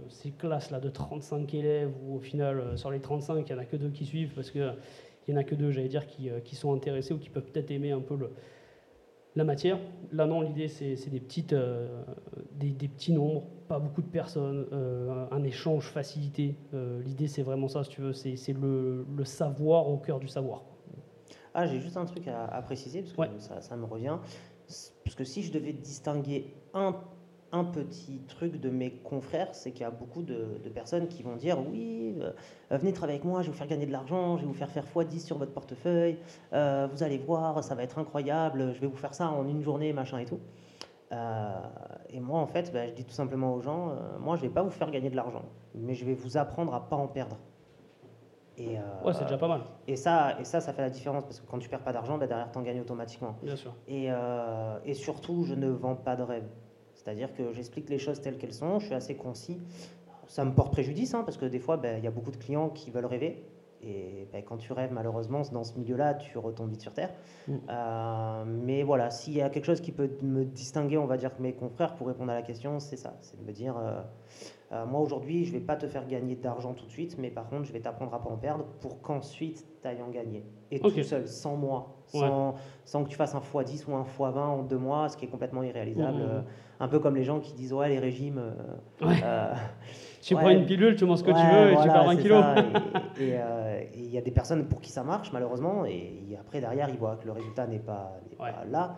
ces 0.10 0.32
classes-là 0.32 0.80
de 0.80 0.90
35 0.90 1.54
élèves 1.54 1.94
où 2.04 2.16
au 2.16 2.20
final, 2.20 2.60
euh, 2.60 2.78
sur 2.78 2.92
les 2.92 3.00
35, 3.00 3.48
il 3.48 3.54
n'y 3.54 3.60
en 3.60 3.64
a 3.64 3.66
que 3.66 3.78
deux 3.78 3.90
qui 3.90 4.06
suivent 4.06 4.34
parce 4.34 4.52
qu'il 4.52 4.76
n'y 5.30 5.34
en 5.34 5.38
a 5.38 5.44
que 5.44 5.56
deux, 5.56 5.72
j'allais 5.72 5.88
dire, 5.88 6.06
qui, 6.06 6.30
euh, 6.30 6.42
qui, 6.42 6.56
sont 6.56 6.74
intéressés 6.74 7.14
ou 7.14 7.20
qui 7.20 7.30
peuvent 7.30 7.46
peut-être 7.46 7.72
aimer 7.72 7.92
un 7.92 8.02
peu 8.02 8.18
le, 8.18 8.32
la 9.36 9.46
matière. 9.46 9.80
Là, 10.12 10.26
non, 10.26 10.42
l'idée, 10.42 10.68
c'est 10.68 11.10
des, 11.10 11.22
petites, 11.22 11.56
des, 12.52 12.72
des, 12.72 12.88
petits 12.88 13.14
nombres, 13.14 13.46
pas 13.68 13.80
beaucoup 13.80 14.02
de 14.02 14.08
personnes, 14.08 14.68
un 15.32 15.44
échange 15.44 15.88
facilité. 15.88 16.56
l'idée, 17.04 17.28
c'est 17.28 17.42
vraiment 17.42 17.68
ça, 17.68 17.84
si 17.84 17.90
tu 17.90 18.02
veux, 18.02 18.14
c'est 18.14 18.54
le, 18.54 19.08
le, 19.18 19.26
savoir 19.26 19.90
au 19.90 19.98
cœur 19.98 20.20
du 20.20 20.28
savoir. 20.28 20.62
Ah, 21.56 21.66
j'ai 21.66 21.80
juste 21.80 21.98
un 21.98 22.06
truc 22.06 22.28
à, 22.28 22.62
préciser, 22.62 23.02
parce 23.02 23.30
que 23.30 23.40
ça, 23.40 23.60
ça 23.62 23.76
me 23.76 23.86
revient. 23.86 24.20
Parce 24.68 25.16
que 25.16 25.24
si 25.24 25.42
je 25.42 25.52
devais 25.52 25.74
distinguer 25.74 26.54
un 26.76 26.96
un 27.54 27.64
petit 27.64 28.20
truc 28.28 28.60
de 28.60 28.70
mes 28.72 28.90
confrères, 28.90 29.54
c'est 29.54 29.72
qu'il 29.72 29.82
y 29.82 29.86
a 29.86 29.92
beaucoup 29.92 30.24
de, 30.24 30.60
personnes 30.74 31.08
qui 31.08 31.22
vont 31.22 31.36
dire 31.36 31.60
oui, 31.60 32.16
euh, 32.20 32.32
venez 32.72 32.92
travailler 32.92 33.20
avec 33.20 33.30
moi, 33.30 33.42
je 33.42 33.46
vais 33.46 33.52
vous 33.52 33.58
faire 33.58 33.68
gagner 33.68 33.86
de 33.86 33.92
l'argent, 33.92 34.38
je 34.38 34.42
vais 34.42 34.48
vous 34.48 34.56
faire 34.56 34.72
faire 34.72 34.86
x10 34.86 35.20
sur 35.20 35.38
votre 35.38 35.54
portefeuille, 35.54 36.18
euh, 36.52 36.88
vous 36.92 37.04
allez 37.04 37.20
voir, 37.20 37.64
ça 37.64 37.76
va 37.76 37.84
être 37.84 38.00
incroyable, 38.00 38.74
je 38.74 38.82
vais 38.82 38.88
vous 38.88 38.98
faire 38.98 39.14
ça 39.14 39.30
en 39.30 39.48
une 39.48 39.62
journée, 39.62 39.94
machin 39.94 40.18
et 40.18 40.26
tout. 40.26 40.40
Euh, 41.12 41.54
et 42.10 42.20
moi, 42.20 42.40
en 42.40 42.48
fait, 42.48 42.74
bah, 42.74 42.88
je 42.88 42.94
dis 42.94 43.06
tout 43.06 43.14
simplement 43.14 43.54
aux 43.54 43.62
gens, 43.62 43.96
moi, 44.20 44.36
je 44.36 44.42
vais 44.42 44.50
pas 44.50 44.64
vous 44.64 44.72
faire 44.72 44.90
gagner 44.90 45.12
de 45.12 45.16
l'argent, 45.16 45.46
mais 45.76 45.94
je 45.94 46.06
vais 46.06 46.16
vous 46.16 46.38
apprendre 46.38 46.74
à 46.74 46.90
pas 46.90 46.96
en 46.96 47.08
perdre. 47.08 47.38
Et, 48.58 48.78
ouais, 49.06 49.14
c'est 49.14 49.26
déjà 49.26 49.38
pas 49.38 49.48
mal. 49.48 49.62
Et 49.88 49.96
ça, 49.96 50.40
et 50.40 50.44
ça, 50.44 50.60
ça 50.60 50.74
fait 50.74 50.82
la 50.82 50.90
différence 50.90 51.24
parce 51.24 51.40
que 51.40 51.46
quand 51.46 51.60
tu 51.60 51.70
perds 51.70 51.84
pas 51.84 51.94
d'argent, 51.94 52.18
bah, 52.18 52.26
derrière, 52.26 52.52
tu 52.52 52.58
en 52.58 52.64
gagnes 52.64 52.82
automatiquement. 52.82 53.36
Bien 53.44 53.56
sûr. 53.56 53.76
Et, 53.88 54.10
et 54.86 54.94
surtout, 54.96 55.44
je 55.44 55.54
ne 55.54 55.70
vends 55.70 55.96
pas 55.96 56.16
de 56.16 56.24
rêve. 56.24 56.46
C'est-à-dire 57.04 57.34
que 57.34 57.52
j'explique 57.54 57.90
les 57.90 58.00
choses 58.00 58.22
telles 58.22 58.38
qu'elles 58.38 58.54
sont, 58.54 58.80
je 58.80 58.86
suis 58.86 58.96
assez 58.96 59.16
concis. 59.16 59.60
Ça 60.28 60.46
me 60.46 60.54
porte 60.54 60.72
préjudice, 60.72 61.14
hein, 61.14 61.24
parce 61.26 61.38
que 61.38 61.46
des 61.46 61.60
fois, 61.60 61.78
ben, 61.78 61.98
il 61.98 62.04
y 62.04 62.08
a 62.08 62.12
beaucoup 62.12 62.32
de 62.32 62.38
clients 62.38 62.70
qui 62.70 62.92
veulent 62.92 63.06
rêver. 63.06 63.44
Et 63.82 64.28
ben, 64.32 64.42
quand 64.42 64.56
tu 64.56 64.72
rêves, 64.72 64.94
malheureusement, 64.94 65.42
dans 65.52 65.66
ce 65.66 65.78
milieu-là, 65.78 66.14
tu 66.14 66.38
retombes 66.38 66.70
vite 66.70 66.82
sur 66.82 66.94
Terre. 66.94 67.12
Mm. 67.48 67.54
Euh, 67.70 68.44
mais 68.46 68.84
voilà, 68.84 69.12
s'il 69.12 69.34
y 69.34 69.42
a 69.42 69.50
quelque 69.50 69.66
chose 69.66 69.82
qui 69.82 69.92
peut 69.92 70.10
me 70.22 70.46
distinguer, 70.46 70.98
on 70.98 71.06
va 71.06 71.18
dire, 71.18 71.36
que 71.36 71.42
mes 71.42 71.54
confrères, 71.54 71.96
pour 71.96 72.08
répondre 72.08 72.32
à 72.32 72.36
la 72.36 72.42
question, 72.42 72.80
c'est 72.80 72.96
ça. 72.96 73.18
C'est 73.22 73.38
de 73.38 73.46
me 73.46 73.52
dire, 73.52 73.76
euh, 73.78 74.02
euh, 74.74 74.86
moi 74.88 75.02
aujourd'hui, 75.02 75.46
je 75.46 75.54
ne 75.54 75.60
vais 75.60 75.64
pas 75.64 75.76
te 75.76 75.86
faire 75.88 76.08
gagner 76.08 76.36
d'argent 76.36 76.74
tout 76.74 76.86
de 76.86 76.92
suite, 76.92 77.18
mais 77.20 77.30
par 77.30 77.48
contre, 77.48 77.66
je 77.66 77.74
vais 77.74 77.80
t'apprendre 77.80 78.14
à 78.14 78.24
pas 78.24 78.30
en 78.30 78.38
perdre 78.38 78.66
pour 78.82 79.02
qu'ensuite, 79.02 79.64
tu 79.82 79.88
ailles 79.88 80.02
en 80.02 80.10
gagner. 80.10 80.44
Et 80.72 80.80
tout 80.80 80.90
seul, 81.04 81.28
sans 81.28 81.56
moi, 81.56 81.98
sans, 82.08 82.56
sans, 82.84 83.04
que 83.04 83.10
tu 83.10 83.16
fasses 83.16 83.36
un 83.36 83.40
x10 83.40 83.86
ou 83.88 83.96
un 83.96 84.04
x20 84.04 84.40
en 84.40 84.64
deux 84.64 84.80
mois, 84.80 85.10
ce 85.10 85.18
qui 85.18 85.26
est 85.26 85.28
complètement 85.28 85.62
irréalisable. 85.62 86.18
Mmh, 86.18 86.38
mmh. 86.40 86.44
un 86.80 86.88
peu 86.88 86.98
comme 86.98 87.16
les 87.16 87.24
gens 87.24 87.40
qui 87.40 87.54
disent, 87.54 87.74
ouais, 87.74 87.90
les 87.90 88.00
régimes... 88.00 88.42
Euh, 89.04 89.54
tu 90.22 90.34
prends 90.34 90.50
une 90.50 90.66
pilule, 90.66 90.96
tu 90.96 91.06
manges 91.06 91.20
ce 91.20 91.24
que 91.24 91.32
tu 91.32 91.56
veux 91.56 91.74
et 91.74 91.78
tu 91.78 91.90
perds 91.90 92.10
un 92.10 92.16
kilo. 92.16 92.36
Euh, 93.22 93.80
et 93.80 94.00
il 94.00 94.12
y 94.12 94.18
a 94.18 94.22
des 94.22 94.32
personnes 94.32 94.66
pour 94.66 94.82
qui 94.82 94.92
ça 94.92 95.04
marche, 95.04 95.32
malheureusement, 95.32 95.86
et 95.86 96.36
après, 96.40 96.60
derrière, 96.60 96.90
ils 96.90 96.98
voient 96.98 97.18
que 97.18 97.28
le 97.28 97.34
résultat 97.34 97.68
n'est 97.68 97.78
pas, 97.78 98.20
pas 98.40 98.66
là. 98.68 98.98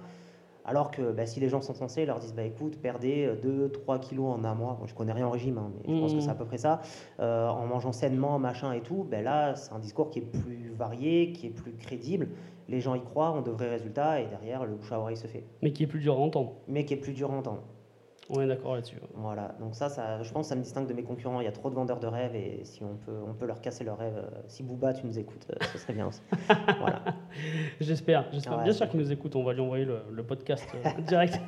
Alors 0.65 0.91
que 0.91 1.11
bah, 1.11 1.25
si 1.25 1.39
les 1.39 1.49
gens 1.49 1.61
sont 1.61 1.73
censés, 1.73 2.01
ils 2.01 2.07
leur 2.07 2.19
disent 2.19 2.33
bah, 2.33 2.43
écoute, 2.43 2.77
perdez 2.81 3.29
2-3 3.43 3.99
kilos 3.99 4.35
en 4.35 4.43
un 4.43 4.55
mois. 4.55 4.77
Bon, 4.79 4.87
je 4.87 4.95
connais 4.95 5.13
rien 5.13 5.27
en 5.27 5.31
régime, 5.31 5.57
hein, 5.57 5.71
mais 5.75 5.93
je 5.93 5.99
pense 5.99 6.13
que 6.13 6.19
c'est 6.19 6.29
à 6.29 6.33
mmh. 6.33 6.37
peu 6.37 6.45
près 6.45 6.57
ça. 6.57 6.81
Euh, 7.19 7.47
en 7.47 7.65
mangeant 7.67 7.91
sainement, 7.91 8.39
machin 8.39 8.73
et 8.73 8.81
tout, 8.81 9.05
ben 9.09 9.23
là, 9.23 9.55
c'est 9.55 9.73
un 9.73 9.79
discours 9.79 10.09
qui 10.09 10.19
est 10.19 10.23
plus 10.23 10.73
varié, 10.75 11.31
qui 11.31 11.47
est 11.47 11.51
plus 11.51 11.73
crédible. 11.73 12.29
Les 12.67 12.81
gens 12.81 12.95
y 12.95 13.01
croient, 13.01 13.31
ont 13.31 13.41
de 13.41 13.51
vrais 13.51 13.69
résultats, 13.69 14.19
et 14.19 14.25
derrière, 14.25 14.65
le 14.65 14.75
bouche 14.75 14.91
à 14.91 14.99
oreille 14.99 15.17
se 15.17 15.27
fait. 15.27 15.43
Mais 15.61 15.71
qui 15.71 15.83
est 15.83 15.87
plus 15.87 15.99
dur 15.99 16.15
à 16.15 16.19
entendre. 16.19 16.53
Mais 16.67 16.83
qui 16.85 16.95
est 16.95 16.97
plus 16.97 17.13
dur 17.13 17.31
à 17.31 17.35
entendre. 17.35 17.61
On 18.29 18.41
est 18.41 18.47
d'accord 18.47 18.73
là-dessus. 18.73 18.97
Voilà, 19.13 19.55
donc 19.59 19.75
ça, 19.75 19.87
ça, 19.87 20.23
je 20.23 20.31
pense 20.31 20.47
que 20.47 20.49
ça 20.49 20.55
me 20.55 20.61
distingue 20.61 20.87
de 20.87 20.93
mes 20.93 21.03
concurrents. 21.03 21.41
Il 21.41 21.43
y 21.43 21.47
a 21.47 21.51
trop 21.51 21.69
de 21.69 21.75
vendeurs 21.75 21.99
de 21.99 22.07
rêves 22.07 22.35
et 22.35 22.61
si 22.63 22.83
on 22.83 22.95
peut, 22.95 23.17
on 23.27 23.33
peut 23.33 23.45
leur 23.45 23.61
casser 23.61 23.83
leurs 23.83 23.99
rêves, 23.99 24.17
euh, 24.17 24.41
si 24.47 24.63
Booba, 24.63 24.93
tu 24.93 25.05
nous 25.05 25.19
écoutes, 25.19 25.45
euh, 25.51 25.63
ce 25.71 25.77
serait 25.77 25.93
bien 25.93 26.07
aussi. 26.07 26.21
voilà. 26.79 27.03
J'espère, 27.79 28.25
j'espère 28.31 28.63
bien 28.63 28.73
sûr 28.73 28.89
qu'il 28.89 28.99
nous 28.99 29.11
écoute. 29.11 29.35
On 29.35 29.43
va 29.43 29.53
lui 29.53 29.61
envoyer 29.61 29.85
le, 29.85 30.23
podcast 30.23 30.67
euh, 30.73 31.01
direct. 31.07 31.39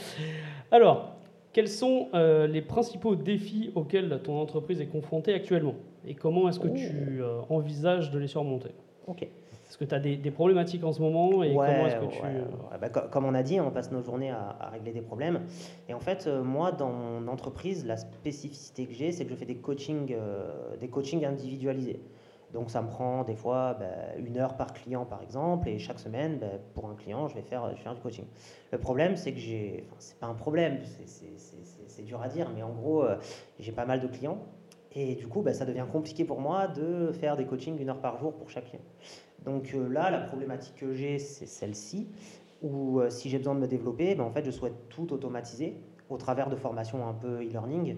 Alors, 0.70 1.16
quels 1.52 1.68
sont 1.68 2.08
les 2.14 2.62
principaux 2.62 3.14
défis 3.14 3.72
auxquels 3.74 4.20
ton 4.22 4.38
entreprise 4.38 4.80
est 4.80 4.86
confrontée 4.86 5.34
actuellement? 5.34 5.74
Et 6.06 6.14
comment 6.14 6.48
est-ce 6.48 6.60
que 6.60 6.68
tu 6.68 7.22
envisages 7.48 8.10
de 8.10 8.18
les 8.18 8.26
surmonter? 8.26 8.70
Ok. 9.06 9.26
Que 9.82 9.86
tu 9.88 9.94
as 9.96 9.98
des, 9.98 10.30
problématiques 10.30 10.84
en 10.84 10.92
ce 10.92 11.02
moment 11.02 11.42
et 11.42 11.54
comment 11.54 11.66
est-ce 11.66 11.96
que 11.96 12.04
tu... 12.04 12.20
Bah, 12.80 12.88
comme 12.88 13.24
on 13.24 13.34
a 13.34 13.42
dit, 13.42 13.58
on 13.58 13.72
passe 13.72 13.90
nos 13.90 14.00
journées 14.00 14.30
à, 14.30 14.68
régler 14.70 14.92
des 14.92 15.00
problèmes. 15.00 15.40
Et 15.88 15.94
en 15.94 15.98
fait, 15.98 16.28
euh, 16.28 16.44
moi, 16.44 16.70
dans 16.70 16.92
mon 16.92 17.26
entreprise, 17.26 17.84
la 17.84 17.96
spécificité 17.96 18.86
que 18.86 18.94
j'ai, 18.94 19.10
c'est 19.10 19.24
que 19.24 19.30
je 19.30 19.34
fais 19.34 19.44
des 19.44 19.56
coachings, 19.56 20.14
euh, 20.16 20.76
des 20.76 20.86
coachings 20.86 21.24
individualisés. 21.24 22.00
Donc 22.52 22.70
ça 22.70 22.80
me 22.80 22.86
prend 22.86 23.24
des 23.24 23.34
fois 23.34 23.74
bah, 23.74 23.86
une 24.24 24.38
heure 24.38 24.56
par 24.56 24.72
client 24.72 25.04
par 25.04 25.20
exemple, 25.20 25.68
et 25.68 25.80
chaque 25.80 25.98
semaine, 25.98 26.38
bah, 26.38 26.46
pour 26.74 26.88
un 26.88 26.94
client, 26.94 27.26
je 27.26 27.34
vais, 27.34 27.42
faire, 27.42 27.68
je 27.70 27.74
vais 27.74 27.80
faire 27.80 27.96
du 27.96 28.00
coaching. 28.00 28.26
Le 28.70 28.78
problème, 28.78 29.16
c'est 29.16 29.32
que 29.32 29.40
j'ai, 29.40 29.84
enfin 29.88 29.96
c'est 29.98 30.18
pas 30.20 30.28
un 30.28 30.34
problème, 30.34 30.78
c'est 31.06 32.04
dur 32.04 32.22
à 32.22 32.28
dire, 32.28 32.52
mais 32.54 32.62
en 32.62 32.72
gros, 32.72 33.02
euh, 33.02 33.16
j'ai 33.58 33.72
pas 33.72 33.86
mal 33.86 34.00
de 34.00 34.06
clients, 34.06 34.38
et 34.94 35.14
du 35.14 35.26
coup, 35.26 35.42
ça 35.52 35.64
devient 35.64 35.86
compliqué 35.90 36.24
pour 36.24 36.40
moi 36.40 36.68
de 36.68 37.12
faire 37.12 37.36
des 37.36 37.46
coachings 37.46 37.80
une 37.80 37.88
heure 37.88 38.00
par 38.00 38.18
jour 38.18 38.34
pour 38.34 38.50
chaque 38.50 38.66
client. 38.66 38.84
Donc 39.44 39.72
euh, 39.74 39.88
là, 39.88 40.10
la 40.10 40.20
problématique 40.20 40.76
que 40.76 40.92
j'ai, 40.92 41.18
c'est 41.18 41.46
celle-ci, 41.46 42.08
où 42.62 43.00
euh, 43.00 43.10
si 43.10 43.28
j'ai 43.28 43.38
besoin 43.38 43.54
de 43.54 43.60
me 43.60 43.66
développer, 43.66 44.14
ben, 44.14 44.24
en 44.24 44.30
fait, 44.30 44.44
je 44.44 44.50
souhaite 44.50 44.88
tout 44.88 45.12
automatiser 45.12 45.76
au 46.08 46.16
travers 46.16 46.48
de 46.50 46.56
formations 46.56 47.06
un 47.06 47.14
peu 47.14 47.42
e-learning. 47.42 47.96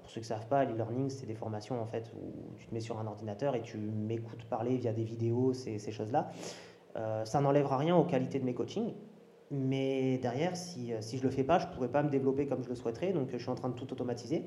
pour 0.00 0.10
ceux 0.10 0.20
qui 0.20 0.26
ne 0.26 0.36
savent 0.36 0.48
pas, 0.48 0.64
l'e-learning, 0.64 1.08
c'est 1.08 1.26
des 1.26 1.36
formations 1.36 1.80
en 1.80 1.86
fait 1.86 2.12
où 2.16 2.56
tu 2.58 2.66
te 2.66 2.74
mets 2.74 2.80
sur 2.80 2.98
un 2.98 3.06
ordinateur 3.06 3.54
et 3.54 3.62
tu 3.62 3.78
m'écoutes 3.78 4.44
parler 4.44 4.76
via 4.76 4.92
des 4.92 5.04
vidéos, 5.04 5.52
ces, 5.52 5.78
ces 5.78 5.92
choses-là. 5.92 6.32
ça 7.24 7.40
n'enlèvera 7.40 7.76
rien 7.76 7.94
aux 7.94 8.04
qualités 8.04 8.40
de 8.40 8.44
mes 8.44 8.54
coachings, 8.54 8.92
mais 9.52 10.18
derrière, 10.18 10.56
si, 10.56 10.92
si 11.00 11.16
je 11.16 11.22
ne 11.22 11.28
le 11.28 11.34
fais 11.34 11.44
pas, 11.44 11.60
je 11.60 11.68
ne 11.68 11.72
pourrais 11.72 11.92
pas 11.92 12.02
me 12.02 12.10
développer 12.10 12.48
comme 12.48 12.64
je 12.64 12.68
le 12.68 12.74
souhaiterais, 12.74 13.12
donc 13.12 13.28
je 13.30 13.38
suis 13.38 13.50
en 13.50 13.54
train 13.54 13.68
de 13.68 13.74
tout 13.74 13.92
automatiser. 13.92 14.42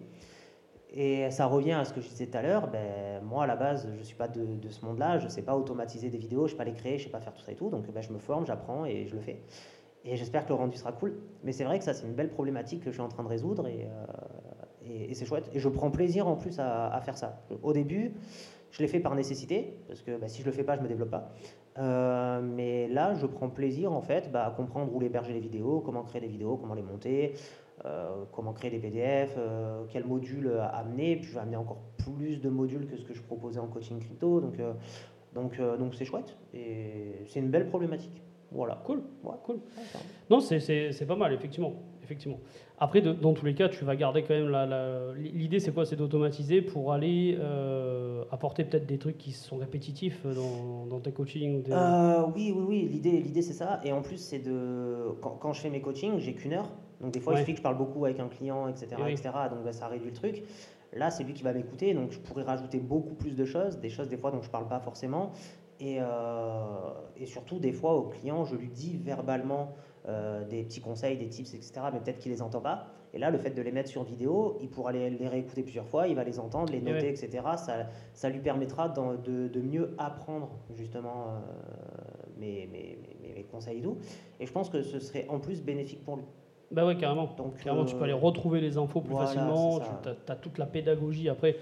Et 0.93 1.31
ça 1.31 1.45
revient 1.45 1.71
à 1.71 1.85
ce 1.85 1.93
que 1.93 2.01
je 2.01 2.09
disais 2.09 2.27
tout 2.27 2.37
à 2.37 2.41
l'heure, 2.41 2.67
ben, 2.67 3.23
moi 3.23 3.45
à 3.45 3.47
la 3.47 3.55
base 3.55 3.87
je 3.89 3.97
ne 3.97 4.03
suis 4.03 4.15
pas 4.15 4.27
de, 4.27 4.45
ce 4.69 4.85
monde-là, 4.85 5.19
je 5.19 5.25
ne 5.25 5.29
sais 5.29 5.41
pas 5.41 5.55
automatiser 5.55 6.09
des 6.09 6.17
vidéos, 6.17 6.47
je 6.47 6.53
ne 6.53 6.57
sais 6.57 6.57
pas 6.57 6.65
les 6.65 6.73
créer, 6.73 6.97
je 6.97 7.03
ne 7.03 7.05
sais 7.05 7.11
pas 7.11 7.21
faire 7.21 7.33
tout 7.33 7.41
ça 7.41 7.51
et 7.53 7.55
tout, 7.55 7.69
donc 7.69 7.89
ben, 7.89 8.01
je 8.01 8.11
me 8.11 8.19
forme, 8.19 8.45
j'apprends 8.45 8.85
et 8.85 9.07
je 9.07 9.15
le 9.15 9.21
fais. 9.21 9.41
Et 10.03 10.17
j'espère 10.17 10.43
que 10.43 10.49
le 10.49 10.55
rendu 10.55 10.77
sera 10.77 10.91
cool. 10.91 11.15
Mais 11.43 11.53
c'est 11.53 11.63
vrai 11.63 11.77
que 11.77 11.85
ça 11.85 11.93
c'est 11.93 12.05
une 12.05 12.13
belle 12.13 12.29
problématique 12.29 12.81
que 12.83 12.89
je 12.89 12.95
suis 12.95 13.01
en 13.01 13.07
train 13.07 13.23
de 13.23 13.29
résoudre 13.29 13.67
et, 13.67 13.87
euh, 13.87 15.13
c'est 15.13 15.25
chouette. 15.25 15.49
Et 15.53 15.59
je 15.59 15.69
prends 15.69 15.91
plaisir 15.91 16.27
en 16.27 16.35
plus 16.35 16.59
à, 16.59 16.99
faire 17.05 17.17
ça. 17.17 17.41
Au 17.63 17.71
début, 17.71 18.13
je 18.71 18.81
l'ai 18.81 18.87
fait 18.87 18.99
par 18.99 19.15
nécessité, 19.15 19.77
parce 19.87 20.01
que 20.01 20.17
ben, 20.17 20.27
si 20.27 20.41
je 20.41 20.47
ne 20.47 20.51
le 20.51 20.57
fais 20.57 20.63
pas, 20.63 20.73
je 20.75 20.79
ne 20.79 20.83
me 20.83 20.89
développe 20.89 21.11
pas. 21.11 21.31
Euh, 21.77 22.41
mais 22.41 22.87
là, 22.89 23.13
je 23.13 23.25
prends 23.25 23.49
plaisir 23.49 23.93
en 23.93 24.01
fait 24.01 24.29
bah, 24.31 24.45
à 24.45 24.51
comprendre 24.51 24.93
où 24.93 25.01
héberger 25.01 25.33
les 25.33 25.39
vidéos, 25.39 25.79
comment 25.79 26.03
créer 26.03 26.19
des 26.19 26.27
vidéos, 26.27 26.57
comment 26.57 26.73
les 26.73 26.81
monter, 26.81 27.33
euh, 27.85 28.25
comment 28.31 28.53
créer 28.53 28.69
des 28.69 28.77
PDF, 28.77 29.35
euh, 29.37 29.83
quel 29.89 30.05
module 30.05 30.51
amener. 30.71 31.15
Puis 31.15 31.25
je 31.25 31.33
vais 31.33 31.39
amener 31.39 31.57
encore 31.57 31.81
plus 31.97 32.39
de 32.39 32.49
modules 32.49 32.85
que 32.85 32.95
ce 32.95 33.03
que 33.03 33.13
je 33.13 33.21
proposais 33.23 33.59
en 33.59 33.67
coaching 33.67 33.99
crypto. 33.99 34.39
Donc, 34.39 34.59
euh, 34.59 34.73
donc, 35.33 35.59
donc 35.79 35.95
c'est 35.95 36.05
chouette 36.05 36.37
et 36.53 37.23
c'est 37.27 37.39
une 37.39 37.49
belle 37.49 37.67
problématique. 37.67 38.21
Voilà. 38.51 38.81
Cool. 38.85 39.01
cool. 39.45 39.61
Non, 40.29 40.41
c'est 40.41 41.05
pas 41.07 41.15
mal, 41.15 41.33
effectivement. 41.33 41.73
effectivement. 42.03 42.39
Après, 42.77 43.01
dans 43.01 43.33
tous 43.33 43.45
les 43.45 43.55
cas, 43.55 43.69
tu 43.69 43.85
vas 43.85 43.95
garder 43.95 44.23
quand 44.23 44.33
même 44.33 44.49
la. 44.49 45.13
L'idée, 45.15 45.59
c'est 45.59 45.71
quoi? 45.71 45.85
C'est 45.85 45.95
d'automatiser 45.95 46.61
pour 46.61 46.91
aller 46.91 47.39
apporter 48.29 48.65
peut-être 48.65 48.85
des 48.85 48.97
trucs 48.97 49.17
qui 49.17 49.31
sont 49.31 49.55
répétitifs 49.55 50.25
dans, 50.25 50.85
dans 50.85 50.99
tes 50.99 51.13
coachings 51.13 51.63
Oui, 52.35 52.53
oui, 52.53 52.63
oui. 52.67 53.01
L'idée, 53.01 53.41
c'est 53.41 53.53
ça. 53.53 53.79
Et 53.85 53.93
en 53.93 54.01
plus, 54.01 54.17
c'est 54.17 54.39
de. 54.39 55.13
Quand, 55.21 55.37
quand, 55.39 55.53
je 55.53 55.61
fais 55.61 55.69
mes 55.69 55.81
coachings, 55.81 56.19
j'ai 56.19 56.33
qu'une 56.33 56.53
heure. 56.53 56.69
Donc 57.01 57.11
des 57.11 57.19
fois, 57.19 57.33
il 57.33 57.39
suffit 57.39 57.53
que 57.53 57.57
je 57.57 57.63
parle 57.63 57.77
beaucoup 57.77 58.05
avec 58.05 58.19
un 58.19 58.27
client, 58.27 58.67
etc. 58.67 58.87
etc. 59.09 59.29
donc 59.49 59.63
bah, 59.63 59.73
ça 59.73 59.87
réduit 59.87 60.09
le 60.09 60.15
truc. 60.15 60.43
Là, 60.93 61.09
c'est 61.09 61.23
lui 61.23 61.33
qui 61.33 61.43
va 61.43 61.53
m'écouter, 61.53 61.93
donc 61.93 62.11
je 62.11 62.19
pourrais 62.19 62.43
rajouter 62.43 62.79
beaucoup 62.79 63.15
plus 63.15 63.35
de 63.35 63.45
choses, 63.45 63.79
des 63.79 63.89
choses 63.89 64.09
des 64.09 64.17
fois 64.17 64.31
dont 64.31 64.41
je 64.41 64.47
ne 64.47 64.51
parle 64.51 64.67
pas 64.67 64.79
forcément. 64.79 65.31
Et, 65.79 65.97
euh, 65.99 66.91
et, 67.17 67.25
surtout, 67.25 67.57
des 67.57 67.71
fois, 67.71 67.95
au 67.95 68.03
client, 68.03 68.43
je 68.43 68.55
lui 68.55 68.67
dis 68.67 68.97
verbalement 68.97 69.73
euh, 70.07 70.45
des 70.45 70.63
petits 70.63 70.81
conseils, 70.81 71.17
des 71.17 71.27
tips, 71.27 71.53
etc. 71.55 71.73
Mais 71.91 71.99
peut-être 71.99 72.19
qu'il 72.19 72.31
ne 72.31 72.35
les 72.35 72.41
entend 72.41 72.61
pas. 72.61 72.87
Et 73.13 73.19
là, 73.19 73.31
le 73.31 73.37
fait 73.37 73.49
de 73.51 73.61
les 73.61 73.71
mettre 73.71 73.89
sur 73.89 74.03
vidéo, 74.03 74.57
il 74.61 74.69
pourra 74.69 74.91
les, 74.91 75.09
les 75.09 75.27
réécouter 75.27 75.63
plusieurs 75.63 75.87
fois, 75.87 76.07
il 76.07 76.15
va 76.15 76.23
les 76.23 76.39
entendre, 76.39 76.71
les 76.71 76.81
noter, 76.81 77.09
etc. 77.09 77.29
Ça, 77.57 77.87
ça, 78.13 78.29
lui 78.29 78.39
permettra 78.39 78.89
de, 78.89 79.47
de, 79.47 79.61
mieux 79.61 79.93
apprendre 79.97 80.49
justement 80.75 81.27
euh, 81.27 81.39
mes, 82.37 82.67
mes, 82.67 82.97
mes, 83.35 83.43
conseils 83.43 83.79
et 83.79 83.81
tout. 83.81 83.97
Et 84.39 84.45
je 84.45 84.51
pense 84.51 84.69
que 84.69 84.81
ce 84.81 84.99
serait 84.99 85.25
en 85.29 85.39
plus 85.39 85.61
bénéfique 85.61 86.03
pour 86.05 86.17
lui. 86.17 86.25
Bah 86.71 86.85
ouais, 86.85 86.95
carrément. 86.95 87.33
Donc, 87.37 87.57
carrément, 87.63 87.85
tu 87.85 87.95
peux 87.95 88.03
aller 88.03 88.13
euh, 88.13 88.17
retrouver 88.17 88.61
les 88.61 88.77
infos 88.77 89.01
plus 89.01 89.15
facilement. 89.15 89.79
Tu 89.79 90.31
as, 90.31 90.35
toute 90.35 90.57
la 90.57 90.65
pédagogie 90.65 91.29
après 91.29 91.57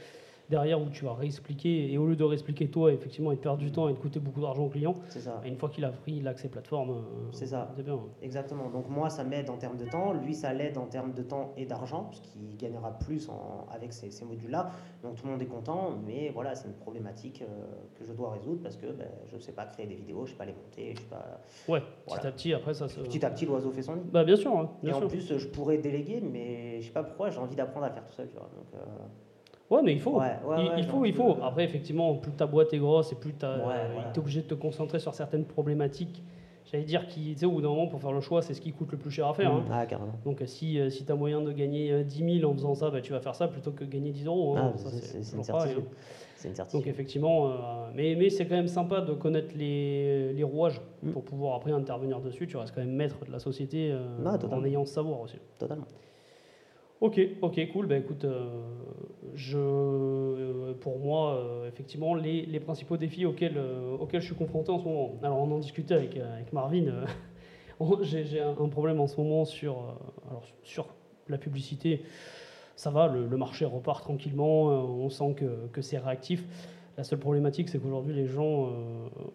derrière 0.49 0.81
où 0.81 0.89
tu 0.89 1.05
vas 1.05 1.13
réexpliquer. 1.13 1.91
Et 1.91 1.97
au 1.97 2.05
lieu 2.07 2.15
de 2.15 2.23
réexpliquer 2.23 2.69
toi, 2.69 2.91
effectivement, 2.91 3.31
il 3.31 3.37
perd 3.37 3.59
du 3.59 3.71
temps 3.71 3.89
et 3.89 3.93
de 3.93 3.99
coûter 3.99 4.19
beaucoup 4.19 4.41
d'argent 4.41 4.65
au 4.65 4.69
client. 4.69 4.95
C'est 5.09 5.19
ça. 5.19 5.41
Et 5.43 5.49
une 5.49 5.57
fois 5.57 5.69
qu'il 5.69 5.85
a 5.85 5.89
pris 5.89 6.21
l'accès 6.21 6.49
plateforme, 6.49 6.91
euh, 6.91 7.01
c'est 7.31 7.47
ça. 7.47 7.71
C'est 7.75 7.83
bien. 7.83 7.99
Exactement. 8.21 8.69
Donc 8.69 8.89
moi, 8.89 9.09
ça 9.09 9.23
m'aide 9.23 9.49
en 9.49 9.57
termes 9.57 9.77
de 9.77 9.85
temps. 9.85 10.13
Lui, 10.13 10.33
ça 10.33 10.53
l'aide 10.53 10.77
en 10.77 10.85
termes 10.85 11.13
de 11.13 11.23
temps 11.23 11.53
et 11.57 11.65
d'argent, 11.65 12.05
puisqu'il 12.05 12.57
gagnera 12.57 12.97
plus 12.97 13.29
en, 13.29 13.67
avec 13.71 13.93
ces, 13.93 14.11
ces 14.11 14.25
modules-là. 14.25 14.71
Donc 15.03 15.15
tout 15.15 15.25
le 15.25 15.31
monde 15.31 15.41
est 15.41 15.45
content. 15.45 15.91
Mais 16.05 16.31
voilà, 16.33 16.55
c'est 16.55 16.67
une 16.67 16.73
problématique 16.73 17.41
euh, 17.41 17.65
que 17.97 18.05
je 18.05 18.13
dois 18.13 18.31
résoudre 18.31 18.61
parce 18.63 18.75
que 18.75 18.87
ben, 18.87 19.07
je 19.27 19.35
ne 19.35 19.41
sais 19.41 19.51
pas 19.51 19.65
créer 19.65 19.85
des 19.85 19.95
vidéos, 19.95 20.25
je 20.25 20.31
ne 20.31 20.33
sais 20.33 20.37
pas 20.37 20.45
les 20.45 20.53
monter. 20.53 20.93
Je 20.95 21.01
sais 21.01 21.07
pas... 21.07 21.39
Ouais, 21.67 21.81
petit 22.05 22.27
à 22.27 22.31
petit, 22.31 22.53
après 22.53 22.73
ça 22.73 22.87
se... 22.87 22.99
Petit 22.99 23.25
à 23.25 23.29
petit, 23.29 23.45
l'oiseau 23.45 23.71
fait 23.71 23.81
son 23.81 23.95
nid. 23.95 24.03
Bah, 24.11 24.23
bien 24.23 24.35
sûr. 24.35 24.57
Hein, 24.57 24.69
et 24.83 24.91
en 24.91 25.07
plus, 25.07 25.37
je 25.37 25.47
pourrais 25.47 25.77
déléguer, 25.77 26.21
mais 26.21 26.73
je 26.73 26.77
ne 26.77 26.81
sais 26.83 26.91
pas 26.91 27.03
pourquoi, 27.03 27.29
j'ai 27.29 27.39
envie 27.39 27.55
d'apprendre 27.55 27.85
à 27.85 27.91
faire 27.91 28.05
tout 28.05 28.13
seul. 28.13 28.29
Tu 28.29 28.35
vois. 28.35 28.49
Donc, 28.55 28.73
euh, 28.73 28.85
Ouais, 29.69 29.81
mais 29.83 29.93
il 29.93 29.99
faut. 29.99 30.19
il, 30.77 30.83
faut, 30.85 31.05
il 31.05 31.13
faut. 31.13 31.37
Après, 31.43 31.63
effectivement, 31.63 32.15
plus 32.15 32.31
ta 32.31 32.47
boîte 32.47 32.73
est 32.73 32.79
grosse 32.79 33.11
et 33.11 33.15
plus 33.15 33.33
tu 33.33 33.45
es 33.45 34.19
obligé 34.19 34.41
de 34.41 34.47
te 34.47 34.55
concentrer 34.55 34.99
sur 34.99 35.13
certaines 35.13 35.45
problématiques. 35.45 36.23
J'allais 36.71 36.83
dire 36.83 37.07
qui, 37.07 37.35
au 37.43 37.51
bout 37.51 37.61
d'un 37.61 37.69
moment, 37.69 37.87
pour 37.87 37.99
faire 37.99 38.11
le 38.11 38.21
choix, 38.21 38.43
c'est 38.43 38.53
ce 38.53 38.61
qui 38.61 38.71
coûte 38.71 38.91
le 38.91 38.97
plus 38.99 39.09
cher 39.09 39.27
à 39.27 39.33
faire. 39.33 39.51
Hein. 39.51 39.65
Mmh. 39.67 39.71
Ah, 39.71 39.85
carrément. 39.87 40.13
Donc, 40.23 40.43
si, 40.45 40.79
euh, 40.79 40.91
si 40.91 41.03
tu 41.03 41.11
as 41.11 41.15
moyen 41.15 41.41
de 41.41 41.51
gagner 41.51 42.03
10 42.03 42.21
euh, 42.21 42.39
000 42.41 42.51
en 42.51 42.53
faisant 42.53 42.75
ça, 42.75 42.91
bah, 42.91 43.01
tu 43.01 43.11
vas 43.11 43.19
faire 43.19 43.33
ça 43.33 43.47
plutôt 43.47 43.71
que 43.71 43.83
gagner 43.83 44.11
10 44.11 44.27
euros. 44.27 44.55
Hein. 44.55 44.73
Ah, 44.75 44.79
c'est 44.85 45.35
une, 45.35 45.43
certitude. 45.43 45.83
Donc, 46.73 46.85
effectivement, 46.85 47.47
euh, 47.47 47.51
mais, 47.95 48.15
mais 48.15 48.29
c'est 48.29 48.45
quand 48.45 48.55
même 48.55 48.67
sympa 48.67 49.01
de 49.01 49.13
connaître 49.13 49.55
les, 49.57 50.31
les 50.33 50.43
rouages 50.43 50.79
mmh. 51.01 51.11
pour 51.11 51.23
pouvoir 51.23 51.55
après 51.55 51.71
intervenir 51.71 52.19
dessus. 52.19 52.45
Tu 52.45 52.55
restes 52.55 52.75
quand 52.75 52.81
même 52.81 52.93
maître 52.93 53.25
de 53.25 53.31
la 53.31 53.39
société 53.39 53.91
ah, 54.23 54.37
en 54.51 54.63
ayant 54.63 54.85
ce 54.85 54.93
savoir 54.93 55.21
aussi. 55.21 55.37
Totalement. 55.57 55.85
Ok, 57.01 57.17
ok, 57.41 57.71
cool. 57.71 57.87
Ben 57.87 58.01
écoute, 58.01 58.25
euh, 58.25 58.61
je, 59.33 59.57
euh, 59.57 60.73
pour 60.81 60.99
moi, 60.99 61.35
euh, 61.35 61.69
effectivement, 61.69 62.13
les, 62.13 62.59
principaux 62.59 62.97
défis 62.97 63.25
auxquels, 63.25 63.57
auxquels 63.99 64.19
je 64.19 64.25
suis 64.25 64.35
confronté 64.35 64.69
en 64.69 64.79
ce 64.79 64.83
moment. 64.83 65.17
Alors, 65.23 65.39
on 65.39 65.49
en 65.49 65.59
discutait 65.59 65.93
avec, 65.93 66.19
Marvin. 66.51 67.05
J'ai 68.01 68.41
un 68.41 68.53
problème 68.67 68.99
en 68.99 69.07
ce 69.07 69.15
moment 69.21 69.45
sur, 69.45 69.95
alors, 70.29 70.43
sur 70.63 70.87
la 71.29 71.37
publicité. 71.37 72.03
Ça 72.75 72.91
va, 72.91 73.07
le, 73.07 73.37
marché 73.37 73.63
repart 73.63 74.03
tranquillement. 74.03 74.63
On 74.65 75.09
sent 75.09 75.35
que, 75.37 75.67
que 75.71 75.81
c'est 75.81 75.99
réactif. 75.99 76.43
La 76.97 77.05
seule 77.05 77.19
problématique, 77.19 77.69
c'est 77.69 77.79
qu'aujourd'hui, 77.79 78.13
les 78.13 78.25
gens 78.25 78.73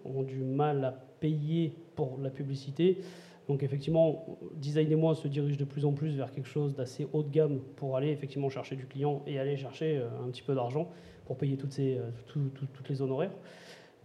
ont 0.05 0.23
du 0.23 0.41
mal 0.45 0.85
à 0.85 0.91
payer 1.21 1.75
pour 1.95 2.19
la 2.23 2.29
publicité. 2.29 2.99
Donc 3.49 3.63
effectivement, 3.63 4.39
Design 4.55 4.91
et 4.91 4.97
moi 4.97 5.15
se 5.15 5.29
dirige 5.29 5.59
de 5.59 5.65
plus 5.65 5.85
en 5.85 5.93
plus 5.93 6.17
vers 6.17 6.31
quelque 6.31 6.49
chose 6.49 6.75
d'assez 6.75 7.07
haut 7.13 7.23
de 7.23 7.31
gamme 7.31 7.61
pour 7.77 7.97
aller 7.97 8.09
effectivement 8.09 8.49
chercher 8.49 8.75
du 8.75 8.87
client 8.87 9.23
et 9.27 9.39
aller 9.39 9.57
chercher 9.57 9.99
euh, 9.99 10.09
un 10.25 10.31
petit 10.31 10.43
peu 10.43 10.55
d'argent 10.55 10.89
pour 11.27 11.37
payer 11.37 11.57
toutes, 11.57 11.73
ces, 11.73 11.99
euh, 11.99 12.11
toutes 12.27 12.89
les 12.89 13.03
honoraires. 13.03 13.33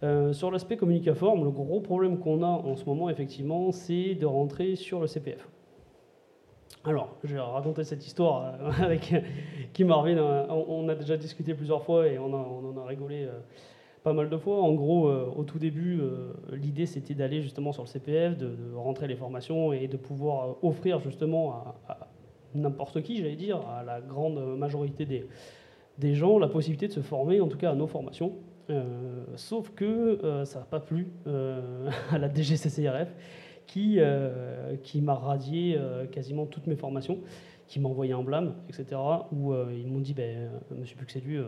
Euh, 0.02 0.32
sur 0.32 0.50
l'aspect 0.50 0.76
communicaforme, 0.76 1.44
le 1.44 1.50
gros 1.50 1.80
problème 1.80 2.18
qu'on 2.18 2.42
a 2.42 2.46
en 2.46 2.76
ce 2.76 2.84
moment, 2.84 3.08
effectivement, 3.10 3.72
c'est 3.72 4.14
de 4.14 4.26
rentrer 4.26 4.76
sur 4.76 5.00
le 5.00 5.06
CPF. 5.06 5.46
Alors, 6.84 7.16
je 7.24 7.34
vais 7.34 7.40
raconter 7.40 7.84
cette 7.84 8.06
histoire 8.06 8.54
avec 8.82 9.14
Kim 9.74 9.88
Marvin. 9.88 10.16
On 10.48 10.88
a 10.88 10.94
déjà 10.94 11.18
discuté 11.18 11.52
plusieurs 11.52 11.82
fois 11.82 12.06
et 12.06 12.18
on, 12.18 12.32
on 12.32 12.70
en 12.70 12.76
a 12.78 12.86
rigolé 12.86 13.28
pas 14.02 14.12
mal 14.12 14.28
de 14.28 14.36
fois. 14.36 14.62
En 14.62 14.72
gros, 14.72 15.08
euh, 15.08 15.32
au 15.36 15.44
tout 15.44 15.58
début, 15.58 16.00
euh, 16.00 16.32
l'idée 16.52 16.86
c'était 16.86 17.14
d'aller 17.14 17.42
justement 17.42 17.72
sur 17.72 17.82
le 17.82 17.88
CPF, 17.88 18.36
de, 18.36 18.56
rentrer 18.74 19.06
les 19.06 19.16
formations 19.16 19.72
et 19.72 19.88
de 19.88 19.96
pouvoir 19.96 20.48
euh, 20.48 20.52
offrir 20.62 21.00
justement 21.00 21.52
à, 21.88 22.08
n'importe 22.54 23.02
qui, 23.02 23.18
j'allais 23.18 23.36
dire, 23.36 23.60
à 23.68 23.84
la 23.84 24.00
grande 24.00 24.56
majorité 24.56 25.04
des, 25.04 25.26
des 25.98 26.14
gens, 26.14 26.38
la 26.38 26.48
possibilité 26.48 26.88
de 26.88 26.92
se 26.92 27.00
former, 27.00 27.40
en 27.40 27.48
tout 27.48 27.58
cas 27.58 27.70
à 27.70 27.74
nos 27.74 27.86
formations. 27.86 28.32
sauf 29.36 29.70
que 29.70 30.18
ça 30.44 30.60
n'a 30.60 30.64
pas 30.64 30.80
plu 30.80 31.12
à 32.10 32.18
la 32.18 32.28
DGCCRF 32.28 33.14
qui, 33.68 34.00
qui 34.82 35.00
m'a 35.00 35.14
radié 35.14 35.78
quasiment 36.10 36.46
toutes 36.46 36.66
mes 36.66 36.74
formations, 36.74 37.18
qui 37.68 37.78
m'a 37.78 37.88
envoyé 37.88 38.14
un 38.14 38.22
blâme, 38.24 38.54
etc. 38.68 39.00
Où 39.30 39.54
ils 39.72 39.86
m'ont 39.86 40.00
dit, 40.00 40.14
ben, 40.14 40.50
Monsieur 40.76 40.96
Puxédu, 40.96 41.40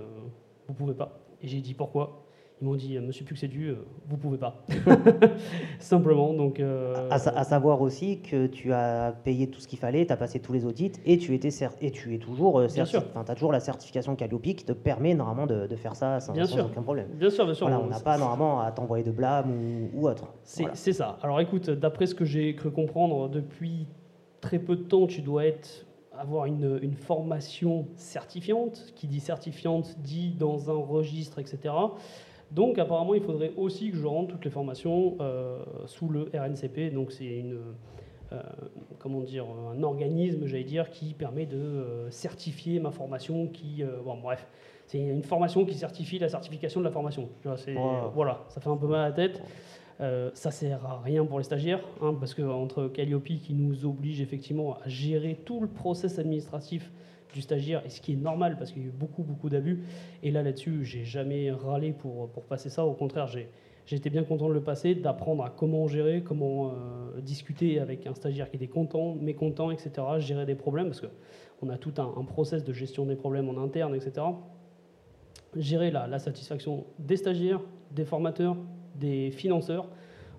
vous 0.69 0.75
pouvez 0.75 0.95
pas. 0.95 1.19
Et 1.43 1.49
j'ai 1.49 1.61
dit 1.61 1.75
pourquoi? 1.75 2.22
Ils 2.63 2.65
m'ont 2.65 2.77
dit, 2.77 2.97
Monsieur 3.01 3.25
Puxédu, 3.25 3.71
euh, 3.71 3.85
vous 4.07 4.17
pouvez 4.17 4.39
pas. 4.39 4.65
Simplement. 5.81 6.33
Donc, 6.33 6.61
euh, 6.61 7.09
à, 7.11 7.19
savoir 7.19 7.81
aussi 7.81 8.21
que 8.21 8.47
tu 8.47 8.73
as 8.73 9.17
payé 9.25 9.49
tout 9.49 9.61
ce 9.61 9.67
qu'il 9.67 9.81
fallait, 9.81 10.07
tu 10.07 10.13
as 10.13 10.17
passé 10.17 10.39
tous 10.39 10.53
les 10.53 10.65
audits 10.65 10.93
et 11.05 11.19
tu, 11.19 11.35
étais 11.35 11.49
et 11.81 11.91
tu 11.91 12.15
es 12.15 12.19
toujours 12.19 12.61
euh, 12.61 12.69
certifié. 12.69 13.01
Enfin, 13.01 13.25
tu 13.25 13.33
as 13.33 13.35
toujours 13.35 13.51
la 13.51 13.59
certification 13.59 14.15
Calliope 14.15 14.43
qui 14.43 14.65
te 14.65 14.71
permet 14.71 15.13
normalement 15.15 15.47
de, 15.47 15.67
de 15.67 15.75
faire 15.77 15.97
ça 15.97 16.21
sans, 16.21 16.35
aucun 16.35 16.83
problème. 16.83 17.09
Bien 17.15 17.31
sûr, 17.31 17.47
bien 17.47 17.55
sûr. 17.55 17.67
on 17.67 17.89
n'a 17.89 17.99
pas 17.99 18.17
normalement 18.17 18.61
à 18.61 18.71
t'envoyer 18.71 19.03
de 19.03 19.11
blâme 19.11 19.51
ou, 19.51 20.01
ou 20.01 20.09
autre. 20.09 20.33
C'est 20.45 20.93
ça. 20.93 21.19
Alors 21.21 21.41
écoute, 21.41 21.69
d'après 21.69 22.07
ce 22.07 22.15
que 22.15 22.25
j'ai 22.25 22.55
cru 22.55 22.71
comprendre, 22.71 23.29
depuis 23.29 23.89
très 24.41 24.61
peu 24.61 24.77
de 24.77 24.83
temps, 24.83 25.09
tu 25.09 25.21
dois 25.21 25.47
être 25.47 25.85
avoir 26.17 26.47
une, 26.47 26.79
une, 26.81 26.95
formation 26.95 27.89
certifiante. 27.97 28.93
Qui 28.95 29.09
dit 29.09 29.19
certifiante 29.19 29.99
dit 29.99 30.31
dans 30.31 30.71
un 30.71 30.81
registre, 30.81 31.41
etc. 31.41 31.75
Donc 32.55 32.79
apparemment, 32.79 33.15
il 33.15 33.23
faudrait 33.23 33.53
aussi 33.57 33.91
que 33.91 33.97
je 33.97 34.07
rentre 34.07 34.29
toutes 34.29 34.45
les 34.45 34.51
formations 34.51 35.17
euh, 35.21 35.63
sous 35.87 36.09
le 36.09 36.31
RNCP. 36.35 36.93
Donc 36.93 37.11
c'est 37.11 37.25
une, 37.25 37.59
euh, 38.33 38.43
comment 38.99 39.21
dire, 39.21 39.47
un 39.75 39.83
organisme, 39.83 40.47
j'allais 40.47 40.65
dire, 40.65 40.91
qui 40.91 41.15
permet 41.15 41.47
de 41.47 41.57
euh, 41.57 42.11
certifier 42.11 42.79
ma 42.79 42.91
formation. 42.91 43.47
Qui, 43.47 43.83
bon, 44.05 44.19
bref, 44.19 44.47
c'est 44.87 44.99
une 44.99 45.23
formation 45.23 45.65
qui 45.65 45.75
certifie 45.75 46.19
la 46.19 46.29
certification 46.29 46.81
de 46.81 46.85
la 46.85 46.91
formation. 46.91 47.31
Voilà, 48.15 48.45
ça 48.49 48.61
fait 48.61 48.71
un 48.71 48.77
peu 48.77 48.87
mal 48.87 49.01
à 49.01 49.09
la 49.09 49.13
tête. 49.13 49.43
ça 50.35 50.51
sert 50.51 50.85
à 50.85 51.01
rien 51.01 51.25
pour 51.25 51.39
les 51.39 51.45
stagiaires, 51.45 51.83
hein, 52.03 52.15
parce 52.21 52.35
que 52.35 52.43
entre 52.43 52.89
Calliope 52.89 53.25
qui 53.25 53.55
nous 53.55 53.87
oblige 53.87 54.21
effectivement 54.21 54.75
à 54.85 54.89
gérer 54.89 55.39
tout 55.47 55.61
le 55.61 55.69
process 55.69 56.19
administratif 56.19 56.93
du 57.33 57.41
stagiaire, 57.41 57.83
et 57.85 57.89
ce 57.89 58.01
qui 58.01 58.13
est 58.13 58.17
normal 58.17 58.57
parce 58.59 58.73
qu'il 58.73 58.83
y 58.83 58.85
a 58.85 58.89
eu 58.89 58.93
beaucoup, 58.93 59.23
beaucoup 59.23 59.49
d'abus. 59.49 59.83
Et 60.23 60.31
là, 60.31 60.43
là-dessus, 60.43 60.85
j'ai 60.85 61.05
jamais 61.05 61.51
râlé 61.51 61.93
pour, 61.93 62.29
pour 62.31 62.45
passer 62.45 62.69
ça. 62.69 62.85
Au 62.85 62.95
contraire, 62.95 63.27
j'ai 63.27 63.49
J'étais 63.85 64.11
bien 64.11 64.23
content 64.23 64.49
de 64.49 64.55
le 64.55 64.63
passer, 64.63 64.95
d'apprendre 64.95 65.45
à 65.45 65.51
comment 65.51 65.89
gérer, 65.89 66.23
comment 66.23 66.69
euh, 66.69 67.21
discuter 67.21 67.81
avec 67.81 68.07
un 68.07 68.15
stagiaire 68.15 68.49
qui 68.49 68.57
était 68.57 68.69
content, 68.69 69.17
mécontent, 69.17 69.71
etc., 69.71 69.91
gérer 70.19 70.47
des 70.47 70.55
problèmes, 70.55 70.87
parce 70.87 71.01
qu'on 71.01 71.69
a 71.69 71.77
tout 71.77 71.95
un, 71.99 72.25
process 72.25 72.63
de 72.63 72.73
gestion 72.73 73.07
des 73.07 73.17
problèmes 73.17 73.49
en 73.49 73.63
interne, 73.63 73.95
etc. 73.95 74.25
Gérer 75.57 75.91
la, 75.91 76.07
la, 76.07 76.19
satisfaction 76.21 76.87
des 76.99 77.17
stagiaires, 77.17 77.61
des 77.91 78.05
formateurs, 78.05 78.57
des 78.95 79.33
financeurs. 79.33 79.89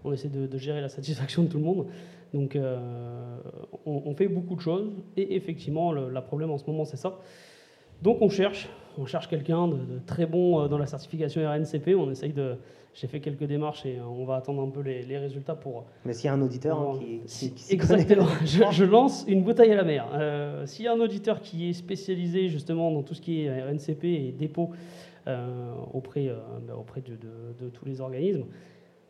On 0.05 0.13
essaie 0.13 0.29
de, 0.29 0.57
gérer 0.57 0.81
la 0.81 0.89
satisfaction 0.89 1.43
de 1.43 1.49
tout 1.49 1.57
le 1.57 1.63
monde. 1.63 1.87
Donc 2.33 2.55
euh, 2.55 3.37
on, 3.85 4.13
fait 4.15 4.27
beaucoup 4.27 4.55
de 4.55 4.61
choses, 4.61 4.91
et 5.17 5.35
effectivement, 5.35 5.91
le 5.91 6.09
la 6.09 6.21
problème 6.21 6.49
en 6.51 6.57
ce 6.57 6.65
moment, 6.65 6.85
c'est 6.85 6.97
ça. 6.97 7.19
Donc 8.01 8.21
on 8.21 8.29
cherche, 8.29 8.69
on 8.97 9.05
cherche 9.05 9.27
quelqu'un 9.27 9.67
de, 9.67 9.99
très 10.05 10.25
bon 10.25 10.61
euh, 10.61 10.67
dans 10.67 10.77
la 10.77 10.87
certification 10.87 11.41
RNCP, 11.47 11.95
on 11.95 12.09
essaye 12.09 12.33
de 12.33 12.57
j'ai 12.93 13.07
fait 13.07 13.19
quelques 13.19 13.45
démarches 13.45 13.85
et 13.85 13.97
euh, 13.97 14.05
on 14.05 14.25
va 14.25 14.35
attendre 14.35 14.61
un 14.61 14.69
peu 14.69 14.81
les, 14.81 15.17
résultats 15.17 15.55
pour. 15.55 15.85
Mais 16.05 16.13
s'il 16.13 16.25
y 16.25 16.27
a 16.29 16.33
un 16.33 16.41
auditeur 16.41 16.79
hein, 16.79 16.99
qui, 17.25 17.53
Exactement, 17.69 18.27
je, 18.45 18.83
lance 18.83 19.25
une 19.27 19.43
bouteille 19.43 19.71
à 19.71 19.75
la 19.75 19.83
mer. 19.83 20.07
Euh, 20.13 20.65
s'il 20.65 20.85
y 20.85 20.87
a 20.87 20.93
un 20.93 20.99
auditeur 20.99 21.41
qui 21.41 21.69
est 21.69 21.73
spécialisé 21.73 22.49
justement 22.49 22.91
dans 22.91 23.01
tout 23.01 23.15
ce 23.15 23.21
qui 23.21 23.43
est 23.43 23.63
RNCP 23.63 24.03
et 24.03 24.31
dépôt 24.31 24.71
euh, 25.27 25.73
auprès, 25.93 26.31
auprès 26.77 27.01
de, 27.01 27.69
tous 27.69 27.85
les 27.85 28.01
organismes, 28.01 28.45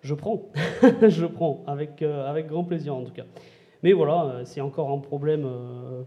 je 0.03 0.13
prends. 0.13 0.43
je 1.07 1.25
prends, 1.25 1.63
avec, 1.65 2.01
avec 2.01 2.47
grand 2.47 2.63
plaisir 2.63 2.95
en 2.95 3.03
tout 3.03 3.13
cas. 3.13 3.25
Mais 3.81 3.91
voilà, 3.91 4.41
c'est 4.45 4.61
encore 4.61 4.91
un 4.91 4.99
problème 4.99 5.45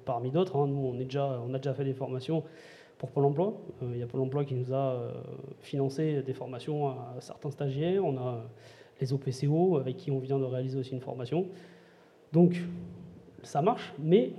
parmi 0.05 0.31
d'autres. 0.31 0.57
Hein. 0.57 0.69
Nous, 0.69 0.79
on, 0.79 0.95
est 0.95 1.05
déjà, 1.05 1.41
on 1.47 1.53
a 1.53 1.59
déjà 1.59 1.75
fait 1.75 1.85
des 1.85 1.93
formations 1.93 2.45
pour 2.99 3.11
Pôle 3.11 3.25
emploi. 3.25 3.55
Euh, 3.83 3.91
il 3.93 3.99
y 3.99 4.03
a 4.03 4.07
Pôle 4.07 4.21
emploi 4.21 4.45
qui 4.45 4.55
nous 4.55 4.73
a 4.73 4.93
euh, 4.93 5.13
financé 5.61 6.23
des 6.23 6.33
formations 6.33 6.89
à 6.89 7.17
certains 7.21 7.51
stagiaires. 7.51 8.05
On 8.05 8.17
a 8.17 8.45
les 9.01 9.13
OPCO 9.13 9.77
avec 9.77 9.97
qui 9.97 10.11
on 10.11 10.19
vient 10.19 10.39
de 10.39 10.45
réaliser 10.45 10.79
aussi 10.79 10.93
une 10.93 11.01
formation. 11.01 11.47
Donc 12.33 12.57
ça 13.43 13.63
marche, 13.63 13.95
mais 13.99 14.33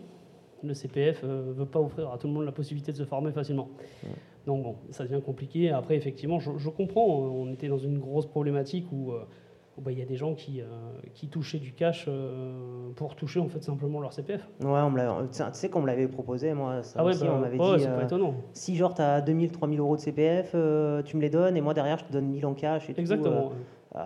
le 0.64 0.74
CPF 0.74 1.24
ne 1.24 1.30
euh, 1.30 1.54
veut 1.56 1.66
pas 1.66 1.80
offrir 1.80 2.12
à 2.12 2.18
tout 2.18 2.28
le 2.28 2.34
monde 2.34 2.46
la 2.46 2.52
possibilité 2.52 2.92
de 2.92 2.98
se 2.98 3.06
former 3.06 3.32
facilement. 3.32 3.70
Donc 4.46 4.64
bon, 4.64 4.76
ça 4.92 5.04
devient 5.04 5.22
compliqué. 5.22 5.70
Après, 5.70 5.96
effectivement, 5.96 6.40
je, 6.40 6.52
je 6.58 6.70
comprends, 6.70 7.06
on 7.06 7.52
était 7.52 7.68
dans 7.68 7.78
une 7.78 8.00
grosse 8.00 8.26
problématique 8.26 8.86
où 8.92 9.12
bah, 9.82 9.92
il 9.92 10.00
y 10.00 10.02
a 10.02 10.06
des 10.06 10.16
gens 10.16 10.34
qui, 10.34 10.62
euh, 10.62 10.66
qui 11.14 11.28
touchaient 11.28 11.60
du 11.60 11.72
cash 11.72 12.06
euh, 12.08 12.90
pour 12.96 13.16
toucher 13.16 13.40
en 13.40 13.48
fait 13.48 13.64
simplement 13.64 14.00
leur 14.02 14.12
CPF. 14.12 14.48
Ouais, 14.62 14.80
on 14.82 15.28
tu 15.28 15.44
sais 15.54 15.70
qu'on 15.70 15.82
me 15.82 15.88
l'avait 15.88 16.08
proposé, 16.08 16.54
moi. 16.54 16.82
Ça 16.82 17.00
ah 17.00 17.06
ouais, 17.06 17.14
bah, 17.20 17.28
on 17.32 17.40
m'avait 17.40 17.58
dit. 17.58 17.86
Pas 17.86 17.90
euh, 17.90 18.04
étonnant. 18.04 18.34
Si 18.54 18.76
genre 18.76 18.96
tu 18.96 19.02
as 19.02 19.22
2000, 19.22 19.52
3000 19.52 19.80
euros 19.80 19.96
de 19.96 20.02
CPF, 20.02 20.52
tu 21.06 21.18
me 21.18 21.22
les 21.22 21.30
donnes 21.30 21.56
et 21.58 21.62
moi 21.62 21.74
derrière 21.74 22.00
je 22.00 22.06
te 22.06 22.12
donne 22.12 22.26
1000 22.26 22.46
en 22.46 22.54
cash 22.54 22.90
et 22.90 23.00
Exactement. 23.00 23.50
Tout, 23.50 24.00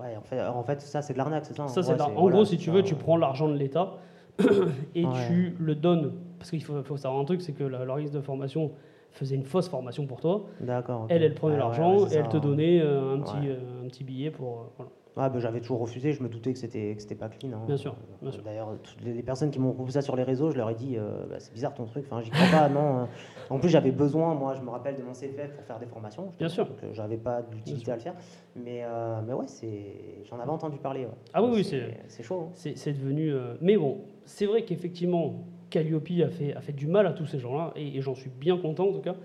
ouais, 0.00 0.16
en 0.16 0.22
fait, 0.22 0.40
en 0.40 0.62
fait, 0.62 0.80
ça 0.80 1.02
c'est 1.02 1.12
de 1.12 1.18
l'arnaque, 1.18 1.44
c'est 1.44 1.56
ça. 1.56 1.68
ça 1.68 1.82
c'est 1.82 2.00
en 2.00 2.28
gros, 2.28 2.44
si 2.44 2.56
tu 2.56 2.70
veux, 2.70 2.82
tu 2.82 2.94
prends 2.94 3.16
l'argent 3.16 3.48
de 3.48 3.54
l'État 3.54 3.98
et 4.94 5.04
tu 5.26 5.54
le 5.58 5.74
donnes. 5.74 6.14
Parce 6.38 6.50
qu'il 6.50 6.62
faut, 6.64 6.82
faut, 6.82 6.96
savoir 6.96 7.20
un 7.20 7.26
truc, 7.26 7.42
c'est 7.42 7.52
que 7.52 7.64
l'organisme 7.64 8.14
de 8.14 8.22
formation 8.22 8.72
faisait 9.10 9.34
une 9.34 9.44
fausse 9.44 9.68
formation 9.68 10.06
pour 10.06 10.20
toi. 10.20 10.46
D'accord. 10.60 11.06
Elle, 11.10 11.22
elle 11.22 11.34
prenait 11.34 11.58
l'argent 11.58 12.06
et 12.06 12.14
elle 12.14 12.28
te 12.28 12.38
donnait 12.38 12.80
un, 12.80 13.20
petit, 13.20 13.50
un 13.84 13.86
petit 13.88 14.04
billet 14.04 14.30
pour. 14.30 14.70
Voilà. 14.78 14.90
Ah, 15.16 15.28
ben, 15.28 15.38
j'avais 15.40 15.60
toujours 15.60 15.80
refusé, 15.80 16.12
je 16.12 16.22
me 16.22 16.28
doutais 16.28 16.52
que 16.52 16.58
c'était 16.58 16.94
que 16.94 17.02
c'était 17.02 17.14
pas 17.14 17.28
clean. 17.28 17.52
Hein. 17.52 17.62
Bien 17.66 17.76
sûr. 17.76 17.96
Bien 18.22 18.30
sûr. 18.30 18.42
D'ailleurs, 18.42 18.76
toutes 18.82 19.02
les 19.02 19.22
personnes 19.22 19.50
qui 19.50 19.58
m'ont 19.58 19.72
proposé 19.72 19.94
ça 19.94 20.02
sur 20.02 20.16
les 20.16 20.22
réseaux, 20.22 20.50
je 20.50 20.56
leur 20.56 20.70
ai 20.70 20.74
dit 20.74 20.96
euh, 20.96 21.26
bah, 21.28 21.36
c'est 21.38 21.52
bizarre 21.52 21.74
ton 21.74 21.84
truc. 21.84 22.04
Enfin, 22.10 22.22
j'y 22.22 22.30
crois 22.30 22.46
pas. 22.50 22.68
non. 22.68 23.08
En 23.50 23.58
plus, 23.58 23.68
j'avais 23.68 23.90
besoin, 23.90 24.34
moi, 24.34 24.54
je 24.54 24.62
me 24.62 24.70
rappelle 24.70 24.96
de 24.96 25.02
mon 25.02 25.12
CFF 25.12 25.54
pour 25.54 25.64
faire 25.64 25.78
des 25.78 25.86
formations. 25.86 26.32
Bien 26.38 26.48
sûr. 26.48 26.66
Donc, 26.66 26.82
euh, 26.84 26.90
j'avais 26.92 27.16
pas 27.16 27.42
d'utilité 27.42 27.90
à 27.92 27.96
le 27.96 28.00
faire. 28.00 28.14
Mais 28.56 28.82
euh, 28.84 29.20
mais 29.26 29.32
ouais, 29.32 29.46
c'est 29.48 30.22
j'en 30.24 30.38
avais 30.38 30.50
entendu 30.50 30.78
parler. 30.78 31.06
Ah 31.34 31.42
oui, 31.42 31.50
oui, 31.54 31.64
c'est 31.64 31.98
c'est 32.08 32.22
chaud. 32.22 32.48
Hein. 32.48 32.72
C'est 32.74 32.92
devenu. 32.92 33.32
Mais 33.60 33.76
bon, 33.76 34.02
c'est 34.24 34.46
vrai 34.46 34.62
qu'effectivement, 34.62 35.44
Calliope 35.70 36.08
a 36.24 36.28
fait 36.28 36.54
a 36.54 36.60
fait 36.60 36.72
du 36.72 36.86
mal 36.86 37.06
à 37.06 37.12
tous 37.12 37.26
ces 37.26 37.38
gens-là, 37.38 37.72
et, 37.76 37.96
et 37.98 38.00
j'en 38.00 38.14
suis 38.14 38.30
bien 38.30 38.56
content 38.58 38.88
en 38.88 38.92
tout 38.92 39.00
cas. 39.00 39.16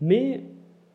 Mais 0.00 0.44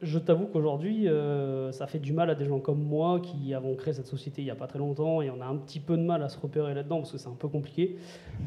je 0.02 0.20
t'avoue 0.20 0.45
qu'aujourd'hui, 0.45 1.08
euh, 1.08 1.72
ça 1.72 1.88
fait 1.88 2.00
du 2.00 2.14
mal 2.14 2.30
à 2.30 2.36
des 2.36 2.45
gens 2.45 2.60
comme 2.60 2.82
moi 2.82 3.20
qui 3.20 3.54
avons 3.54 3.76
créé 3.76 3.93
cette 3.93 4.08
société 4.08 4.41
il 4.41 4.45
n'y 4.45 4.52
a 4.52 4.56
pas 4.56 4.68
très 4.68 4.80
longtemps 4.80 5.22
et 5.22 5.30
on 5.30 5.41
a 5.41 5.45
un 5.45 5.56
petit 5.56 5.80
peu 5.80 5.98
de 5.98 6.04
mal 6.04 6.22
à 6.22 6.30
se 6.30 6.39
repérer 6.39 6.74
là-dedans 6.74 6.98
parce 6.98 7.12
que 7.12 7.18
c'est 7.18 7.30
un 7.30 7.38
peu 7.38 7.48
compliqué. 7.48 7.98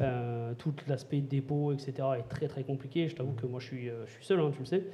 Euh, 0.01 0.53
tout 0.57 0.73
l'aspect 0.87 1.19
dépôt, 1.19 1.73
etc. 1.73 1.93
est 2.19 2.29
très 2.29 2.47
très 2.47 2.63
compliqué. 2.63 3.07
Je 3.09 3.15
t'avoue 3.15 3.33
que 3.33 3.45
moi 3.45 3.59
je 3.59 3.65
suis, 3.65 3.89
euh, 3.89 4.05
je 4.05 4.11
suis 4.11 4.25
seul, 4.25 4.39
hein, 4.39 4.51
tu 4.53 4.59
le 4.59 4.65
sais. 4.65 4.85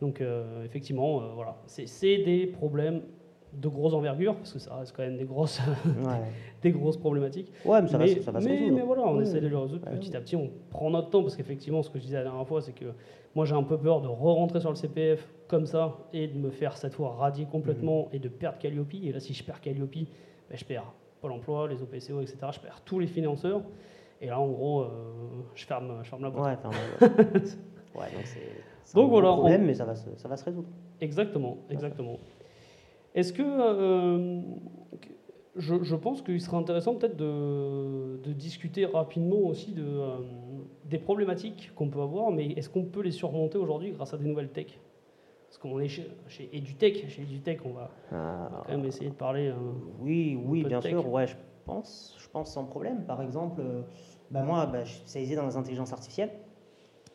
Donc 0.00 0.22
effectivement, 0.62 1.22
voilà, 1.34 1.56
c'est 1.66 2.18
des 2.18 2.46
problèmes 2.46 3.00
de 3.54 3.68
grosse 3.68 3.94
envergure, 3.94 4.36
parce 4.36 4.52
que 4.52 4.58
ça 4.58 4.76
reste 4.76 4.94
quand 4.94 5.02
même 5.02 5.16
des 5.16 5.24
grosses, 5.24 5.58
des 6.62 6.70
grosses 6.70 6.98
problématiques. 6.98 7.50
Ouais, 7.64 7.80
mais 7.80 7.88
ça, 7.88 7.96
va, 7.96 8.06
ça 8.06 8.30
va 8.30 8.40
se 8.42 8.46
résoudre. 8.46 8.74
Mais 8.74 8.82
voilà, 8.82 9.06
on 9.06 9.20
essaie 9.22 9.40
de 9.40 9.48
le 9.48 9.56
résoudre 9.56 9.88
petit 9.88 10.14
à 10.14 10.20
petit. 10.20 10.36
On 10.36 10.50
prend 10.68 10.90
notre 10.90 11.08
temps, 11.08 11.22
parce 11.22 11.34
qu'effectivement, 11.34 11.82
ce 11.82 11.88
que 11.88 11.98
je 11.98 12.04
disais 12.04 12.16
la 12.16 12.24
dernière 12.24 12.46
fois, 12.46 12.60
c'est 12.60 12.74
que 12.74 12.86
moi, 13.36 13.44
j'ai 13.44 13.54
un 13.54 13.62
peu 13.62 13.76
peur 13.76 14.00
de 14.00 14.08
re-rentrer 14.08 14.60
sur 14.60 14.70
le 14.70 14.76
CPF 14.76 15.28
comme 15.46 15.66
ça 15.66 15.98
et 16.14 16.26
de 16.26 16.38
me 16.38 16.48
faire 16.48 16.74
cette 16.78 16.94
fois 16.94 17.16
radier 17.16 17.44
complètement 17.44 18.04
mmh. 18.04 18.16
et 18.16 18.18
de 18.18 18.28
perdre 18.30 18.58
Calliope. 18.58 18.94
Et 18.94 19.12
là, 19.12 19.20
si 19.20 19.34
je 19.34 19.44
perds 19.44 19.60
Calliope, 19.60 19.92
ben, 20.48 20.56
je 20.56 20.64
perds 20.64 20.90
Pôle 21.20 21.32
emploi, 21.32 21.68
les 21.68 21.82
OPCO, 21.82 22.22
etc. 22.22 22.38
Je 22.50 22.60
perds 22.60 22.80
tous 22.86 22.98
les 22.98 23.06
financeurs. 23.06 23.60
Et 24.22 24.28
là, 24.28 24.40
en 24.40 24.48
gros, 24.48 24.80
euh, 24.80 24.88
je, 25.54 25.66
ferme, 25.66 25.98
je 26.02 26.08
ferme 26.08 26.22
la 26.22 26.30
boîte. 26.30 26.64
Ouais, 26.64 27.08
ouais, 27.08 28.10
donc 28.14 28.24
c'est 28.84 28.98
un 28.98 29.04
voilà, 29.04 29.32
problème, 29.32 29.66
mais 29.66 29.74
ça 29.74 29.84
va, 29.84 29.96
se, 29.96 30.08
ça 30.16 30.28
va 30.28 30.38
se 30.38 30.44
résoudre. 30.44 30.68
Exactement, 31.02 31.58
exactement. 31.68 32.18
Est-ce 33.14 33.34
que 33.34 33.42
euh, 33.42 34.40
je, 35.56 35.82
je, 35.82 35.94
pense 35.94 36.22
qu'il 36.22 36.40
serait 36.40 36.56
intéressant 36.56 36.94
peut-être 36.94 37.16
de, 37.16 38.18
de, 38.24 38.32
discuter 38.32 38.86
rapidement 38.86 39.40
aussi 39.40 39.72
de, 39.72 39.84
euh, 39.84 40.16
des 40.88 40.98
problématiques 40.98 41.72
qu'on 41.74 41.88
peut 41.88 42.00
avoir, 42.00 42.30
mais 42.30 42.46
est-ce 42.52 42.68
qu'on 42.70 42.84
peut 42.84 43.02
les 43.02 43.10
surmonter 43.10 43.58
aujourd'hui 43.58 43.92
grâce 43.92 44.14
à 44.14 44.18
des 44.18 44.24
nouvelles 44.24 44.50
tech 44.50 44.78
Parce 45.48 45.58
qu'on 45.58 45.78
est 45.80 45.88
chez, 45.88 46.08
chez 46.28 46.48
EduTech, 46.52 47.08
chez 47.08 47.22
EduTech, 47.22 47.60
on 47.64 47.72
va, 47.72 47.90
quand 48.10 48.68
même 48.68 48.84
essayer 48.84 49.10
de 49.10 49.14
parler. 49.14 49.52
oui, 50.00 50.38
oui, 50.42 50.64
bien 50.64 50.80
sûr, 50.80 51.08
ouais, 51.08 51.26
je 51.26 51.36
pense, 51.66 52.16
je 52.18 52.28
pense 52.28 52.52
sans 52.52 52.64
problème. 52.64 53.04
Par 53.04 53.20
exemple, 53.20 53.60
euh, 53.60 53.82
bah 54.30 54.42
moi, 54.42 54.66
bah, 54.66 54.84
je 54.84 54.90
suis 54.90 55.00
spécialisé 55.00 55.36
dans 55.36 55.46
les 55.46 55.56
intelligences 55.56 55.92
artificielles 55.92 56.32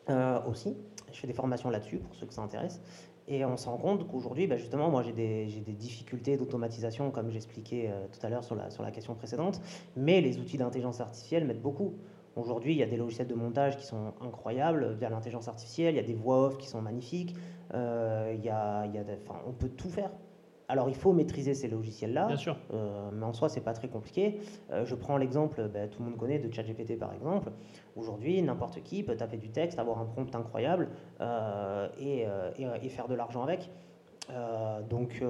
euh, 0.08 0.40
aussi. 0.48 0.76
Je 1.12 1.18
fais 1.18 1.26
des 1.26 1.32
formations 1.32 1.70
là-dessus 1.70 1.98
pour 1.98 2.14
ceux 2.14 2.26
que 2.26 2.34
ça 2.34 2.42
intéresse. 2.42 2.80
Et 3.28 3.44
on 3.44 3.56
se 3.56 3.68
rend 3.68 3.78
compte 3.78 4.06
qu'aujourd'hui, 4.08 4.46
bah, 4.46 4.56
justement, 4.56 4.90
moi 4.90 5.02
j'ai 5.02 5.12
des, 5.12 5.46
des, 5.46 5.72
difficultés 5.72 6.36
d'automatisation, 6.36 7.10
comme 7.10 7.30
j'expliquais 7.30 7.88
euh, 7.88 8.06
tout 8.12 8.24
à 8.26 8.28
l'heure 8.28 8.44
sur 8.44 8.54
la, 8.54 8.70
sur 8.70 8.82
la 8.82 8.90
question 8.90 9.14
précédente, 9.14 9.60
mais 9.96 10.20
les 10.20 10.38
outils 10.38 10.58
d'intelligence 10.58 11.00
artificielle 11.00 11.44
m'aident 11.46 11.62
beaucoup. 11.62 11.94
Aujourd'hui, 12.34 12.72
il 12.72 12.78
y 12.78 12.82
a 12.82 12.86
des 12.86 12.96
logiciels 12.96 13.26
de 13.26 13.34
montage 13.34 13.76
qui 13.76 13.84
sont 13.84 14.14
incroyables 14.22 14.94
via 14.94 15.10
l'intelligence 15.10 15.48
artificielle, 15.48 15.94
il 15.94 15.96
y 15.96 16.00
a 16.00 16.06
des 16.06 16.14
voix 16.14 16.46
off 16.46 16.56
qui 16.56 16.66
sont 16.66 16.80
magnifiques, 16.80 17.34
euh, 17.74 18.32
il 18.34 18.42
y 18.42 18.48
a, 18.48 18.86
il 18.86 18.94
y 18.94 18.98
a 18.98 19.02
on 19.46 19.52
peut 19.52 19.68
tout 19.68 19.90
faire. 19.90 20.10
Alors 20.68 20.88
il 20.88 20.94
faut 20.94 21.12
maîtriser 21.12 21.52
ces 21.52 21.68
logiciels-là, 21.68 22.28
euh, 22.72 23.10
mais 23.12 23.26
en 23.26 23.34
soi 23.34 23.50
c'est 23.50 23.60
pas 23.60 23.74
très 23.74 23.88
compliqué. 23.88 24.40
Euh, 24.70 24.86
je 24.86 24.94
prends 24.94 25.18
l'exemple, 25.18 25.68
bah, 25.68 25.86
tout 25.88 26.02
le 26.02 26.08
monde 26.08 26.18
connaît 26.18 26.38
de 26.38 26.50
ChatGPT 26.50 26.98
par 26.98 27.12
exemple. 27.12 27.50
Aujourd'hui, 27.96 28.40
n'importe 28.40 28.82
qui 28.82 29.02
peut 29.02 29.16
taper 29.16 29.36
du 29.36 29.50
texte, 29.50 29.78
avoir 29.78 29.98
un 30.00 30.06
prompt 30.06 30.34
incroyable 30.34 30.88
et, 32.00 32.24
et, 32.56 32.88
faire 32.88 33.08
de 33.08 33.14
l'argent 33.14 33.42
avec. 33.42 33.70
donc, 34.88 35.22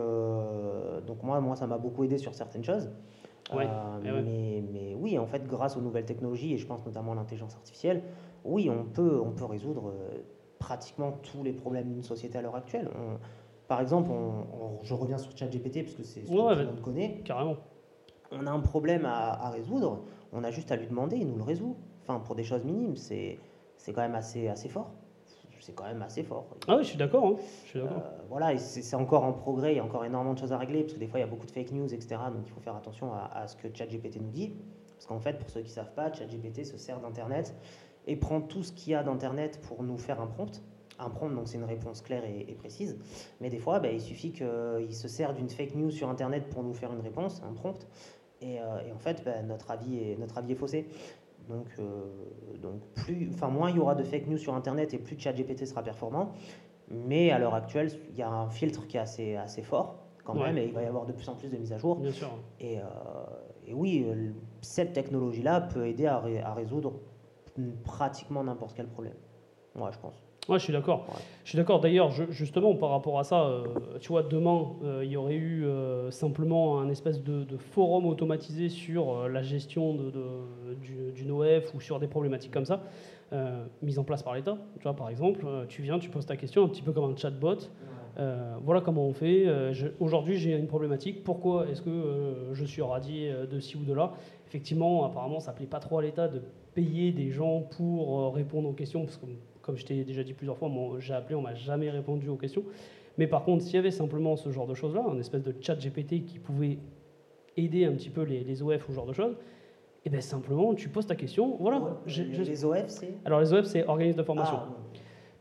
donc 1.06 1.22
moi, 1.24 1.40
moi 1.40 1.56
ça 1.56 1.66
m'a 1.66 1.78
beaucoup 1.78 2.04
aidé 2.04 2.18
sur 2.18 2.34
certaines 2.34 2.64
choses. 2.64 2.88
Euh, 3.56 4.22
mais, 4.24 4.62
mais, 4.72 4.94
oui, 4.94 5.18
en 5.18 5.26
fait, 5.26 5.46
grâce 5.46 5.76
aux 5.76 5.80
nouvelles 5.80 6.04
technologies, 6.04 6.54
et 6.54 6.58
je 6.58 6.66
pense 6.66 6.84
notamment 6.84 7.12
à 7.12 7.14
l'intelligence 7.14 7.54
artificielle, 7.54 8.02
oui, 8.44 8.70
on 8.70 8.84
peut, 8.84 9.20
on 9.20 9.32
peut 9.32 9.44
résoudre 9.44 9.88
euh, 9.88 10.22
pratiquement 10.58 11.12
tous 11.22 11.42
les 11.42 11.52
problèmes 11.52 11.88
d'une 11.88 12.02
société 12.02 12.38
à 12.38 12.42
l'heure 12.42 12.56
actuelle. 12.56 12.88
par 13.68 13.80
exemple, 13.80 14.10
je 14.82 14.94
reviens 14.94 15.18
sur 15.18 15.36
ChatGPT 15.36 15.82
parce 15.82 15.94
que 15.94 16.02
c'est 16.02 16.20
ce 16.20 16.30
que 16.30 16.32
tout 16.32 16.58
le 16.58 16.66
monde 16.66 16.80
connaît. 16.80 17.22
Carrément. 17.24 17.56
On 18.30 18.46
a 18.46 18.50
un 18.50 18.60
problème 18.60 19.04
à, 19.04 19.32
à, 19.32 19.50
résoudre, 19.50 20.04
on 20.32 20.42
a 20.44 20.50
juste 20.50 20.72
à 20.72 20.76
lui 20.76 20.86
demander, 20.86 21.16
il 21.16 21.26
nous 21.26 21.36
le 21.36 21.42
résout. 21.42 21.76
Enfin, 22.02 22.20
pour 22.20 22.34
des 22.34 22.44
choses 22.44 22.64
minimes, 22.64 22.96
c'est 22.96 23.38
quand 23.86 24.00
même 24.00 24.14
assez, 24.14 24.48
assez 24.48 24.68
fort 24.68 24.92
c'est 25.62 25.74
quand 25.74 25.84
même 25.84 26.02
assez 26.02 26.24
fort. 26.24 26.46
Ah 26.66 26.76
oui, 26.76 26.82
je 26.82 26.88
suis 26.88 26.98
d'accord. 26.98 27.24
Hein. 27.24 27.36
Euh, 27.76 27.86
voilà, 28.28 28.58
c'est 28.58 28.96
encore 28.96 29.22
en 29.22 29.32
progrès, 29.32 29.74
il 29.74 29.76
y 29.76 29.80
a 29.80 29.84
encore 29.84 30.04
énormément 30.04 30.34
de 30.34 30.38
choses 30.38 30.52
à 30.52 30.58
régler, 30.58 30.82
parce 30.82 30.94
que 30.94 30.98
des 30.98 31.06
fois, 31.06 31.20
il 31.20 31.22
y 31.22 31.24
a 31.24 31.28
beaucoup 31.28 31.46
de 31.46 31.52
fake 31.52 31.70
news, 31.70 31.94
etc. 31.94 32.16
Donc, 32.34 32.42
il 32.46 32.50
faut 32.50 32.60
faire 32.60 32.74
attention 32.74 33.12
à, 33.12 33.46
ce 33.46 33.56
que 33.56 33.68
ChatGPT 33.72 34.20
nous 34.20 34.30
dit. 34.30 34.52
Parce 34.94 35.06
qu'en 35.06 35.20
fait, 35.20 35.38
pour 35.38 35.48
ceux 35.50 35.60
qui 35.60 35.68
ne 35.68 35.72
savent 35.72 35.94
pas, 35.94 36.12
ChatGPT 36.12 36.64
se 36.64 36.76
sert 36.76 37.00
d'Internet 37.00 37.54
et 38.08 38.16
prend 38.16 38.40
tout 38.40 38.64
ce 38.64 38.72
qu'il 38.72 38.92
y 38.92 38.96
a 38.96 39.04
d'Internet 39.04 39.60
pour 39.62 39.84
nous 39.84 39.98
faire 39.98 40.20
un 40.20 40.26
prompt. 40.26 40.62
Un 40.98 41.10
prompt, 41.10 41.30
donc 41.30 41.48
c'est 41.48 41.58
une 41.58 41.64
réponse 41.64 42.00
claire 42.00 42.24
et, 42.24 42.54
précise. 42.54 42.98
Mais 43.40 43.48
des 43.48 43.58
fois, 43.58 43.78
bah, 43.78 43.90
il 43.90 44.00
suffit 44.00 44.32
qu'il 44.32 44.94
se 44.94 45.08
sert 45.08 45.32
d'une 45.32 45.48
fake 45.48 45.76
news 45.76 45.90
sur 45.92 46.08
Internet 46.08 46.48
pour 46.50 46.64
nous 46.64 46.74
faire 46.74 46.92
une 46.92 47.00
réponse, 47.00 47.40
un 47.48 47.52
prompt. 47.52 47.86
Et, 48.40 48.60
euh, 48.60 48.92
en 48.92 48.98
fait, 48.98 49.22
bah, 49.24 49.42
notre, 49.42 49.70
avis 49.70 49.98
est, 49.98 50.18
notre 50.18 50.38
avis 50.38 50.52
est 50.52 50.56
faussé. 50.56 50.88
Donc, 51.48 51.66
euh, 51.78 52.06
donc 52.62 52.80
plus, 52.94 53.30
enfin, 53.34 53.48
moins 53.48 53.70
il 53.70 53.76
y 53.76 53.78
aura 53.78 53.94
de 53.94 54.02
fake 54.04 54.26
news 54.28 54.38
sur 54.38 54.54
Internet 54.54 54.94
et 54.94 54.98
plus 54.98 55.18
ChatGPT 55.18 55.66
sera 55.66 55.82
performant. 55.82 56.32
Mais 56.88 57.30
à 57.30 57.38
l'heure 57.38 57.54
actuelle, 57.54 57.90
il 58.10 58.16
y 58.16 58.22
a 58.22 58.30
un 58.30 58.48
filtre 58.50 58.86
qui 58.86 58.96
est 58.96 59.00
assez, 59.00 59.36
assez 59.36 59.62
fort 59.62 59.96
quand 60.24 60.34
Ouais. 60.36 60.46
même 60.48 60.58
et 60.58 60.66
il 60.66 60.72
va 60.72 60.82
y 60.82 60.86
avoir 60.86 61.04
de 61.06 61.12
plus 61.12 61.28
en 61.28 61.34
plus 61.34 61.48
de 61.48 61.56
mises 61.56 61.72
à 61.72 61.78
jour. 61.78 61.96
Bien 61.96 62.12
sûr. 62.12 62.28
Et, 62.60 62.78
euh, 62.78 62.82
et 63.66 63.74
oui, 63.74 64.04
euh, 64.06 64.30
cette 64.60 64.92
technologie-là 64.92 65.60
peut 65.62 65.86
aider 65.86 66.06
à, 66.06 66.18
ré- 66.20 66.40
à 66.40 66.54
résoudre 66.54 66.92
pratiquement 67.84 68.44
n'importe 68.44 68.74
quel 68.76 68.86
problème. 68.86 69.14
Moi, 69.74 69.90
je 69.90 69.98
pense. 69.98 70.22
Ouais, 70.48 70.58
je 70.58 70.64
suis 70.64 70.72
d'accord. 70.72 71.06
Ouais. 71.08 71.20
Je 71.44 71.50
suis 71.50 71.56
d'accord. 71.56 71.80
D'ailleurs, 71.80 72.10
justement, 72.30 72.74
par 72.74 72.90
rapport 72.90 73.18
à 73.20 73.24
ça, 73.24 73.44
euh, 73.44 73.64
tu 74.00 74.08
vois, 74.08 74.24
demain, 74.24 74.72
euh, 74.82 75.02
il 75.04 75.10
y 75.12 75.16
aurait 75.16 75.36
eu 75.36 75.64
euh, 75.64 76.10
simplement 76.10 76.80
un 76.80 76.88
espèce 76.88 77.22
de, 77.22 77.44
de 77.44 77.56
forum 77.56 78.06
automatisé 78.06 78.68
sur 78.68 79.28
la 79.28 79.42
gestion 79.42 79.94
de, 79.94 80.10
de- 80.10 80.74
du- 80.80 81.12
d'une 81.12 81.30
OF 81.30 81.72
ou 81.74 81.80
sur 81.80 82.00
des 82.00 82.08
problématiques 82.08 82.50
comme 82.52 82.64
ça, 82.64 82.80
mise 83.82 83.98
en 84.00 84.04
place 84.04 84.22
par 84.24 84.34
l'État. 84.34 84.58
Tu 84.78 84.82
vois, 84.82 84.94
par 84.94 85.08
exemple, 85.10 85.46
tu 85.68 85.80
viens, 85.80 85.98
tu 86.00 86.10
poses 86.10 86.26
ta 86.26 86.36
question, 86.36 86.64
un 86.64 86.68
petit 86.68 86.82
peu 86.82 86.92
comme 86.92 87.10
un 87.12 87.16
chatbot. 87.16 87.56
Voilà 88.64 88.80
comment 88.80 89.06
on 89.06 89.12
fait. 89.12 89.46
Aujourd'hui, 90.00 90.36
j'ai 90.38 90.52
une 90.56 90.66
problématique. 90.66 91.22
Pourquoi 91.24 91.68
est-ce 91.68 91.80
que 91.82 92.48
je 92.52 92.64
suis 92.64 92.82
radié 92.82 93.32
de 93.50 93.60
ci 93.60 93.76
ou 93.76 93.84
de 93.84 93.94
là? 93.94 94.12
Effectivement, 94.48 95.04
apparemment, 95.06 95.40
ça 95.40 95.52
plaît 95.52 95.66
pas 95.66 95.78
trop 95.80 95.98
à 95.98 96.02
l'État 96.02 96.26
de 96.28 96.42
payer 96.74 97.12
des 97.12 97.30
gens 97.30 97.60
pour 97.76 98.34
répondre 98.34 98.68
aux 98.68 98.72
questions, 98.74 99.04
parce 99.04 99.16
que, 99.16 99.26
comme 99.62 99.76
je 99.76 99.84
t'ai 99.84 100.04
déjà 100.04 100.22
dit 100.22 100.34
plusieurs 100.34 100.58
fois, 100.58 100.70
j'ai 100.98 101.14
appelé, 101.14 101.34
on 101.34 101.42
m'a 101.42 101.54
jamais 101.54 101.90
répondu 101.90 102.28
aux 102.28 102.36
questions. 102.36 102.64
Mais 103.18 103.26
par 103.26 103.44
contre, 103.44 103.62
s'il 103.62 103.74
y 103.74 103.78
avait 103.78 103.90
simplement 103.90 104.36
ce 104.36 104.50
genre 104.50 104.66
de 104.66 104.74
choses-là, 104.74 105.04
un 105.08 105.18
espèce 105.18 105.42
de 105.42 105.54
chat 105.60 105.76
GPT 105.76 106.24
qui 106.24 106.38
pouvait 106.38 106.78
aider 107.56 107.84
un 107.84 107.92
petit 107.92 108.10
peu 108.10 108.22
les, 108.22 108.42
les 108.42 108.62
OF 108.62 108.88
ou 108.88 108.92
ce 108.92 108.96
genre 108.96 109.06
de 109.06 109.12
choses, 109.12 109.36
et 110.04 110.10
bien 110.10 110.20
simplement, 110.20 110.74
tu 110.74 110.88
poses 110.88 111.06
ta 111.06 111.14
question. 111.14 111.56
Voilà. 111.60 111.78
Ouais, 111.80 111.90
les, 112.06 112.64
OF, 112.64 112.88
c'est 112.88 113.14
Alors, 113.24 113.40
les 113.40 113.52
OF, 113.52 113.66
c'est 113.66 113.86
organismes 113.86 114.18
de 114.18 114.24
formation 114.24 114.56
Ah, 114.56 114.68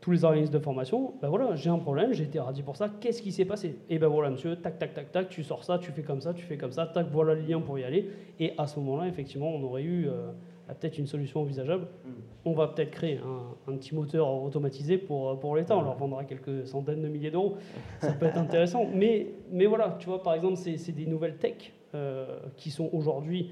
tous 0.00 0.10
les 0.10 0.24
organismes 0.24 0.52
de 0.52 0.58
formation, 0.58 1.14
ben 1.22 1.28
voilà, 1.28 1.54
j'ai 1.54 1.70
un 1.70 1.78
problème, 1.78 2.12
j'ai 2.12 2.24
été 2.24 2.40
radié 2.40 2.64
pour 2.64 2.76
ça, 2.76 2.90
qu'est-ce 3.00 3.22
qui 3.22 3.30
s'est 3.30 3.44
passé? 3.44 3.76
Et 3.88 4.00
ben 4.00 4.08
voilà, 4.08 4.30
monsieur, 4.30 4.56
tac, 4.56 4.76
tac, 4.76 4.94
tac, 4.94 5.12
tac, 5.12 5.28
tu 5.28 5.44
sors 5.44 5.62
ça, 5.62 5.78
tu 5.78 5.92
fais 5.92 6.02
comme 6.02 6.20
ça, 6.20 6.34
tu 6.34 6.44
fais 6.44 6.56
comme 6.56 6.72
ça, 6.72 6.86
tac, 6.86 7.06
voilà 7.12 7.34
le 7.34 7.42
lien 7.42 7.60
pour 7.60 7.78
y 7.78 7.84
aller. 7.84 8.10
Et 8.40 8.52
à 8.58 8.66
ce 8.66 8.80
moment-là, 8.80 9.06
effectivement, 9.06 9.48
on 9.48 9.62
aurait 9.62 9.84
eu 9.84 10.08
euh, 10.08 10.32
peut-être 10.68 10.98
une 10.98 11.06
solution 11.06 11.40
envisageable. 11.40 11.84
Mm. 12.04 12.10
On 12.44 12.52
va 12.52 12.68
peut-être 12.68 12.90
créer 12.90 13.18
un, 13.18 13.72
un 13.72 13.76
petit 13.76 13.94
moteur 13.94 14.28
automatisé 14.42 14.98
pour, 14.98 15.38
pour 15.38 15.56
l'État, 15.56 15.76
on 15.76 15.82
leur 15.82 15.96
vendra 15.96 16.24
quelques 16.24 16.66
centaines 16.66 17.02
de 17.02 17.08
milliers 17.08 17.30
d'euros, 17.30 17.56
ça 18.00 18.12
peut 18.12 18.26
être 18.26 18.38
intéressant. 18.38 18.86
Mais, 18.94 19.28
mais 19.50 19.66
voilà, 19.66 19.96
tu 19.98 20.06
vois, 20.08 20.22
par 20.22 20.34
exemple, 20.34 20.56
c'est 20.56 20.92
des 20.92 21.06
nouvelles 21.06 21.36
tech 21.36 21.72
euh, 21.94 22.38
qui 22.56 22.70
sont 22.70 22.88
aujourd'hui 22.92 23.50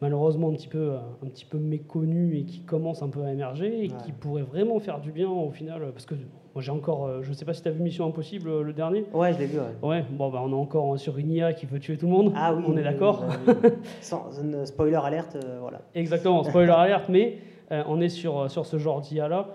malheureusement 0.00 0.50
un 0.50 0.54
petit 0.54 0.68
peu, 0.68 0.92
euh, 0.92 0.98
un 1.22 1.28
petit 1.28 1.44
peu 1.44 1.58
méconnues 1.58 2.36
et 2.38 2.44
qui 2.44 2.60
commencent 2.60 3.02
un 3.02 3.08
peu 3.08 3.22
à 3.22 3.32
émerger 3.32 3.84
et 3.84 3.88
Ouais. 3.90 3.96
qui 4.04 4.12
pourraient 4.12 4.42
vraiment 4.42 4.78
faire 4.78 5.00
du 5.00 5.12
bien 5.12 5.30
au 5.30 5.50
final. 5.50 5.80
Parce 5.92 6.04
que 6.06 6.14
j'ai 6.60 6.70
encore, 6.70 7.06
euh, 7.06 7.22
je 7.22 7.32
sais 7.32 7.44
pas 7.44 7.52
si 7.54 7.62
tu 7.62 7.68
as 7.68 7.72
vu 7.72 7.80
Mission 7.82 8.06
Impossible 8.06 8.48
euh, 8.48 8.62
le 8.62 8.72
dernier. 8.72 9.04
Ouais, 9.12 9.32
je 9.32 9.38
l'ai 9.38 9.46
vu. 9.46 9.58
ouais. 9.58 9.88
Ouais, 9.88 10.04
bon 10.10 10.30
bah 10.30 10.40
on 10.44 10.50
est 10.50 10.54
encore 10.54 10.98
sur 10.98 11.18
une 11.18 11.30
IA 11.30 11.52
qui 11.52 11.66
veut 11.66 11.80
tuer 11.80 11.96
tout 11.96 12.06
le 12.06 12.12
monde. 12.12 12.32
Ah 12.36 12.54
oui, 12.54 12.62
on 12.68 12.72
est 12.72 12.76
oui, 12.78 12.82
d'accord. 12.82 13.24
oui. 13.46 13.70
Sans 14.00 14.30
une 14.40 14.64
spoiler 14.66 14.96
alerte, 15.02 15.36
euh, 15.36 15.58
voilà. 15.60 15.80
Exactement, 15.94 16.44
spoiler 16.44 16.70
alerte, 16.76 17.08
mais 17.08 17.38
euh, 17.72 17.82
on 17.88 18.00
est 18.00 18.08
sur, 18.08 18.38
euh, 18.40 18.48
sur 18.48 18.66
ce 18.66 18.78
genre 18.78 19.00
d'IA 19.00 19.28
là. 19.28 19.48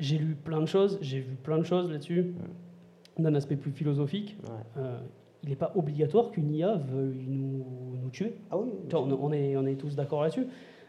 J'ai 0.00 0.18
lu 0.18 0.34
plein 0.34 0.60
de 0.60 0.66
choses, 0.66 0.98
j'ai 1.00 1.20
vu 1.20 1.36
plein 1.36 1.56
de 1.58 1.62
choses 1.62 1.90
là-dessus, 1.90 2.34
d'un 3.18 3.34
aspect 3.36 3.56
plus 3.56 3.70
philosophique. 3.70 4.36
Ouais. 4.44 4.82
Euh, 4.82 4.98
il 5.44 5.50
n'est 5.50 5.56
pas 5.56 5.72
obligatoire 5.76 6.30
qu'une 6.30 6.50
IA 6.52 6.74
veuille 6.74 7.26
nous, 7.28 7.64
nous 8.02 8.10
tuer. 8.10 8.34
Ah 8.50 8.56
oui, 8.58 8.70
on 8.92 9.32
est, 9.32 9.56
on 9.56 9.66
est 9.66 9.74
tous 9.76 9.94
d'accord 9.94 10.22
là-dessus. 10.22 10.46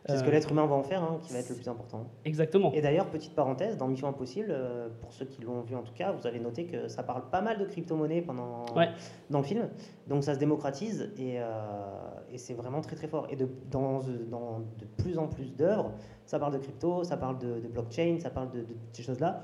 C'est 0.08 0.18
ce 0.18 0.22
Euh, 0.22 0.26
que 0.26 0.32
l'être 0.32 0.51
humain 0.51 0.66
va 0.66 0.76
en 0.76 0.84
faire 0.84 1.01
hein, 1.03 1.20
qui 1.24 1.34
va 1.34 1.39
être 1.39 1.49
le 1.49 1.56
plus 1.56 1.68
important. 1.68 2.06
Exactement. 2.26 2.72
Et 2.74 2.82
d'ailleurs, 2.82 3.08
petite 3.10 3.34
parenthèse, 3.36 3.76
dans 3.78 3.88
Mission 3.88 4.08
Impossible, 4.08 4.49
euh, 4.51 4.89
pour 5.01 5.12
ceux 5.14 5.26
qui 5.26 5.41
l'ont 5.41 5.62
vu 5.62 5.76
en 5.76 5.82
tout 5.84 5.93
cas, 5.93 6.12
vous 6.12 6.28
avez 6.28 6.39
noté 6.39 6.66
que 6.66 6.88
ça 6.88 7.03
parle 7.03 7.30
pas 7.30 7.41
mal 7.41 7.58
de 7.58 7.66
crypto-monnaie 7.66 8.22
pendant 8.22 8.66
Ouais. 8.76 8.89
dans 9.30 9.39
le 9.39 9.43
film. 9.45 9.68
Donc 10.08 10.24
ça 10.24 10.34
se 10.36 10.39
démocratise 10.39 11.12
et, 11.18 11.39
euh, 11.39 11.43
et 12.32 12.38
c'est 12.38 12.53
vraiment 12.53 12.82
très 12.82 12.95
très 12.95 13.08
fort. 13.08 13.28
Et 13.30 13.36
de, 13.36 13.47
dans, 13.72 13.99
dans 14.30 14.60
de 14.78 14.86
plus 14.97 15.18
en 15.18 15.28
plus 15.28 15.56
d'œuvres, 15.56 15.91
ça 16.26 16.38
parle 16.39 16.53
de 16.53 16.60
crypto, 16.60 17.03
ça 17.03 17.18
parle 17.18 17.39
de, 17.39 17.60
de 17.60 17.68
blockchain, 17.68 18.18
ça 18.20 18.30
parle 18.30 18.51
de, 18.51 18.60
de 18.62 18.76
ces 18.93 19.03
choses-là. 19.03 19.43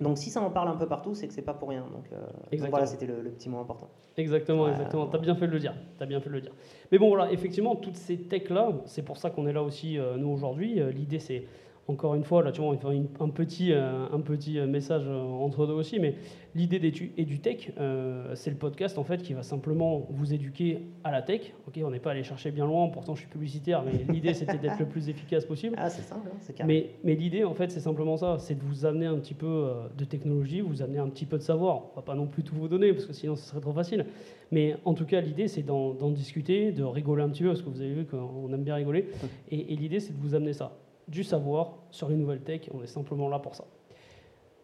Donc 0.00 0.18
si 0.18 0.30
ça 0.30 0.40
en 0.40 0.50
parle 0.50 0.68
un 0.68 0.76
peu 0.76 0.86
partout, 0.86 1.14
c'est 1.14 1.28
que 1.28 1.34
c'est 1.34 1.42
pas 1.42 1.54
pour 1.54 1.68
rien. 1.68 1.86
Donc, 1.92 2.04
euh, 2.12 2.56
donc 2.58 2.70
voilà, 2.70 2.86
c'était 2.86 3.06
le, 3.06 3.20
le 3.22 3.30
petit 3.30 3.48
mot 3.48 3.58
important. 3.58 3.88
Exactement, 4.16 4.68
exactement. 4.68 5.06
T'as 5.06 5.18
bien 5.18 5.34
fait 5.36 5.46
de 5.46 5.52
le 5.52 5.60
dire. 5.60 5.74
T'as 5.98 6.06
bien 6.06 6.20
fait 6.20 6.28
de 6.30 6.34
le 6.34 6.40
dire. 6.40 6.52
Mais 6.90 6.98
bon, 6.98 7.08
voilà, 7.08 7.30
effectivement, 7.32 7.76
toutes 7.76 7.96
ces 7.96 8.16
techs-là, 8.18 8.70
c'est 8.86 9.02
pour 9.02 9.18
ça 9.18 9.30
qu'on 9.30 9.46
est 9.46 9.52
là 9.52 9.62
aussi, 9.62 9.98
euh, 9.98 10.16
nous, 10.16 10.28
aujourd'hui. 10.28 10.80
Euh, 10.80 10.90
L'idée, 10.90 11.20
c'est, 11.20 11.44
encore 11.86 12.14
une 12.14 12.24
fois, 12.24 12.42
là, 12.42 12.50
tu 12.50 12.60
vois, 12.62 12.74
un 13.20 13.28
petit, 13.28 13.72
euh, 13.72 14.06
un 14.10 14.20
petit 14.20 14.58
euh, 14.58 14.66
message 14.66 15.04
euh, 15.06 15.20
entre 15.20 15.66
deux 15.66 15.74
aussi, 15.74 15.98
mais 15.98 16.14
l'idée 16.54 16.78
d'Edu 16.78 17.12
EduTech, 17.18 17.72
euh, 17.78 18.34
c'est 18.34 18.50
le 18.50 18.56
podcast, 18.56 18.96
en 18.96 19.04
fait, 19.04 19.22
qui 19.22 19.34
va 19.34 19.42
simplement 19.42 20.06
vous 20.08 20.32
éduquer 20.32 20.78
à 21.04 21.10
la 21.10 21.20
tech. 21.20 21.52
Ok, 21.68 21.78
on 21.84 21.90
n'est 21.90 21.98
pas 21.98 22.12
allé 22.12 22.22
chercher 22.22 22.50
bien 22.50 22.64
loin, 22.64 22.88
pourtant 22.88 23.14
je 23.14 23.20
suis 23.20 23.28
publicitaire, 23.28 23.82
mais 23.84 24.12
l'idée, 24.12 24.32
c'était 24.32 24.58
d'être 24.58 24.78
le 24.78 24.86
plus 24.86 25.08
efficace 25.08 25.44
possible. 25.44 25.76
Ah, 25.78 25.90
c'est 25.90 26.02
simple, 26.02 26.28
hein, 26.32 26.36
c'est. 26.40 26.64
Mais, 26.64 26.90
mais 27.04 27.14
l'idée, 27.16 27.44
en 27.44 27.54
fait, 27.54 27.70
c'est 27.70 27.80
simplement 27.80 28.16
ça, 28.16 28.38
c'est 28.38 28.54
de 28.54 28.62
vous 28.62 28.86
amener 28.86 29.06
un 29.06 29.18
petit 29.18 29.34
peu 29.34 29.70
de 29.96 30.04
technologie, 30.04 30.60
vous 30.62 30.80
amener 30.80 30.98
un 30.98 31.08
petit 31.08 31.26
peu 31.26 31.36
de 31.36 31.42
savoir. 31.42 31.82
On 31.92 31.96
va 31.96 32.02
pas 32.02 32.14
non 32.14 32.26
plus 32.26 32.42
tout 32.42 32.54
vous 32.54 32.68
donner, 32.68 32.92
parce 32.92 33.04
que 33.06 33.12
sinon, 33.12 33.36
ce 33.36 33.44
serait 33.44 33.60
trop 33.60 33.72
facile. 33.72 34.06
Mais 34.52 34.76
en 34.84 34.94
tout 34.94 35.04
cas, 35.04 35.20
l'idée, 35.20 35.48
c'est 35.48 35.62
d'en 35.62 35.92
d'en 35.92 36.10
discuter, 36.10 36.72
de 36.72 36.82
rigoler 36.84 37.22
un 37.24 37.28
petit 37.28 37.42
peu, 37.42 37.48
parce 37.48 37.62
que 37.62 37.68
vous 37.68 37.80
avez 37.80 37.92
vu 37.92 38.04
qu'on 38.06 38.50
aime 38.52 38.62
bien 38.62 38.76
rigoler. 38.76 39.06
Et, 39.50 39.72
et 39.72 39.76
l'idée, 39.76 40.00
c'est 40.00 40.12
de 40.14 40.18
vous 40.20 40.34
amener 40.34 40.52
ça, 40.52 40.76
du 41.08 41.24
savoir 41.24 41.78
sur 41.90 42.08
les 42.08 42.16
nouvelles 42.16 42.42
tech. 42.42 42.62
On 42.72 42.82
est 42.82 42.86
simplement 42.86 43.28
là 43.28 43.38
pour 43.38 43.54
ça. 43.54 43.64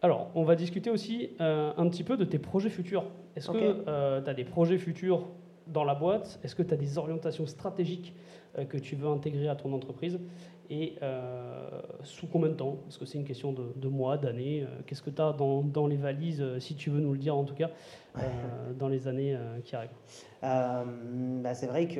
Alors, 0.01 0.31
on 0.33 0.43
va 0.43 0.55
discuter 0.55 0.89
aussi 0.89 1.31
euh, 1.41 1.71
un 1.77 1.87
petit 1.87 2.03
peu 2.03 2.17
de 2.17 2.25
tes 2.25 2.39
projets 2.39 2.69
futurs. 2.71 3.05
Est-ce 3.35 3.49
que 3.51 3.83
tu 4.23 4.29
as 4.29 4.33
des 4.33 4.43
projets 4.43 4.77
futurs 4.79 5.27
dans 5.67 5.83
la 5.83 5.93
boîte? 5.93 6.39
Est-ce 6.43 6.55
que 6.55 6.63
tu 6.63 6.73
as 6.73 6.77
des 6.77 6.97
orientations 6.97 7.45
stratégiques 7.45 8.15
euh, 8.57 8.65
que 8.65 8.77
tu 8.77 8.95
veux 8.95 9.07
intégrer 9.07 9.47
à 9.47 9.55
ton 9.55 9.71
entreprise? 9.73 10.19
Et 10.71 10.95
euh, 11.03 11.69
sous 12.03 12.27
combien 12.27 12.49
de 12.49 12.53
temps? 12.55 12.79
Est-ce 12.87 12.97
que 12.97 13.05
c'est 13.05 13.17
une 13.17 13.25
question 13.25 13.51
de, 13.51 13.73
de 13.75 13.87
mois, 13.89 14.17
d'années 14.17 14.63
Euh, 14.63 14.67
Qu'est-ce 14.87 15.01
que 15.03 15.09
tu 15.09 15.21
as 15.21 15.33
dans, 15.33 15.61
dans 15.61 15.85
les 15.85 15.97
valises, 15.97 16.41
euh, 16.41 16.59
si 16.59 16.75
tu 16.75 16.89
veux 16.89 17.01
nous 17.01 17.11
le 17.11 17.19
dire 17.19 17.35
en 17.35 17.43
tout 17.43 17.55
cas, 17.55 17.69
euh, 18.17 18.21
dans 18.79 18.87
les 18.87 19.07
années 19.07 19.35
euh, 19.35 19.59
qui 19.59 19.75
arrivent? 19.75 19.89
Euh, 20.43 20.83
bah, 21.43 21.53
c'est 21.53 21.67
vrai 21.67 21.87
que 21.87 21.99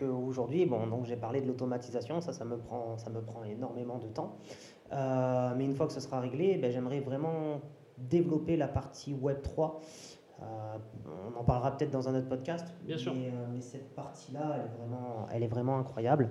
qu'aujourd'hui, 0.00 0.66
bon, 0.66 0.86
donc 0.86 1.04
j'ai 1.04 1.16
parlé 1.16 1.40
de 1.40 1.46
l'automatisation, 1.46 2.20
ça, 2.20 2.32
ça 2.32 2.44
me 2.44 2.56
prend, 2.56 2.98
ça 2.98 3.10
me 3.10 3.20
prend 3.20 3.44
énormément 3.44 3.98
de 3.98 4.08
temps. 4.08 4.38
Euh, 4.92 5.52
mais 5.56 5.64
une 5.64 5.74
fois 5.74 5.86
que 5.86 5.92
ce 5.92 6.00
sera 6.00 6.20
réglé, 6.20 6.56
ben, 6.56 6.72
j'aimerais 6.72 7.00
vraiment 7.00 7.60
développer 7.98 8.56
la 8.56 8.68
partie 8.68 9.14
Web 9.14 9.42
3. 9.42 9.80
Euh, 10.42 10.44
on 11.34 11.38
en 11.38 11.44
parlera 11.44 11.76
peut-être 11.76 11.90
dans 11.90 12.08
un 12.08 12.18
autre 12.18 12.28
podcast. 12.28 12.74
Bien 12.82 12.96
sûr. 12.96 13.14
Mais, 13.14 13.28
euh, 13.28 13.46
mais 13.52 13.60
cette 13.60 13.94
partie-là, 13.94 14.56
elle 14.56 14.64
est 14.64 14.78
vraiment, 14.78 15.26
elle 15.30 15.42
est 15.42 15.48
vraiment 15.48 15.78
incroyable. 15.78 16.30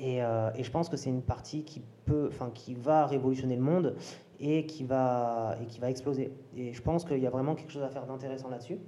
Et, 0.00 0.16
et 0.16 0.64
je 0.64 0.70
pense 0.72 0.88
que 0.88 0.96
c'est 0.96 1.08
une 1.08 1.22
partie 1.22 1.62
qui 1.62 1.80
peut, 2.04 2.28
enfin, 2.28 2.50
qui 2.52 2.74
va 2.74 3.06
révolutionner 3.06 3.54
le 3.54 3.62
monde 3.62 3.94
et 4.40 4.66
qui 4.66 4.82
va, 4.82 5.56
et 5.62 5.66
qui 5.66 5.78
va 5.78 5.88
exploser. 5.88 6.32
Et 6.56 6.72
je 6.72 6.82
pense 6.82 7.04
qu'il 7.04 7.20
y 7.20 7.26
a 7.28 7.30
vraiment 7.30 7.54
quelque 7.54 7.70
chose 7.70 7.84
à 7.84 7.88
faire 7.88 8.04
d'intéressant 8.04 8.48
là-dessus 8.48 8.80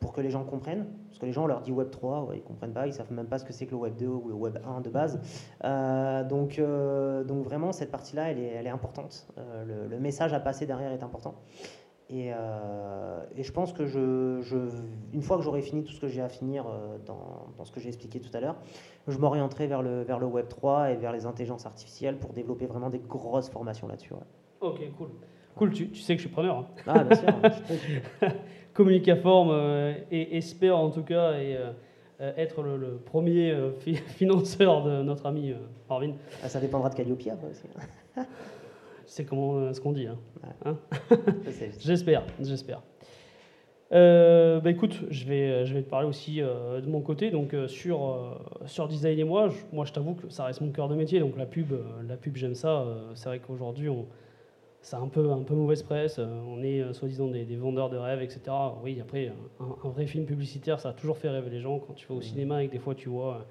pour 0.00 0.12
que 0.12 0.20
les 0.20 0.30
gens 0.30 0.44
comprennent. 0.44 0.86
Parce 1.08 1.18
que 1.18 1.26
les 1.26 1.32
gens, 1.32 1.44
on 1.44 1.46
leur 1.46 1.60
dit 1.62 1.72
Web 1.72 1.90
3, 1.90 2.24
ouais, 2.24 2.36
ils 2.38 2.42
comprennent 2.42 2.72
pas, 2.74 2.86
ils 2.86 2.92
savent 2.92 3.12
même 3.12 3.26
pas 3.26 3.38
ce 3.38 3.44
que 3.44 3.52
c'est 3.52 3.66
que 3.66 3.70
le 3.72 3.78
Web 3.78 3.96
2 3.96 4.06
ou 4.06 4.28
le 4.28 4.34
Web 4.34 4.58
1 4.66 4.80
de 4.82 4.90
base. 4.90 5.20
Euh, 5.64 6.22
donc, 6.24 6.58
euh, 6.58 7.24
donc 7.24 7.44
vraiment, 7.44 7.72
cette 7.72 7.90
partie-là, 7.90 8.30
elle 8.30 8.38
est, 8.38 8.48
elle 8.54 8.66
est 8.66 8.70
importante. 8.70 9.26
Euh, 9.38 9.64
le, 9.64 9.88
le 9.88 9.98
message 10.00 10.32
à 10.34 10.40
passer 10.40 10.66
derrière 10.66 10.92
est 10.92 11.02
important. 11.02 11.34
Et, 12.08 12.28
et 12.28 13.42
je 13.42 13.50
pense 13.52 13.72
que 13.72 13.84
je, 13.86 14.40
je, 14.42 14.56
une 15.12 15.22
fois 15.22 15.38
que 15.38 15.42
j'aurai 15.42 15.60
fini 15.60 15.82
tout 15.82 15.90
ce 15.90 16.00
que 16.00 16.06
j'ai 16.06 16.20
à 16.22 16.28
finir 16.28 16.64
dans, 17.04 17.48
dans 17.58 17.64
ce 17.64 17.72
que 17.72 17.80
j'ai 17.80 17.88
expliqué 17.88 18.20
tout 18.20 18.30
à 18.32 18.38
l'heure, 18.38 18.54
je 19.08 19.18
m'orienterai 19.18 19.66
vers 19.66 19.82
le, 19.82 20.02
vers 20.02 20.20
le 20.20 20.26
Web 20.26 20.46
3 20.46 20.92
et 20.92 20.94
vers 20.96 21.10
les 21.10 21.26
intelligences 21.26 21.66
artificielles 21.66 22.16
pour 22.18 22.32
développer 22.32 22.66
vraiment 22.66 22.90
des 22.90 23.00
grosses 23.00 23.48
formations 23.48 23.88
là-dessus. 23.88 24.12
ouais. 24.14 24.20
Ok, 24.60 24.80
cool. 24.96 25.08
Cool, 25.56 25.72
tu, 25.72 25.90
tu 25.90 26.00
sais 26.00 26.14
que 26.14 26.22
je 26.22 26.26
suis 26.28 26.32
preneur. 26.32 26.58
hein. 26.58 26.66
Ah, 26.86 27.02
bien 27.02 27.16
sûr. 27.16 27.28
Communicaform 28.76 29.48
euh, 29.50 29.94
et 30.10 30.36
espère 30.36 30.76
en 30.76 30.90
tout 30.90 31.02
cas 31.02 31.32
et, 31.38 31.56
euh, 31.56 31.70
euh, 32.20 32.32
être 32.36 32.62
le, 32.62 32.76
le 32.76 32.96
premier 32.96 33.54
fi- 33.80 33.94
financeur 34.16 34.82
de 34.84 35.02
notre 35.02 35.26
ami 35.26 35.54
Marvin. 35.88 36.12
Ah, 36.42 36.48
ça 36.48 36.60
dépendra 36.60 36.90
de 36.90 36.94
Calliope 36.94 37.20
après 37.32 37.48
aussi. 37.50 37.64
C'est 39.06 39.24
comment 39.24 39.72
ce 39.72 39.80
qu'on 39.80 39.92
dit. 39.92 40.08
hein. 40.08 40.76
Sais. 41.50 41.70
J'espère, 41.78 42.22
j'espère. 42.40 42.82
Euh, 43.92 44.58
bah 44.58 44.70
écoute, 44.70 45.00
je 45.10 45.24
vais, 45.26 45.64
je 45.64 45.72
vais 45.74 45.82
te 45.82 45.88
parler 45.88 46.08
aussi 46.08 46.42
euh, 46.42 46.80
de 46.80 46.88
mon 46.88 47.00
côté. 47.00 47.30
Donc 47.30 47.54
euh, 47.54 47.68
sur, 47.68 48.36
sur 48.66 48.88
design 48.88 49.18
et 49.18 49.24
moi, 49.24 49.48
je, 49.48 49.54
moi 49.72 49.84
je 49.84 49.92
t'avoue 49.92 50.14
que 50.14 50.28
ça 50.28 50.44
reste 50.44 50.60
mon 50.60 50.70
cœur 50.72 50.88
de 50.88 50.96
métier. 50.96 51.20
Donc 51.20 51.36
la 51.36 51.46
pub, 51.46 51.72
la 52.08 52.16
pub 52.16 52.36
j'aime 52.36 52.54
ça. 52.56 52.84
C'est 53.14 53.28
vrai 53.28 53.38
qu'aujourd'hui, 53.38 53.88
on, 53.88 54.06
ça 54.86 54.98
a 54.98 55.00
un 55.00 55.08
peu, 55.08 55.32
un 55.32 55.42
peu 55.42 55.54
mauvaise 55.54 55.82
presse. 55.82 56.20
Euh, 56.20 56.40
on 56.46 56.62
est 56.62 56.80
euh, 56.80 56.92
soi-disant 56.92 57.26
des, 57.26 57.44
des 57.44 57.56
vendeurs 57.56 57.90
de 57.90 57.96
rêves, 57.96 58.22
etc. 58.22 58.40
Oui, 58.84 59.00
après, 59.00 59.32
un, 59.58 59.64
un 59.84 59.90
vrai 59.90 60.06
film 60.06 60.26
publicitaire, 60.26 60.78
ça 60.78 60.90
a 60.90 60.92
toujours 60.92 61.18
fait 61.18 61.28
rêver 61.28 61.50
les 61.50 61.60
gens. 61.60 61.80
Quand 61.80 61.94
tu 61.94 62.06
vas 62.06 62.14
au 62.14 62.20
cinéma 62.20 62.62
et 62.62 62.68
que 62.68 62.72
des 62.72 62.78
fois 62.78 62.94
tu 62.94 63.08
vois 63.08 63.34
euh, 63.34 63.42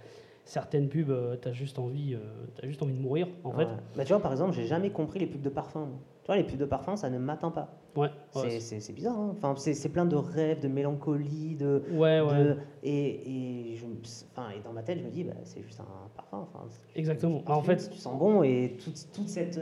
certaines 0.45 0.87
pubs, 0.87 1.13
tu 1.41 1.47
as 1.47 1.51
juste 1.51 1.77
envie, 1.77 2.17
as 2.63 2.65
juste 2.67 2.81
envie 2.81 2.93
de 2.93 3.01
mourir 3.01 3.27
en 3.43 3.51
fait. 3.51 3.67
Bah, 3.97 4.05
tu 4.05 4.13
vois, 4.13 4.21
par 4.21 4.31
exemple, 4.31 4.53
j'ai 4.53 4.65
jamais 4.65 4.91
compris 4.91 5.19
les 5.19 5.27
pubs 5.27 5.41
de 5.41 5.49
parfum. 5.49 5.89
Tu 6.23 6.27
vois, 6.27 6.37
les 6.37 6.43
pubs 6.43 6.57
de 6.57 6.65
parfum, 6.65 6.95
ça 6.95 7.09
ne 7.09 7.17
m'atteint 7.17 7.51
pas. 7.51 7.81
Ouais. 7.97 8.09
c'est 8.31 8.93
bizarre. 8.93 9.17
Hein. 9.19 9.35
enfin, 9.37 9.55
c'est 9.57 9.89
plein 9.89 10.05
de 10.05 10.15
rêves, 10.15 10.61
de 10.61 10.69
mélancolie, 10.69 11.55
de. 11.55 11.83
Ouais, 11.91 12.21
ouais. 12.21 12.55
et, 12.81 13.71
et, 13.73 13.75
je, 13.75 13.85
enfin, 14.31 14.51
et 14.51 14.61
dans 14.63 14.71
ma 14.71 14.83
tête, 14.83 14.99
je 14.99 15.03
me 15.03 15.09
dis, 15.09 15.25
bah, 15.25 15.33
c'est 15.43 15.61
juste 15.63 15.81
un 15.81 16.09
parfum. 16.15 16.47
Enfin, 16.53 16.65
Exactement. 16.95 17.41
Bah, 17.45 17.57
en 17.57 17.61
fait, 17.61 17.89
tu 17.89 17.97
sens 17.97 18.17
bon 18.17 18.41
et 18.43 18.77
toute, 18.81 19.07
toute 19.11 19.27
cette, 19.27 19.59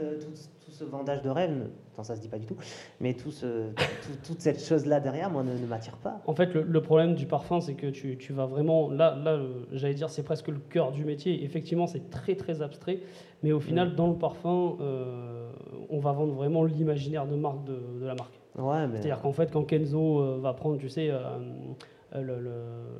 ce 0.70 0.84
vendage 0.84 1.22
de 1.22 1.30
rêve, 1.30 1.68
ça 1.92 2.04
ça 2.04 2.16
se 2.16 2.20
dit 2.20 2.28
pas 2.28 2.38
du 2.38 2.46
tout, 2.46 2.56
mais 3.00 3.14
tout 3.14 3.30
ce, 3.30 3.70
toute 4.26 4.40
cette 4.40 4.62
chose-là 4.62 5.00
derrière, 5.00 5.30
moi, 5.30 5.42
ne, 5.42 5.66
m'attire 5.66 5.96
pas. 5.96 6.20
En 6.26 6.34
fait, 6.34 6.54
le, 6.54 6.82
problème 6.82 7.14
du 7.14 7.26
parfum, 7.26 7.60
c'est 7.60 7.74
que 7.74 7.86
tu, 7.86 8.16
tu, 8.18 8.32
vas 8.32 8.46
vraiment, 8.46 8.90
là, 8.90 9.14
là 9.14 9.40
j'allais 9.72 9.94
dire, 9.94 10.10
c'est 10.10 10.22
presque 10.22 10.48
le 10.48 10.58
cœur 10.58 10.92
du 10.92 11.04
métier. 11.04 11.44
Effectivement, 11.44 11.86
c'est 11.86 12.10
très, 12.10 12.34
très 12.34 12.62
abstrait, 12.62 13.00
mais 13.42 13.52
au 13.52 13.60
final, 13.60 13.92
mm. 13.92 13.94
dans 13.94 14.08
le 14.08 14.16
parfum, 14.16 14.76
euh, 14.80 15.50
on 15.90 15.98
va 15.98 16.12
vendre 16.12 16.34
vraiment 16.34 16.64
l'imaginaire 16.64 17.26
de 17.26 17.36
marque 17.36 17.64
de, 17.64 17.78
de 18.00 18.06
la 18.06 18.14
marque. 18.14 18.40
Ouais, 18.58 18.86
mais... 18.86 18.96
C'est-à-dire 18.96 19.20
qu'en 19.20 19.32
fait, 19.32 19.50
quand 19.50 19.64
Kenzo 19.64 20.20
euh, 20.20 20.38
va 20.40 20.52
prendre, 20.52 20.78
tu 20.78 20.88
sais, 20.88 21.10
euh, 21.10 21.18
euh, 21.18 21.38
le, 22.20 22.38
le, 22.38 22.50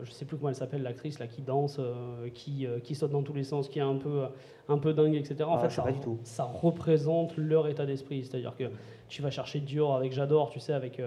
je 0.02 0.10
sais 0.10 0.24
plus 0.24 0.36
comment 0.36 0.48
elle 0.48 0.54
s'appelle, 0.54 0.82
l'actrice 0.82 1.18
là 1.18 1.26
qui 1.26 1.42
danse, 1.42 1.78
euh, 1.78 2.28
qui, 2.32 2.66
euh, 2.66 2.80
qui 2.80 2.94
saute 2.94 3.10
dans 3.10 3.22
tous 3.22 3.32
les 3.32 3.44
sens, 3.44 3.68
qui 3.68 3.78
est 3.78 3.82
un 3.82 3.96
peu, 3.96 4.24
un 4.68 4.78
peu 4.78 4.92
dingue, 4.92 5.14
etc. 5.14 5.44
En 5.44 5.54
ah, 5.54 5.58
fait, 5.60 5.70
ça, 5.70 5.84
ça, 6.24 6.44
représente 6.44 7.36
leur 7.36 7.68
état 7.68 7.86
d'esprit. 7.86 8.24
C'est-à-dire 8.24 8.56
que 8.56 8.64
tu 9.08 9.22
vas 9.22 9.30
chercher 9.30 9.60
Dior 9.60 9.94
avec 9.94 10.12
J'adore, 10.12 10.50
tu 10.50 10.60
sais, 10.60 10.72
avec 10.72 11.00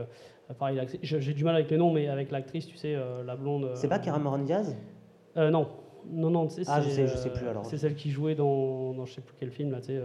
pareil, 0.57 0.81
j'ai 1.01 1.33
du 1.33 1.43
mal 1.43 1.55
avec 1.55 1.69
les 1.69 1.77
noms, 1.77 1.91
mais 1.91 2.07
avec 2.07 2.31
l'actrice, 2.31 2.67
tu 2.67 2.77
sais, 2.77 2.95
la 3.25 3.35
blonde. 3.35 3.71
C'est 3.75 3.89
pas 3.89 3.99
Cameron 3.99 4.39
Diaz 4.39 4.75
Non, 5.35 5.67
non, 6.09 6.29
non, 6.29 6.47
tu 6.47 6.63
sais, 6.63 6.63
ah, 6.67 6.81
je 6.81 6.89
sais, 6.89 7.07
je 7.07 7.17
sais 7.17 7.31
plus 7.31 7.47
alors. 7.47 7.65
C'est 7.65 7.77
celle 7.77 7.95
qui 7.95 8.09
jouait 8.09 8.35
dans, 8.35 8.93
dans 8.93 9.05
je 9.05 9.13
sais 9.13 9.21
plus 9.21 9.35
quel 9.37 9.51
film 9.51 9.71
là, 9.71 9.79
tu 9.79 9.87
sais. 9.87 10.01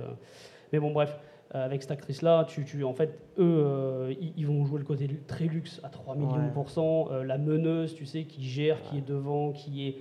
mais 0.72 0.80
bon, 0.80 0.90
bref. 0.90 1.16
Euh, 1.54 1.66
avec 1.66 1.82
cette 1.82 1.90
actrice-là, 1.90 2.46
tu, 2.48 2.64
tu, 2.64 2.82
en 2.82 2.94
fait, 2.94 3.18
eux, 3.38 3.42
euh, 3.42 4.14
ils, 4.36 4.46
vont 4.46 4.64
jouer 4.64 4.78
le 4.78 4.86
côté 4.86 5.06
très 5.26 5.44
luxe 5.44 5.82
à 5.82 5.90
3 5.90 6.16
millions 6.16 6.46
de 6.46 6.50
pourcents. 6.50 7.08
Euh, 7.10 7.24
la 7.24 7.36
meneuse, 7.36 7.94
tu 7.94 8.06
sais, 8.06 8.24
qui 8.24 8.42
gère, 8.42 8.80
qui 8.80 8.98
est 8.98 9.06
devant, 9.06 9.52
qui 9.52 9.88
est 9.88 9.96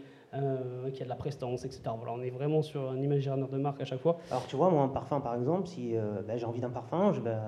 qui 0.93 1.01
a 1.01 1.03
de 1.03 1.09
la 1.09 1.15
prestance, 1.15 1.65
etc. 1.65 1.81
Voilà, 1.97 2.13
on 2.13 2.21
est 2.21 2.29
vraiment 2.29 2.61
sur 2.61 2.89
un 2.89 3.01
imaginaire 3.01 3.49
de 3.49 3.57
marque 3.57 3.81
à 3.81 3.83
chaque 3.83 3.99
fois. 3.99 4.17
Alors 4.29 4.47
tu 4.47 4.55
vois, 4.55 4.69
moi, 4.69 4.81
un 4.83 4.87
parfum, 4.87 5.19
par 5.19 5.35
exemple, 5.35 5.67
si 5.67 5.93
bah, 6.25 6.37
j'ai 6.37 6.45
envie 6.45 6.61
d'un 6.61 6.69
parfum, 6.69 7.11
je, 7.11 7.19
bah, 7.19 7.41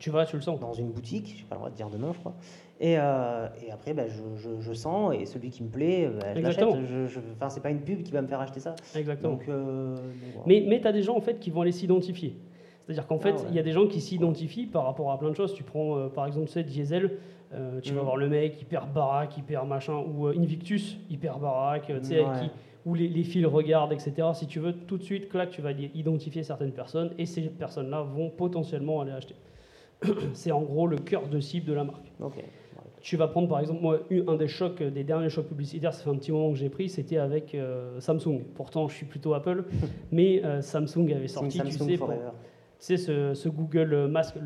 tu 0.00 0.10
vas, 0.10 0.26
tu 0.26 0.34
le 0.34 0.42
sens. 0.42 0.58
Dans 0.58 0.72
une 0.72 0.90
boutique, 0.90 1.32
je 1.36 1.42
n'ai 1.42 1.48
pas 1.48 1.54
le 1.54 1.60
droit 1.60 1.70
de 1.70 1.76
dire 1.76 1.88
de 1.90 1.96
nom, 1.96 2.12
je 2.12 2.18
crois. 2.18 2.34
Et, 2.80 2.94
et 2.94 3.70
après, 3.70 3.94
bah, 3.94 4.08
je, 4.08 4.58
je, 4.58 4.72
sens, 4.72 5.14
et 5.14 5.26
celui 5.26 5.50
qui 5.50 5.62
me 5.62 5.68
plaît, 5.68 6.10
bah, 6.20 6.34
je 6.34 6.40
l'achète. 6.40 6.64
Enfin, 7.36 7.50
c'est 7.50 7.62
pas 7.62 7.70
une 7.70 7.82
pub 7.82 8.02
qui 8.02 8.10
va 8.10 8.20
me 8.20 8.26
faire 8.26 8.40
acheter 8.40 8.58
ça. 8.58 8.74
Exactement. 8.96 9.34
Donc, 9.34 9.48
Mais, 10.44 10.64
mais 10.68 10.80
tu 10.80 10.88
as 10.88 10.92
des 10.92 11.02
gens, 11.02 11.16
en 11.16 11.20
fait, 11.20 11.38
qui 11.38 11.50
vont 11.50 11.60
aller 11.60 11.70
s'identifier. 11.70 12.36
C'est-à-dire 12.86 13.06
qu'en 13.06 13.18
fait, 13.18 13.34
ah 13.38 13.46
il 13.48 13.56
y 13.56 13.58
a 13.58 13.62
des 13.62 13.72
gens 13.72 13.86
qui 13.86 14.00
s'identifient 14.00 14.66
par 14.66 14.84
rapport 14.84 15.10
à 15.10 15.18
plein 15.18 15.30
de 15.30 15.36
choses. 15.36 15.54
Tu 15.54 15.62
prends 15.62 15.96
euh, 15.96 16.08
par 16.08 16.26
exemple, 16.26 16.46
tu 16.46 16.52
sais, 16.52 16.64
Diesel, 16.64 17.18
euh, 17.54 17.80
tu 17.80 17.94
vas 17.94 18.02
mm. 18.02 18.04
voir 18.04 18.16
le 18.16 18.28
mec 18.28 18.60
hyper 18.60 18.86
baraque, 18.86 19.38
hyper 19.38 19.64
machin, 19.64 19.94
ou 19.94 20.26
euh, 20.26 20.34
Invictus, 20.38 20.98
hyper 21.08 21.38
baraque, 21.38 21.86
tu 21.86 22.04
sais, 22.04 22.22
qui, 22.40 22.50
où 22.84 22.94
les, 22.94 23.24
fils 23.24 23.46
regardent, 23.46 23.92
etc. 23.92 24.28
Si 24.34 24.46
tu 24.46 24.60
veux, 24.60 24.74
tout 24.74 24.98
de 24.98 25.02
suite, 25.02 25.30
clac, 25.30 25.50
tu 25.50 25.62
vas 25.62 25.72
identifier 25.72 26.42
certaines 26.42 26.72
personnes 26.72 27.12
et 27.16 27.24
ces 27.24 27.42
personnes-là 27.42 28.02
vont 28.02 28.28
potentiellement 28.28 29.00
aller 29.00 29.12
acheter. 29.12 29.36
C'est 30.34 30.52
en 30.52 30.60
gros 30.60 30.86
le 30.86 30.98
cœur 30.98 31.28
de 31.28 31.40
cible 31.40 31.66
de 31.66 31.72
la 31.72 31.84
marque. 31.84 32.12
Tu 33.00 33.16
vas 33.16 33.28
prendre 33.28 33.48
par 33.48 33.60
exemple, 33.60 33.82
moi, 33.82 34.00
un 34.28 34.36
des 34.36 34.48
chocs, 34.48 34.82
des 34.82 35.04
derniers 35.04 35.28
chocs 35.28 35.46
publicitaires, 35.46 35.92
ça 35.92 36.02
fait 36.04 36.10
un 36.10 36.16
petit 36.16 36.32
moment 36.32 36.50
que 36.52 36.58
j'ai 36.58 36.70
pris, 36.70 36.88
c'était 36.88 37.18
avec 37.18 37.56
Samsung. 37.98 38.40
Pourtant, 38.54 38.88
je 38.88 38.94
suis 38.94 39.06
plutôt 39.06 39.32
Apple, 39.32 39.64
mais 40.12 40.42
Samsung 40.60 41.12
avait 41.14 41.28
sorti, 41.28 41.60
tu 41.60 41.70
sais, 41.70 41.98
c'est 42.78 42.96
ce, 42.96 43.48
Google 43.48 44.08
masque, 44.08 44.36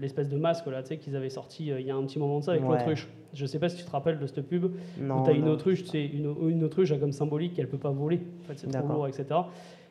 l'espèce 0.00 0.28
de 0.28 0.36
masque 0.36 0.66
là, 0.66 0.82
qu'ils 0.82 1.16
avaient 1.16 1.30
sorti 1.30 1.70
euh, 1.70 1.80
il 1.80 1.86
y 1.86 1.90
a 1.90 1.96
un 1.96 2.02
petit 2.04 2.18
moment 2.18 2.38
de 2.38 2.44
ça 2.44 2.52
avec 2.52 2.62
l'autruche. 2.62 3.08
Je 3.32 3.46
sais 3.46 3.58
pas 3.58 3.68
si 3.68 3.76
tu 3.76 3.84
te 3.84 3.90
rappelles 3.90 4.18
de 4.18 4.26
cette 4.26 4.46
pub 4.46 4.72
non, 4.98 5.20
où 5.20 5.24
tu 5.24 5.30
as 5.30 5.32
une 5.34 5.48
autruche, 5.48 5.84
c'est 5.84 6.04
une, 6.04 6.34
une, 6.48 6.64
autruche 6.64 6.90
a 6.92 6.96
comme 6.96 7.12
symbolique 7.12 7.54
qu'elle 7.54 7.68
peut 7.68 7.78
pas 7.78 7.90
voler, 7.90 8.20
en 8.40 8.44
fait, 8.48 8.58
c'est 8.58 8.68
trop 8.68 8.88
lourd, 8.88 9.08
etc. 9.08 9.40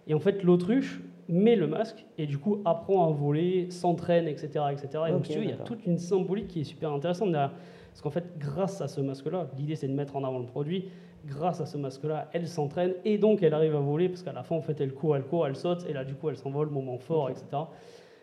Et 0.07 0.13
en 0.13 0.19
fait, 0.19 0.43
l'autruche 0.43 1.01
met 1.29 1.55
le 1.55 1.67
masque 1.67 2.05
et 2.17 2.25
du 2.25 2.37
coup 2.37 2.61
apprend 2.65 3.07
à 3.07 3.11
voler, 3.11 3.69
s'entraîne, 3.69 4.27
etc., 4.27 4.65
etc. 4.71 5.03
Et 5.07 5.11
donc, 5.11 5.29
il 5.29 5.49
y 5.49 5.51
a 5.51 5.57
toute 5.57 5.85
une 5.85 5.99
symbolique 5.99 6.47
qui 6.47 6.61
est 6.61 6.65
super 6.65 6.91
intéressante. 6.91 7.31
Parce 7.31 8.01
qu'en 8.01 8.09
fait, 8.09 8.37
grâce 8.37 8.81
à 8.81 8.87
ce 8.87 9.01
masque-là, 9.01 9.49
l'idée 9.57 9.75
c'est 9.75 9.87
de 9.87 9.93
mettre 9.93 10.15
en 10.15 10.23
avant 10.23 10.39
le 10.39 10.45
produit, 10.45 10.85
grâce 11.25 11.61
à 11.61 11.65
ce 11.65 11.77
masque-là, 11.77 12.29
elle 12.33 12.47
s'entraîne 12.47 12.93
et 13.05 13.17
donc 13.17 13.43
elle 13.43 13.53
arrive 13.53 13.75
à 13.75 13.79
voler 13.79 14.09
parce 14.09 14.23
qu'à 14.23 14.33
la 14.33 14.43
fin, 14.43 14.55
en 14.55 14.61
fait, 14.61 14.79
elle 14.81 14.93
court, 14.93 15.15
elle 15.15 15.23
court, 15.23 15.47
elle 15.47 15.55
saute 15.55 15.85
et 15.87 15.93
là, 15.93 16.03
du 16.03 16.15
coup, 16.15 16.29
elle 16.29 16.37
s'envole, 16.37 16.69
moment 16.69 16.97
fort, 16.97 17.29
etc. 17.29 17.45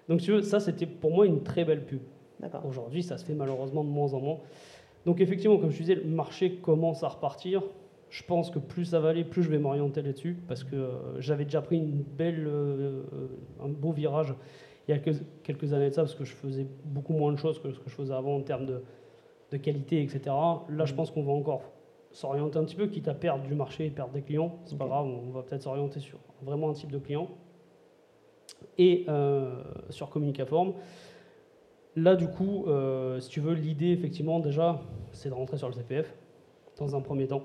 Donc, 0.09 0.21
tu 0.21 0.33
veux, 0.33 0.43
ça, 0.43 0.61
c'était 0.61 0.87
pour 0.87 1.11
moi 1.11 1.27
une 1.27 1.43
très 1.43 1.65
belle 1.65 1.85
pub. 1.85 2.01
Aujourd'hui, 2.69 3.03
ça 3.03 3.19
se 3.19 3.25
fait 3.25 3.35
malheureusement 3.35 3.83
de 3.83 3.89
moins 3.89 4.13
en 4.13 4.21
moins. 4.21 4.39
Donc, 5.05 5.21
effectivement, 5.21 5.57
comme 5.57 5.71
je 5.71 5.79
disais, 5.79 5.95
le 5.95 6.05
marché 6.05 6.57
commence 6.57 7.03
à 7.03 7.09
repartir. 7.09 7.63
Je 8.11 8.23
pense 8.23 8.51
que 8.51 8.59
plus 8.59 8.85
ça 8.85 9.01
va 9.01 9.09
aller, 9.09 9.25
plus 9.25 9.43
je 9.43 9.51
vais 9.51 9.59
m'orienter 9.59 10.01
là-dessus 10.01 10.37
parce 10.47 10.63
que 10.63 10.77
euh, 10.77 11.21
j'avais 11.21 11.45
déjà 11.45 11.61
pris 11.61 11.77
une 11.77 12.03
belle, 12.03 12.47
euh, 12.47 13.03
un 13.61 13.69
beau 13.69 13.91
virage 13.91 14.33
il 14.89 14.95
y 14.95 14.99
a 14.99 15.01
quelques 15.43 15.73
années 15.73 15.91
de 15.91 15.95
ça 15.95 16.03
parce 16.03 16.15
que 16.15 16.25
je 16.25 16.33
faisais 16.33 16.67
beaucoup 16.85 17.13
moins 17.13 17.33
de 17.33 17.37
choses 17.37 17.61
que 17.61 17.73
ce 17.73 17.79
que 17.81 17.91
je 17.91 17.95
faisais 17.95 18.15
avant 18.15 18.37
en 18.37 18.43
termes 18.43 18.67
de, 18.67 18.83
de 19.51 19.57
qualité, 19.57 20.03
etc. 20.03 20.21
Là, 20.27 20.85
je 20.85 20.93
mm. 20.93 20.97
pense 20.97 21.11
qu'on 21.11 21.25
va 21.25 21.33
encore 21.33 21.63
s'orienter 22.17 22.59
un 22.59 22.65
petit 22.65 22.77
peu, 22.77 22.87
quitte 22.87 23.09
à 23.09 23.15
perdre 23.15 23.45
du 23.45 23.55
marché 23.55 23.85
et 23.85 23.91
perdre 23.91 24.15
des 24.15 24.23
clients. 24.23 24.59
C'est 24.65 24.79
pas 24.79 24.87
grave, 24.87 25.05
on 25.05 25.31
va 25.33 25.43
peut-être 25.43 25.63
s'orienter 25.63 26.01
sur 26.01 26.19
vraiment 26.41 26.71
un 26.71 26.73
type 26.73 26.91
de 26.91 26.99
client. 26.99 27.29
Et 28.79 29.05
euh, 29.09 29.63
sur 29.91 30.09
Communicaform, 30.09 30.73
là 31.95 32.17
du 32.17 32.29
coup, 32.29 32.65
euh, 32.69 33.21
si 33.21 33.29
tu 33.29 33.41
veux, 33.41 33.53
l'idée 33.53 33.91
effectivement 33.91 34.41
déjà, 34.41 34.81
c'est 35.13 35.29
de 35.29 35.35
rentrer 35.35 35.59
sur 35.59 35.69
le 35.69 35.75
CPF 35.75 36.15
dans 36.79 36.97
un 36.97 37.03
premier 37.03 37.27
temps. 37.27 37.43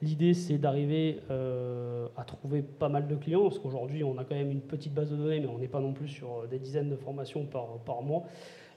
L'idée, 0.00 0.34
c'est 0.34 0.58
d'arriver 0.58 1.20
euh, 1.30 2.08
à 2.16 2.24
trouver 2.24 2.62
pas 2.62 2.88
mal 2.88 3.06
de 3.06 3.14
clients, 3.14 3.42
parce 3.42 3.60
qu'aujourd'hui, 3.60 4.02
on 4.02 4.18
a 4.18 4.24
quand 4.24 4.34
même 4.34 4.50
une 4.50 4.62
petite 4.62 4.92
base 4.92 5.12
de 5.12 5.16
données, 5.16 5.38
mais 5.38 5.46
on 5.46 5.58
n'est 5.58 5.68
pas 5.68 5.78
non 5.78 5.92
plus 5.92 6.08
sur 6.08 6.48
des 6.48 6.58
dizaines 6.58 6.90
de 6.90 6.96
formations 6.96 7.46
par, 7.46 7.78
par 7.84 8.02
mois. 8.02 8.24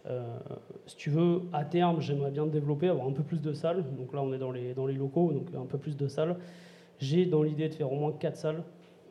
Euh, 0.07 0.37
si 0.85 0.95
tu 0.95 1.09
veux, 1.09 1.41
à 1.51 1.65
terme, 1.65 1.99
j'aimerais 2.01 2.31
bien 2.31 2.45
développer, 2.45 2.89
avoir 2.89 3.07
un 3.07 3.11
peu 3.11 3.23
plus 3.23 3.41
de 3.41 3.53
salles. 3.53 3.83
Donc 3.97 4.13
là, 4.13 4.21
on 4.21 4.33
est 4.33 4.37
dans 4.37 4.51
les, 4.51 4.73
dans 4.73 4.85
les 4.85 4.93
locaux, 4.93 5.31
donc 5.33 5.47
un 5.55 5.65
peu 5.65 5.77
plus 5.77 5.97
de 5.97 6.07
salles. 6.07 6.37
J'ai 6.99 7.25
dans 7.25 7.43
l'idée 7.43 7.69
de 7.69 7.73
faire 7.73 7.91
au 7.91 7.95
moins 7.95 8.11
4 8.11 8.37
salles, 8.37 8.63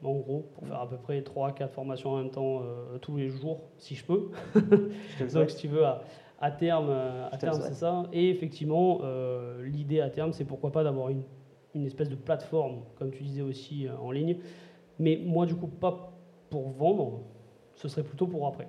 en 0.02 0.14
gros, 0.14 0.46
pour 0.54 0.66
faire 0.66 0.80
à 0.80 0.88
peu 0.88 0.96
près 0.96 1.20
3-4 1.20 1.68
formations 1.70 2.10
en 2.10 2.18
même 2.18 2.30
temps 2.30 2.62
euh, 2.62 2.98
tous 2.98 3.16
les 3.16 3.28
jours, 3.28 3.60
si 3.78 3.94
je 3.94 4.04
peux. 4.04 4.30
donc 5.34 5.50
si 5.50 5.56
tu 5.56 5.68
veux, 5.68 5.84
à, 5.84 6.02
à 6.40 6.50
terme, 6.50 6.88
euh, 6.88 7.28
à 7.30 7.36
terme 7.36 7.60
c'est 7.60 7.74
ça. 7.74 8.04
Et 8.12 8.30
effectivement, 8.30 9.00
l'idée 9.62 10.00
à 10.00 10.10
terme, 10.10 10.32
c'est 10.32 10.44
pourquoi 10.44 10.70
pas 10.70 10.84
d'avoir 10.84 11.08
une, 11.08 11.22
une, 11.74 11.86
espèce 11.86 12.08
de 12.08 12.16
plateforme, 12.16 12.82
comme 12.96 13.10
tu 13.10 13.22
disais 13.22 13.42
aussi, 13.42 13.86
en 14.00 14.10
ligne. 14.10 14.36
Mais 14.98 15.20
moi, 15.24 15.44
du 15.44 15.56
coup, 15.56 15.66
pas 15.66 16.12
pour 16.50 16.70
vendre, 16.70 17.22
ce 17.74 17.88
serait 17.88 18.04
plutôt 18.04 18.28
pour 18.28 18.46
après. 18.46 18.68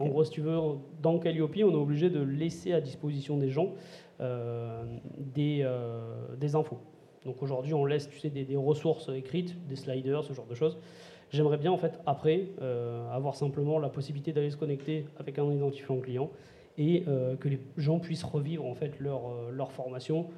En 0.00 0.06
gros, 0.06 0.24
si 0.24 0.30
tu 0.30 0.40
veux, 0.40 0.58
dans 1.00 1.18
Calliope, 1.18 1.56
on 1.56 1.70
est 1.70 1.74
obligé 1.74 2.10
de 2.10 2.20
laisser 2.20 2.72
à 2.72 2.80
disposition 2.80 3.36
des 3.36 3.50
gens 3.50 3.72
euh, 4.20 4.84
des, 5.18 5.60
euh, 5.62 6.36
des, 6.36 6.54
infos. 6.54 6.78
Donc 7.24 7.42
aujourd'hui, 7.42 7.74
on 7.74 7.84
laisse 7.84 8.08
tu 8.08 8.18
sais, 8.18 8.30
des, 8.30 8.56
ressources 8.56 9.08
écrites, 9.08 9.56
des 9.66 9.76
sliders, 9.76 10.22
ce 10.22 10.32
genre 10.32 10.46
de 10.46 10.54
choses. 10.54 10.78
J'aimerais 11.30 11.56
bien, 11.56 11.72
en 11.72 11.76
fait, 11.76 11.98
après, 12.06 12.48
euh, 12.60 13.10
avoir 13.10 13.34
simplement 13.34 13.78
la 13.78 13.88
possibilité 13.88 14.32
d'aller 14.32 14.50
se 14.50 14.56
connecter 14.56 15.06
avec 15.18 15.38
un 15.38 15.50
identifiant 15.50 15.98
client 15.98 16.30
et 16.78 17.04
que 17.38 17.48
les 17.50 17.60
gens 17.76 17.98
puissent 17.98 18.24
revivre, 18.24 18.64
en 18.64 18.74
fait, 18.74 18.98
leur, 18.98 19.50
leur 19.50 19.72
formation. 19.72 20.28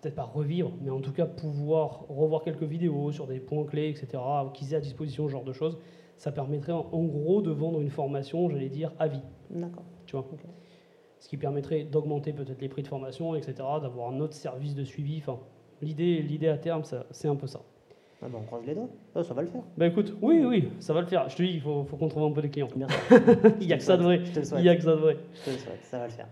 Peut-être 0.00 0.16
pas 0.16 0.24
revivre, 0.24 0.72
mais 0.82 0.90
en 0.90 1.00
tout 1.00 1.12
cas 1.12 1.26
pouvoir 1.26 2.06
revoir 2.08 2.42
quelques 2.42 2.64
vidéos 2.64 3.12
sur 3.12 3.28
des 3.28 3.38
points 3.38 3.64
clés, 3.64 3.88
etc., 3.88 4.20
qu'ils 4.52 4.72
aient 4.72 4.78
à 4.78 4.80
disposition 4.80 5.28
ce 5.28 5.32
genre 5.32 5.44
de 5.44 5.52
choses 5.52 5.78
ça 6.20 6.32
permettrait 6.32 6.72
en, 6.72 7.04
gros 7.04 7.40
de 7.40 7.50
vendre 7.50 7.80
une 7.80 7.88
formation, 7.88 8.50
j'allais 8.50 8.68
dire, 8.68 8.92
à 8.98 9.08
vie. 9.08 9.22
D'accord. 9.48 9.84
Tu 10.04 10.14
vois 10.14 10.28
Ce 11.18 11.26
qui 11.30 11.38
permettrait 11.38 11.84
d'augmenter 11.84 12.34
peut-être 12.34 12.60
les 12.60 12.68
prix 12.68 12.82
de 12.82 12.88
formation, 12.88 13.34
etc., 13.34 13.54
d'avoir 13.80 14.10
un 14.12 14.20
autre 14.20 14.34
service 14.34 14.74
de 14.74 14.84
suivi. 14.84 15.16
Enfin, 15.16 15.38
l'idée, 15.80 16.20
l'idée 16.20 16.48
à 16.48 16.58
terme, 16.58 16.82
c'est 17.10 17.26
un 17.26 17.36
peu 17.36 17.46
ça. 17.46 17.62
Ah 18.22 18.26
ben 18.30 18.36
on 18.38 18.44
croise 18.44 18.66
les 18.66 18.74
doigts, 18.74 18.90
oh, 19.14 19.22
ça 19.22 19.32
va 19.32 19.40
le 19.40 19.48
faire. 19.48 19.62
Bah 19.78 19.86
écoute, 19.86 20.14
oui, 20.20 20.44
oui, 20.44 20.68
ça 20.78 20.92
va 20.92 21.00
le 21.00 21.06
faire. 21.06 21.26
Je 21.30 21.36
te 21.36 21.42
dis, 21.42 21.52
il 21.54 21.60
faut, 21.62 21.84
faut 21.84 21.96
qu'on 21.96 22.08
trouve 22.08 22.24
un 22.24 22.32
peu 22.32 22.42
de 22.42 22.48
clients. 22.48 22.68
Bien 22.76 22.86
il 23.62 23.66
n'y 23.66 23.72
a 23.72 23.78
que 23.78 23.82
ça 23.82 23.96
de 23.96 24.02
vrai. 24.02 24.20
Il 24.58 24.62
y 24.62 24.68
a 24.68 24.76
que 24.76 24.82
ça 24.82 24.90
de 24.90 25.00
vrai. 25.00 25.16
Je 25.32 25.44
te 25.46 25.50
le 25.50 25.56
souhaite, 25.56 25.84
ça 25.84 26.00
va 26.00 26.04
le 26.04 26.12
faire. 26.12 26.28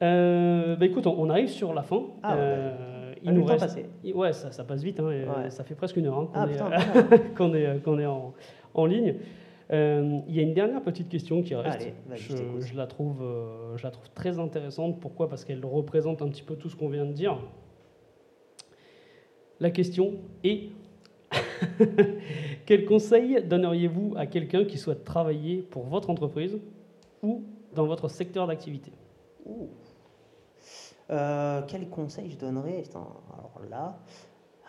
Euh, 0.00 0.76
bah 0.76 0.86
écoute, 0.86 1.08
on, 1.08 1.28
arrive 1.28 1.48
sur 1.48 1.74
la 1.74 1.82
fin. 1.82 2.02
Ah, 2.22 2.36
euh, 2.36 2.87
il 3.22 3.32
nous 3.32 3.44
reste. 3.44 3.60
Passé. 3.60 3.86
Ouais, 4.14 4.32
ça, 4.32 4.50
ça, 4.50 4.64
passe 4.64 4.82
vite. 4.82 5.00
Hein, 5.00 5.06
ouais. 5.06 5.50
Ça 5.50 5.64
fait 5.64 5.74
presque 5.74 5.96
une 5.96 6.06
heure 6.06 6.18
hein, 6.18 6.28
qu'on 6.32 6.40
ah, 6.40 6.78
est, 7.16 7.34
qu'on 7.36 7.54
est, 7.54 7.82
qu'on 7.82 7.98
est 7.98 8.06
en, 8.06 8.34
en 8.74 8.86
ligne. 8.86 9.16
Euh, 9.70 10.20
il 10.26 10.34
y 10.34 10.38
a 10.38 10.42
une 10.42 10.54
dernière 10.54 10.82
petite 10.82 11.08
question 11.08 11.42
qui 11.42 11.54
reste. 11.54 11.92
je, 12.14 12.76
la 12.76 12.86
trouve, 12.86 13.22
euh, 13.22 13.76
je 13.76 13.82
la 13.82 13.90
trouve 13.90 14.08
très 14.14 14.38
intéressante. 14.38 15.00
Pourquoi? 15.00 15.28
Parce 15.28 15.44
qu'elle 15.44 15.64
représente 15.64 16.22
un 16.22 16.28
petit 16.28 16.42
peu 16.42 16.56
tout 16.56 16.70
ce 16.70 16.76
qu'on 16.76 16.88
vient 16.88 17.04
de 17.04 17.12
dire. 17.12 17.38
La 19.60 19.70
question 19.70 20.14
est 20.44 20.70
Quel 22.66 22.84
conseil 22.84 23.42
donneriez-vous 23.44 24.14
à 24.16 24.26
quelqu'un 24.26 24.64
qui 24.64 24.78
souhaite 24.78 25.04
travailler 25.04 25.58
pour 25.58 25.84
votre 25.84 26.08
entreprise 26.08 26.58
ou 27.22 27.44
dans 27.74 27.86
votre 27.86 28.08
secteur 28.08 28.46
d'activité? 28.46 28.92
Euh, 31.10 31.62
Quel 31.66 31.88
conseil 31.88 32.30
je 32.30 32.36
donnerais? 32.36 32.84
Alors 32.94 33.60
là, 33.70 33.98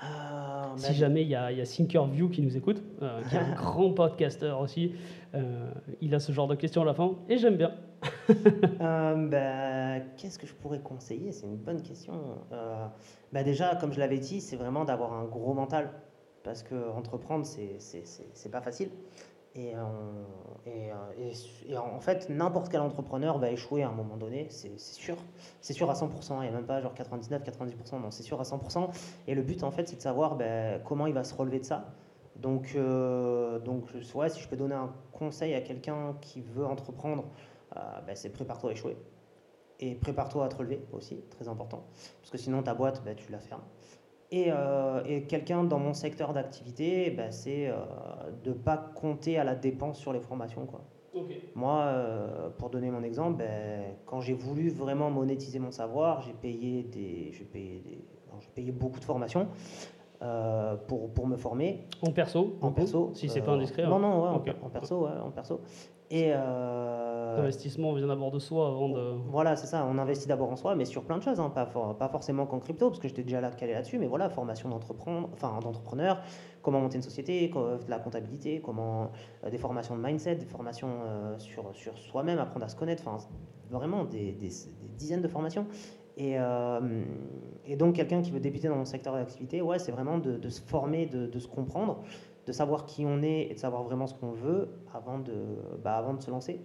euh, 0.04 0.78
si 0.78 0.94
jamais 0.94 1.24
il 1.24 1.28
y, 1.28 1.32
y 1.32 1.36
a 1.36 1.66
Thinkerview 1.66 2.30
qui 2.30 2.42
nous 2.42 2.56
écoute, 2.56 2.82
euh, 3.02 3.22
qui 3.30 3.36
est 3.36 3.40
un 3.40 3.52
grand 3.56 3.92
podcasteur 3.92 4.60
aussi, 4.62 4.94
il 6.02 6.16
a 6.16 6.20
ce 6.20 6.32
genre 6.32 6.48
de 6.48 6.56
questions 6.56 6.82
à 6.84 6.86
la 6.86 6.94
fin 6.94 7.16
et 7.28 7.38
j'aime 7.38 7.58
bien. 7.58 7.72
Ben, 8.80 10.04
qu'est-ce 10.16 10.40
que 10.40 10.48
je 10.48 10.54
pourrais 10.54 10.80
conseiller? 10.80 11.32
C'est 11.32 11.46
une 11.46 11.58
bonne 11.58 11.82
question. 11.82 12.14
Ben 13.34 13.44
déjà, 13.44 13.76
comme 13.76 13.92
je 13.92 14.00
l'avais 14.00 14.20
dit, 14.20 14.40
c'est 14.40 14.56
vraiment 14.56 14.86
d'avoir 14.86 15.14
un 15.14 15.26
gros 15.26 15.54
mental 15.54 15.92
parce 16.44 16.64
que 16.64 16.90
entreprendre, 16.92 17.46
c'est 17.46 18.52
pas 18.52 18.62
facile. 18.62 18.90
Et, 19.56 19.74
euh, 19.76 19.80
euh, 20.68 21.78
en 21.78 22.00
fait, 22.00 22.30
n'importe 22.30 22.70
quel 22.70 22.82
entrepreneur 22.82 23.40
va 23.40 23.50
échouer 23.52 23.84
à 23.84 23.90
un 23.90 23.94
moment 23.94 24.16
donné, 24.16 24.48
c'est 24.50 24.78
sûr. 24.80 25.18
C'est 25.62 25.74
sûr 25.74 25.90
à 25.90 25.96
100%, 25.96 26.38
il 26.38 26.42
n'y 26.42 26.48
a 26.48 26.52
même 26.52 26.66
pas 26.66 26.82
genre 26.82 26.94
99, 26.94 27.44
90%, 27.44 28.00
non, 28.02 28.12
c'est 28.12 28.24
sûr 28.24 28.40
à 28.40 28.44
100%. 28.44 28.90
Et 29.28 29.34
le 29.34 29.42
but, 29.42 29.64
en 29.64 29.72
fait, 29.72 29.88
c'est 29.88 29.96
de 29.96 30.02
savoir 30.02 30.36
ben, 30.36 30.82
comment 30.84 31.08
il 31.08 31.14
va 31.14 31.24
se 31.24 31.34
relever 31.34 31.60
de 31.60 31.66
ça. 31.66 31.94
Donc, 32.36 32.74
euh, 32.76 33.60
donc 33.60 33.86
ouais, 34.14 34.30
si 34.30 34.40
je 34.40 34.48
peux 34.48 34.56
donner 34.56 34.76
un 34.76 34.94
conseil 35.12 35.56
à 35.56 35.62
quelqu'un 35.62 36.16
qui 36.22 36.42
veut 36.42 36.66
entreprendre, 36.66 37.26
ben, 37.76 38.16
c'est 38.16 38.30
prépare-toi 38.30 38.70
à 38.70 38.74
échouer. 38.74 38.98
Et 39.80 39.96
prépare-toi 39.96 40.46
à 40.46 40.50
te 40.50 40.58
relever 40.58 40.86
aussi, 40.92 41.24
très 41.30 41.48
important. 41.48 41.86
Parce 42.22 42.32
que 42.32 42.38
sinon, 42.38 42.62
ta 42.62 42.74
boîte, 42.74 43.02
ben, 43.04 43.16
tu 43.16 43.32
la 43.32 43.40
fermes. 43.40 43.64
Euh, 44.32 45.02
et, 45.06 45.24
quelqu'un 45.24 45.64
dans 45.64 45.80
mon 45.80 45.94
secteur 45.94 46.34
d'activité, 46.34 47.10
ben, 47.10 47.32
c'est 47.32 47.68
euh, 47.68 47.74
de 48.44 48.50
ne 48.50 48.56
pas 48.56 48.78
compter 48.78 49.40
à 49.40 49.44
la 49.44 49.56
dépense 49.56 49.98
sur 49.98 50.14
les 50.14 50.20
formations. 50.20 50.66
Quoi. 50.66 50.82
Moi, 51.56 51.82
euh, 51.82 52.50
pour 52.52 52.70
donner 52.70 52.92
mon 52.92 53.02
exemple, 53.02 53.40
ben, 53.40 53.96
quand 54.06 54.22
j'ai 54.22 54.34
voulu 54.34 54.70
vraiment 54.70 55.10
monétiser 55.10 55.58
mon 55.58 55.72
savoir, 55.72 56.22
j'ai 56.22 56.34
payé, 56.34 56.84
des, 56.84 57.32
j'ai 57.34 57.44
payé, 57.44 57.82
des, 57.84 58.06
j'ai 58.40 58.50
payé 58.54 58.72
beaucoup 58.72 59.00
de 59.00 59.06
formations. 59.06 59.48
pour, 60.88 61.12
pour 61.14 61.28
me 61.28 61.38
former. 61.38 61.88
En 62.02 62.12
perso 62.12 62.58
En 62.62 62.72
perso. 62.72 63.12
Si 63.14 63.30
c'est 63.30 63.42
pas 63.42 63.54
indiscret. 63.54 63.84
Non, 63.88 63.96
hein. 63.96 64.00
non, 64.00 64.24
ouais, 64.24 64.54
en, 64.62 64.70
perso, 64.70 65.06
ouais, 65.06 65.18
en 65.24 65.32
perso. 65.32 65.62
Et 66.12 66.32
euh, 66.34 67.38
L'investissement 67.38 67.94
vient 67.94 68.08
d'abord 68.08 68.32
de 68.32 68.40
soi 68.40 68.68
avant 68.68 68.90
de. 68.90 69.00
Voilà, 69.30 69.56
c'est 69.56 69.68
ça. 69.68 69.86
On 69.88 69.98
investit 70.00 70.28
d'abord 70.28 70.52
en 70.52 70.56
soi, 70.56 70.76
mais 70.76 70.86
sur 70.86 71.04
plein 71.04 71.18
de 71.18 71.24
choses, 71.24 71.40
hein. 71.40 71.52
pas, 71.52 71.68
pas 71.68 72.10
forcément 72.10 72.48
qu'en 72.48 72.60
crypto, 72.60 72.90
parce 72.90 73.00
que 73.00 73.08
j'étais 73.08 73.22
déjà 73.22 73.42
là 73.42 73.52
calé 73.52 73.74
là-dessus, 73.74 74.00
mais 74.00 74.08
voilà, 74.08 74.28
formation 74.30 74.70
d'entrepreneur, 74.70 75.30
enfin 75.34 75.60
d'entrepreneur, 75.60 76.22
comment 76.64 76.80
monter 76.80 76.96
une 76.96 77.04
société, 77.04 77.50
de 77.50 77.90
la 77.90 78.00
comptabilité, 78.00 78.60
comment 78.60 79.12
euh, 79.44 79.52
des 79.52 79.60
formations 79.60 79.96
de 79.96 80.02
mindset, 80.02 80.36
des 80.36 80.46
formations 80.46 80.90
euh, 81.06 81.38
sur, 81.38 81.76
sur 81.76 81.96
soi-même, 82.00 82.40
apprendre 82.40 82.66
à 82.66 82.70
se 82.70 82.76
connaître, 82.76 83.04
enfin 83.08 83.24
vraiment 83.70 84.04
des, 84.04 84.32
des, 84.32 84.50
dizaines 84.98 85.22
de 85.22 85.28
formations. 85.28 85.68
Et, 86.18 86.36
et 87.66 87.76
donc 87.78 87.96
quelqu'un 87.96 88.22
qui 88.22 88.32
veut 88.32 88.42
débuter 88.42 88.68
dans 88.68 88.76
mon 88.76 88.84
secteur 88.84 89.14
d'activité, 89.14 89.62
ouais, 89.62 89.80
c'est 89.80 89.94
vraiment 89.94 90.18
de, 90.18 90.36
de, 90.36 90.50
se 90.50 90.60
former, 90.60 91.06
de, 91.06 91.28
de 91.28 91.40
se 91.40 91.48
comprendre 91.48 92.04
de 92.50 92.54
savoir 92.54 92.88
qui 92.88 93.06
on 93.06 93.22
est 93.22 93.44
et 93.44 93.54
de 93.54 93.60
savoir 93.60 93.84
vraiment 93.84 94.08
ce 94.08 94.16
qu'on 94.16 94.32
veut 94.32 94.70
avant 94.92 95.20
de, 95.20 95.36
bah, 95.84 95.98
avant 95.98 96.16
de 96.16 96.22
se 96.24 96.32
lancer. 96.32 96.60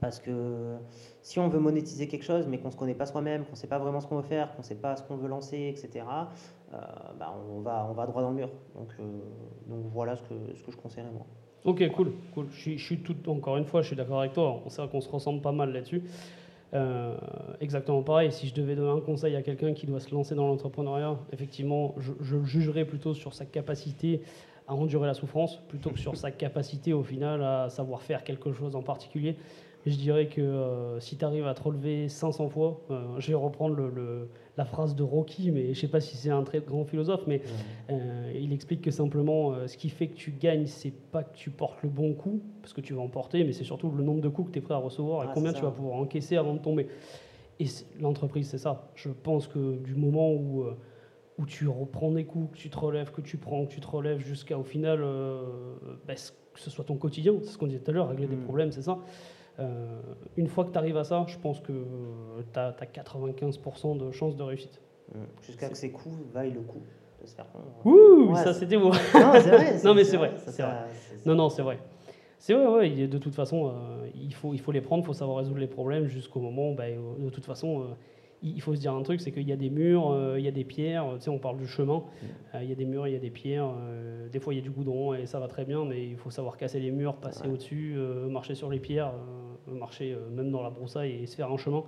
Parce 0.00 0.20
que 0.20 0.76
si 1.20 1.40
on 1.40 1.48
veut 1.48 1.58
monétiser 1.58 2.06
quelque 2.06 2.22
chose, 2.22 2.46
mais 2.46 2.58
qu'on 2.58 2.68
ne 2.68 2.72
se 2.72 2.76
connaît 2.76 2.94
pas 2.94 3.06
soi-même, 3.06 3.44
qu'on 3.44 3.52
ne 3.52 3.56
sait 3.56 3.66
pas 3.66 3.80
vraiment 3.80 4.00
ce 4.00 4.06
qu'on 4.06 4.18
veut 4.18 4.22
faire, 4.22 4.52
qu'on 4.52 4.62
ne 4.62 4.66
sait 4.66 4.76
pas 4.76 4.94
ce 4.94 5.02
qu'on 5.02 5.16
veut 5.16 5.26
lancer, 5.26 5.66
etc., 5.68 6.06
euh, 6.72 6.76
bah, 7.18 7.34
on, 7.50 7.60
va, 7.60 7.88
on 7.90 7.92
va 7.92 8.06
droit 8.06 8.22
dans 8.22 8.30
le 8.30 8.36
mur. 8.36 8.50
Donc, 8.76 8.88
euh, 9.00 9.02
donc 9.66 9.84
voilà 9.92 10.14
ce 10.14 10.22
que, 10.22 10.34
ce 10.54 10.62
que 10.62 10.70
je 10.70 10.76
conseillerais 10.76 11.10
moi. 11.10 11.26
Ok, 11.64 11.88
cool. 11.90 12.12
cool. 12.32 12.46
Je, 12.52 12.94
tout, 12.94 13.16
encore 13.28 13.56
une 13.56 13.64
fois, 13.64 13.82
je 13.82 13.88
suis 13.88 13.96
d'accord 13.96 14.20
avec 14.20 14.32
toi. 14.32 14.60
On 14.64 14.68
sait 14.68 14.86
qu'on 14.86 15.00
se 15.00 15.08
ressemble 15.08 15.40
pas 15.40 15.52
mal 15.52 15.72
là-dessus. 15.72 16.04
Euh, 16.72 17.16
exactement 17.60 18.02
pareil. 18.02 18.30
Si 18.30 18.46
je 18.46 18.54
devais 18.54 18.76
donner 18.76 18.90
un 18.90 19.00
conseil 19.00 19.34
à 19.34 19.42
quelqu'un 19.42 19.72
qui 19.74 19.86
doit 19.86 20.00
se 20.00 20.14
lancer 20.14 20.36
dans 20.36 20.46
l'entrepreneuriat, 20.46 21.18
effectivement, 21.32 21.94
je, 21.98 22.12
je 22.20 22.44
jugerais 22.44 22.84
plutôt 22.84 23.14
sur 23.14 23.34
sa 23.34 23.44
capacité 23.44 24.22
à 24.66 24.74
endurer 24.74 25.06
la 25.06 25.14
souffrance 25.14 25.58
plutôt 25.68 25.90
que 25.90 25.98
sur 25.98 26.16
sa 26.16 26.30
capacité 26.30 26.92
au 26.92 27.02
final 27.02 27.42
à 27.42 27.68
savoir 27.68 28.02
faire 28.02 28.24
quelque 28.24 28.52
chose 28.52 28.76
en 28.76 28.82
particulier. 28.82 29.36
Je 29.86 29.96
dirais 29.96 30.28
que 30.28 30.40
euh, 30.40 30.98
si 30.98 31.18
tu 31.18 31.24
arrives 31.26 31.46
à 31.46 31.52
te 31.52 31.62
relever 31.62 32.08
500 32.08 32.48
fois, 32.48 32.80
euh, 32.90 33.04
je 33.18 33.28
vais 33.28 33.34
reprendre 33.34 33.74
le, 33.74 34.30
la 34.56 34.64
phrase 34.64 34.94
de 34.94 35.02
Rocky, 35.02 35.50
mais 35.50 35.64
je 35.64 35.68
ne 35.68 35.74
sais 35.74 35.88
pas 35.88 36.00
si 36.00 36.16
c'est 36.16 36.30
un 36.30 36.42
très 36.42 36.60
grand 36.60 36.86
philosophe, 36.86 37.24
mais 37.26 37.42
euh, 37.90 38.32
il 38.34 38.54
explique 38.54 38.80
que 38.80 38.90
simplement 38.90 39.66
ce 39.66 39.76
qui 39.76 39.90
fait 39.90 40.06
que 40.06 40.14
tu 40.14 40.30
gagnes, 40.30 40.66
c'est 40.66 40.90
pas 41.12 41.22
que 41.22 41.36
tu 41.36 41.50
portes 41.50 41.82
le 41.82 41.90
bon 41.90 42.14
coup, 42.14 42.40
parce 42.62 42.72
que 42.72 42.80
tu 42.80 42.94
vas 42.94 43.02
en 43.02 43.08
porter, 43.08 43.44
mais 43.44 43.52
c'est 43.52 43.64
surtout 43.64 43.90
le 43.90 44.02
nombre 44.02 44.22
de 44.22 44.28
coups 44.30 44.48
que 44.48 44.52
tu 44.54 44.58
es 44.60 44.62
prêt 44.62 44.72
à 44.72 44.78
recevoir 44.78 45.22
et 45.24 45.26
ah, 45.28 45.32
combien 45.34 45.52
tu 45.52 45.60
vas 45.60 45.70
pouvoir 45.70 45.96
encaisser 45.96 46.38
avant 46.38 46.54
de 46.54 46.60
tomber. 46.60 46.88
Et 47.60 47.66
l'entreprise, 48.00 48.48
c'est 48.48 48.58
ça. 48.58 48.88
Je 48.94 49.10
pense 49.10 49.46
que 49.46 49.76
du 49.76 49.94
moment 49.94 50.32
où 50.32 50.64
où 51.38 51.46
tu 51.46 51.68
reprends 51.68 52.12
des 52.12 52.24
coups, 52.24 52.52
que 52.52 52.58
tu 52.58 52.70
te 52.70 52.78
relèves, 52.78 53.10
que 53.10 53.20
tu 53.20 53.36
prends, 53.36 53.66
que 53.66 53.72
tu 53.72 53.80
te 53.80 53.86
relèves, 53.86 54.18
jusqu'à 54.18 54.58
au 54.58 54.62
final, 54.62 55.00
euh, 55.02 55.42
bah, 56.06 56.14
que 56.14 56.60
ce 56.60 56.70
soit 56.70 56.84
ton 56.84 56.96
quotidien, 56.96 57.34
c'est 57.42 57.50
ce 57.50 57.58
qu'on 57.58 57.66
disait 57.66 57.80
tout 57.80 57.90
à 57.90 57.94
l'heure, 57.94 58.08
régler 58.08 58.26
des 58.26 58.36
mm. 58.36 58.44
problèmes, 58.44 58.72
c'est 58.72 58.82
ça. 58.82 58.98
Euh, 59.58 60.00
une 60.36 60.48
fois 60.48 60.64
que 60.64 60.70
tu 60.70 60.78
arrives 60.78 60.96
à 60.96 61.04
ça, 61.04 61.24
je 61.28 61.38
pense 61.38 61.60
que 61.60 61.72
tu 62.52 62.58
as, 62.58 62.72
95% 62.72 63.96
de 63.98 64.10
chances 64.12 64.36
de 64.36 64.42
réussite. 64.42 64.80
Mm. 65.12 65.18
Jusqu'à 65.42 65.68
que 65.68 65.76
ces 65.76 65.90
coups 65.90 66.16
vaillent 66.32 66.52
le 66.52 66.60
coup 66.60 66.82
de 67.20 67.26
se 67.26 67.34
faire 67.34 67.46
prendre. 67.46 67.66
Ouh, 67.84 68.34
ça 68.36 68.54
c'était 68.54 68.76
beau. 68.76 68.92
Non, 69.14 69.32
c'est 69.34 69.50
vrai. 69.50 69.80
non, 69.84 69.94
mais 69.94 70.04
c'est 70.04 70.16
vrai. 70.16 70.34
Non, 71.26 71.34
non, 71.34 71.48
c'est 71.48 71.62
vrai. 71.62 71.78
C'est 72.38 72.52
vrai, 72.52 72.66
ouais, 72.66 73.06
de 73.06 73.18
toute 73.18 73.34
façon, 73.34 73.68
euh, 73.68 74.06
il, 74.14 74.34
faut, 74.34 74.52
il 74.52 74.60
faut 74.60 74.70
les 74.70 74.82
prendre, 74.82 75.02
il 75.02 75.06
faut 75.06 75.14
savoir 75.14 75.38
résoudre 75.38 75.60
les 75.60 75.66
problèmes 75.66 76.06
jusqu'au 76.08 76.40
moment 76.40 76.72
où, 76.72 76.74
bah, 76.74 76.90
de 76.90 77.30
toute 77.30 77.46
façon, 77.46 77.86
il 78.44 78.60
faut 78.60 78.74
se 78.74 78.80
dire 78.80 78.92
un 78.92 79.02
truc, 79.02 79.20
c'est 79.20 79.32
qu'il 79.32 79.48
y 79.48 79.52
a 79.52 79.56
des 79.56 79.70
murs, 79.70 80.10
euh, 80.10 80.38
il 80.38 80.44
y 80.44 80.48
a 80.48 80.52
des 80.52 80.64
pierres, 80.64 81.06
tu 81.14 81.22
sais, 81.22 81.30
on 81.30 81.38
parle 81.38 81.56
du 81.56 81.66
chemin, 81.66 81.98
mm. 81.98 82.26
euh, 82.54 82.62
il 82.62 82.68
y 82.68 82.72
a 82.72 82.74
des 82.74 82.84
murs, 82.84 83.08
il 83.08 83.14
y 83.14 83.16
a 83.16 83.20
des 83.20 83.30
pierres, 83.30 83.72
euh, 83.80 84.28
des 84.28 84.38
fois 84.38 84.52
il 84.52 84.58
y 84.58 84.60
a 84.60 84.62
du 84.62 84.70
goudron 84.70 85.14
et 85.14 85.26
ça 85.26 85.40
va 85.40 85.48
très 85.48 85.64
bien, 85.64 85.84
mais 85.84 86.06
il 86.06 86.16
faut 86.16 86.30
savoir 86.30 86.56
casser 86.56 86.78
les 86.78 86.90
murs, 86.90 87.16
passer 87.16 87.48
au-dessus, 87.48 87.96
marcher 88.28 88.54
sur 88.54 88.70
les 88.70 88.80
pierres, 88.80 89.12
marcher 89.66 90.16
même 90.30 90.50
dans 90.50 90.62
la 90.62 90.70
broussaille 90.70 91.22
et 91.22 91.26
se 91.26 91.36
faire 91.36 91.50
un 91.50 91.56
chemin 91.56 91.84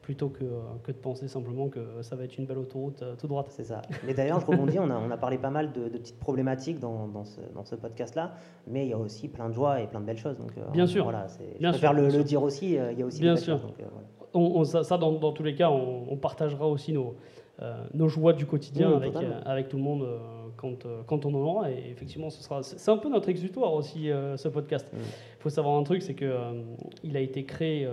plutôt 0.00 0.30
que, 0.30 0.44
que, 0.84 0.92
de 0.92 0.96
penser 0.96 1.28
simplement 1.28 1.68
que 1.68 2.00
ça 2.00 2.16
va 2.16 2.24
être 2.24 2.38
une 2.38 2.46
belle 2.46 2.56
autoroute 2.56 3.04
tout 3.18 3.26
droite. 3.26 3.48
C'est 3.50 3.64
ça. 3.64 3.82
Mais 4.06 4.14
d'ailleurs, 4.14 4.40
je 4.40 4.46
rebondis, 4.46 4.78
on 4.78 4.88
a, 4.88 4.96
on 4.96 5.10
a 5.10 5.16
parlé 5.18 5.36
pas 5.36 5.50
mal 5.50 5.72
de, 5.72 5.88
petites 5.88 6.18
problématiques 6.18 6.78
dans, 6.78 7.08
dans 7.08 7.24
ce, 7.26 7.40
dans 7.54 7.64
ce 7.64 7.74
podcast-là, 7.74 8.32
mais 8.66 8.86
il 8.86 8.88
y 8.88 8.94
a 8.94 8.98
aussi 8.98 9.28
plein 9.28 9.50
de 9.50 9.54
joie 9.54 9.82
et 9.82 9.86
plein 9.86 10.00
de 10.00 10.06
belles 10.06 10.16
choses. 10.16 10.38
Donc, 10.38 10.52
bien 10.72 10.86
sûr. 10.86 11.04
Voilà, 11.04 11.26
je 11.60 11.68
préfère 11.68 11.92
le, 11.92 12.08
le, 12.08 12.24
dire 12.24 12.42
aussi, 12.42 12.76
il 12.76 12.98
y 12.98 13.02
a 13.02 13.06
aussi 13.06 13.20
bien 13.20 13.36
sûr. 13.36 13.60
Choses, 13.60 13.74
on, 14.38 14.64
ça, 14.64 14.98
dans, 14.98 15.32
tous 15.32 15.42
les 15.42 15.54
cas, 15.54 15.70
on, 15.70 16.16
partagera 16.16 16.66
aussi 16.66 16.92
nos, 16.92 17.16
euh, 17.60 17.84
nos 17.94 18.08
joies 18.08 18.32
du 18.32 18.46
quotidien 18.46 18.94
avec, 18.94 19.16
euh, 19.16 19.40
avec, 19.44 19.68
tout 19.68 19.76
le 19.76 19.82
monde 19.82 20.02
euh, 20.02 20.18
quand, 20.56 20.86
quand, 21.06 21.26
on 21.26 21.34
en 21.34 21.38
aura. 21.38 21.70
Et 21.70 21.90
effectivement, 21.90 22.30
ce 22.30 22.42
sera, 22.42 22.62
c'est 22.62 22.90
un 22.90 22.98
peu 22.98 23.08
notre 23.08 23.28
exutoire 23.28 23.74
aussi, 23.74 24.10
ce 24.36 24.48
podcast. 24.48 24.88
Il 24.94 25.42
faut 25.42 25.50
savoir 25.50 25.76
un 25.76 25.82
truc, 25.82 26.02
c'est 26.02 26.14
que 26.14 26.32
il 27.02 27.16
a 27.16 27.20
été 27.20 27.44
créé. 27.44 27.88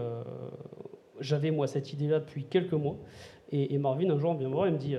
J'avais 1.20 1.52
moi 1.52 1.68
cette 1.68 1.94
idée-là 1.94 2.20
depuis 2.20 2.44
quelques 2.44 2.74
mois. 2.74 2.98
Et, 3.52 3.78
Marvin, 3.78 4.10
un 4.10 4.18
jour, 4.18 4.34
vient 4.36 4.50
me 4.50 4.54
voir 4.54 4.68
et 4.68 4.72
me 4.72 4.78
dit 4.78 4.96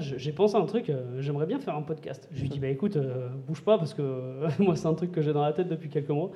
J'ai 0.00 0.32
pensé 0.32 0.56
à 0.56 0.60
un 0.60 0.66
truc, 0.66 0.92
j'aimerais 1.18 1.46
bien 1.46 1.58
faire 1.58 1.74
un 1.74 1.82
podcast. 1.82 2.28
Je 2.32 2.42
lui 2.42 2.48
dis 2.48 2.60
Bah 2.60 2.68
écoute, 2.68 2.98
bouge 3.46 3.62
pas 3.62 3.78
parce 3.78 3.94
que 3.94 4.46
moi, 4.62 4.76
c'est 4.76 4.86
un 4.86 4.94
truc 4.94 5.12
que 5.12 5.20
j'ai 5.20 5.32
dans 5.32 5.42
la 5.42 5.52
tête 5.52 5.68
depuis 5.68 5.88
quelques 5.88 6.10
mois. 6.10 6.30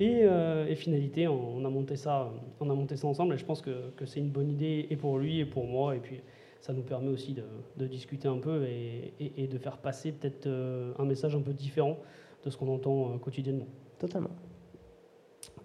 Euh, 0.00 0.66
et, 0.66 0.74
finalité, 0.74 1.26
on, 1.26 1.64
a 1.64 1.70
monté 1.70 1.96
ça, 1.96 2.30
on 2.60 2.68
a 2.68 2.74
monté 2.74 2.96
ça 2.96 3.06
ensemble 3.06 3.34
et 3.34 3.38
je 3.38 3.44
pense 3.44 3.62
que, 3.62 3.92
c'est 4.04 4.20
une 4.20 4.30
bonne 4.30 4.50
idée 4.50 4.86
et 4.90 4.96
pour 4.96 5.18
lui 5.18 5.40
et 5.40 5.46
pour 5.46 5.66
moi. 5.66 5.96
Et 5.96 6.00
puis 6.00 6.20
ça 6.60 6.72
nous 6.72 6.82
permet 6.82 7.08
aussi 7.08 7.34
de, 7.34 7.86
discuter 7.86 8.28
un 8.28 8.38
peu 8.38 8.66
et, 8.66 9.46
de 9.46 9.58
faire 9.58 9.78
passer 9.78 10.12
peut-être 10.12 10.46
euh, 10.46 10.92
un 10.98 11.04
message 11.04 11.34
un 11.34 11.40
peu 11.40 11.52
différent 11.52 11.98
de 12.44 12.50
ce 12.50 12.56
qu'on 12.56 12.68
entend 12.68 13.14
euh, 13.14 13.18
quotidiennement. 13.18 13.66
Totalement. 13.98 14.30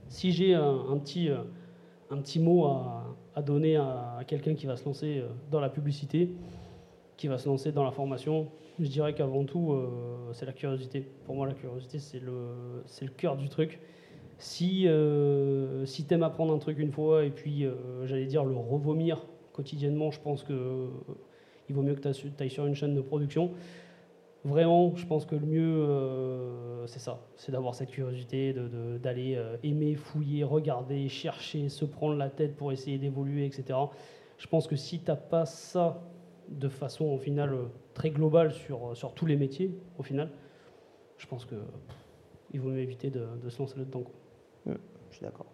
Si 0.08 0.32
j'ai 0.32 0.54
un, 0.54 0.98
petit, 0.98 1.30
un 2.10 2.18
petit 2.18 2.40
mot 2.40 2.66
à, 2.66 3.42
donner 3.42 3.78
à, 3.78 4.20
quelqu'un 4.28 4.56
qui 4.56 4.66
va 4.66 4.76
se 4.76 4.86
lancer 4.86 5.24
dans 5.50 5.62
la 5.62 5.70
publicité, 5.70 6.34
qui 7.16 7.28
va 7.28 7.38
se 7.38 7.48
lancer 7.48 7.72
dans 7.72 7.86
la 7.86 7.92
formation, 7.92 8.50
je 8.78 8.88
dirais 8.88 9.14
qu'avant 9.14 9.46
tout, 9.46 9.74
c'est 10.34 10.46
la 10.46 10.52
curiosité. 10.52 11.08
Pour 11.26 11.36
moi, 11.36 11.48
la 11.48 11.54
curiosité, 11.54 12.00
c'est 12.00 12.20
le, 12.20 12.84
le 13.02 13.08
cœur 13.10 13.38
du 13.38 13.48
truc. 13.48 13.80
Si, 14.42 14.88
euh, 14.88 15.86
si 15.86 16.06
tu 16.06 16.16
aimes 16.16 16.24
apprendre 16.24 16.52
un 16.52 16.58
truc 16.58 16.80
une 16.80 16.92
fois 16.92 17.26
et 17.26 17.30
puis, 17.30 17.64
euh, 17.64 18.08
j'allais 18.08 18.26
dire, 18.26 18.44
le 18.44 18.56
revomir 18.56 19.28
quotidiennement, 19.54 20.10
je 20.10 20.20
pense 20.20 20.44
qu'il 20.44 20.56
euh, 20.56 20.88
il 21.70 21.76
vaut 21.76 21.84
mieux 21.84 21.94
que 21.94 22.02
tu 22.02 22.44
ailles 22.44 22.50
sur 22.50 22.66
une 22.66 22.74
chaîne 22.74 22.96
de 22.96 23.02
production. 23.02 23.52
Vraiment, 24.44 24.96
je 24.96 25.06
pense 25.06 25.28
que 25.28 25.36
le 25.36 25.46
mieux, 25.46 26.88
c'est 26.88 27.00
ça, 27.00 27.20
c'est 27.36 27.52
d'avoir 27.52 27.76
cette 27.76 27.92
curiosité, 27.92 28.56
d'aller 29.00 29.40
aimer, 29.62 29.94
fouiller, 29.94 30.44
regarder, 30.44 31.08
chercher, 31.08 31.70
se 31.70 31.86
prendre 31.86 32.16
la 32.16 32.32
tête 32.32 32.56
pour 32.56 32.72
essayer 32.72 32.98
d'évoluer, 32.98 33.46
etc. 33.46 33.78
Je 34.40 34.48
pense 34.48 34.66
que 34.66 34.76
si 34.76 34.98
tu 34.98 35.12
n'as 35.12 35.16
pas 35.16 35.46
ça 35.46 36.02
de 36.50 36.68
façon 36.68 37.06
au 37.06 37.20
final 37.20 37.56
très 37.94 38.10
globale 38.10 38.52
sur, 38.52 38.98
sur 38.98 39.14
tous 39.14 39.28
les 39.28 39.36
métiers 39.36 39.72
au 40.00 40.04
final, 40.04 40.32
je 41.20 41.28
pense 41.28 41.46
que 41.46 41.56
il 42.52 42.60
vaut 42.60 42.70
mieux 42.70 42.80
éviter 42.80 43.12
de, 43.12 43.28
de 43.44 43.50
se 43.50 43.60
lancer 43.60 43.78
là-dedans. 43.78 44.06
Mm, 44.66 44.74
Je 45.10 45.16
suis 45.16 45.24
d'accord. 45.26 45.46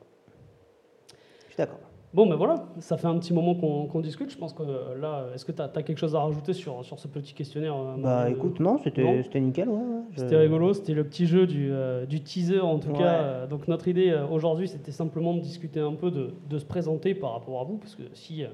Je 1.47 1.53
suis 1.53 1.57
d'accord. 1.57 1.79
Bon, 2.13 2.25
ben 2.25 2.35
voilà, 2.35 2.65
ça 2.79 2.95
fait 2.97 3.05
un 3.07 3.17
petit 3.19 3.33
moment 3.33 3.53
qu'on 3.53 3.99
discute. 3.99 4.31
Je 4.31 4.37
pense 4.37 4.53
que 4.53 4.63
euh, 4.63 4.97
là, 4.97 5.25
est-ce 5.35 5.43
que 5.45 5.51
tu 5.51 5.61
as, 5.61 5.67
quelque 5.67 5.97
chose 5.97 6.15
à 6.15 6.21
rajouter 6.21 6.53
sur, 6.53 6.83
sur 6.83 6.97
ce 6.99 7.07
petit 7.07 7.33
questionnaire 7.33 7.75
euh, 7.75 7.95
Bah 7.97 8.29
écoute, 8.29 8.59
non, 8.61 8.77
c'était 8.77 9.39
nickel, 9.41 9.67
ouais. 9.69 9.75
ouais. 9.75 10.01
Je- 10.11 10.21
C'était 10.21 10.37
rigolo, 10.37 10.73
c'était 10.73 10.93
le 10.93 11.03
petit 11.03 11.25
jeu 11.27 11.45
du, 11.45 11.69
euh, 11.71 12.05
du 12.05 12.21
teaser 12.21 12.61
en 12.61 12.79
tout 12.79 12.89
Ouais. 12.91 12.97
cas. 12.97 13.21
Euh, 13.23 13.47
Donc 13.47 13.67
notre 13.67 13.87
idée 13.89 14.09
euh, 14.09 14.25
aujourd'hui, 14.25 14.67
c'était 14.69 14.91
simplement 14.93 15.33
de 15.33 15.41
discuter 15.41 15.81
un 15.81 15.93
peu, 15.93 16.09
de, 16.09 16.31
de 16.49 16.57
se 16.57 16.65
présenter 16.65 17.13
par 17.13 17.33
rapport 17.33 17.59
à 17.59 17.65
vous, 17.65 17.75
parce 17.77 17.93
que 17.95 18.03
si, 18.13 18.43
euh, 18.43 18.47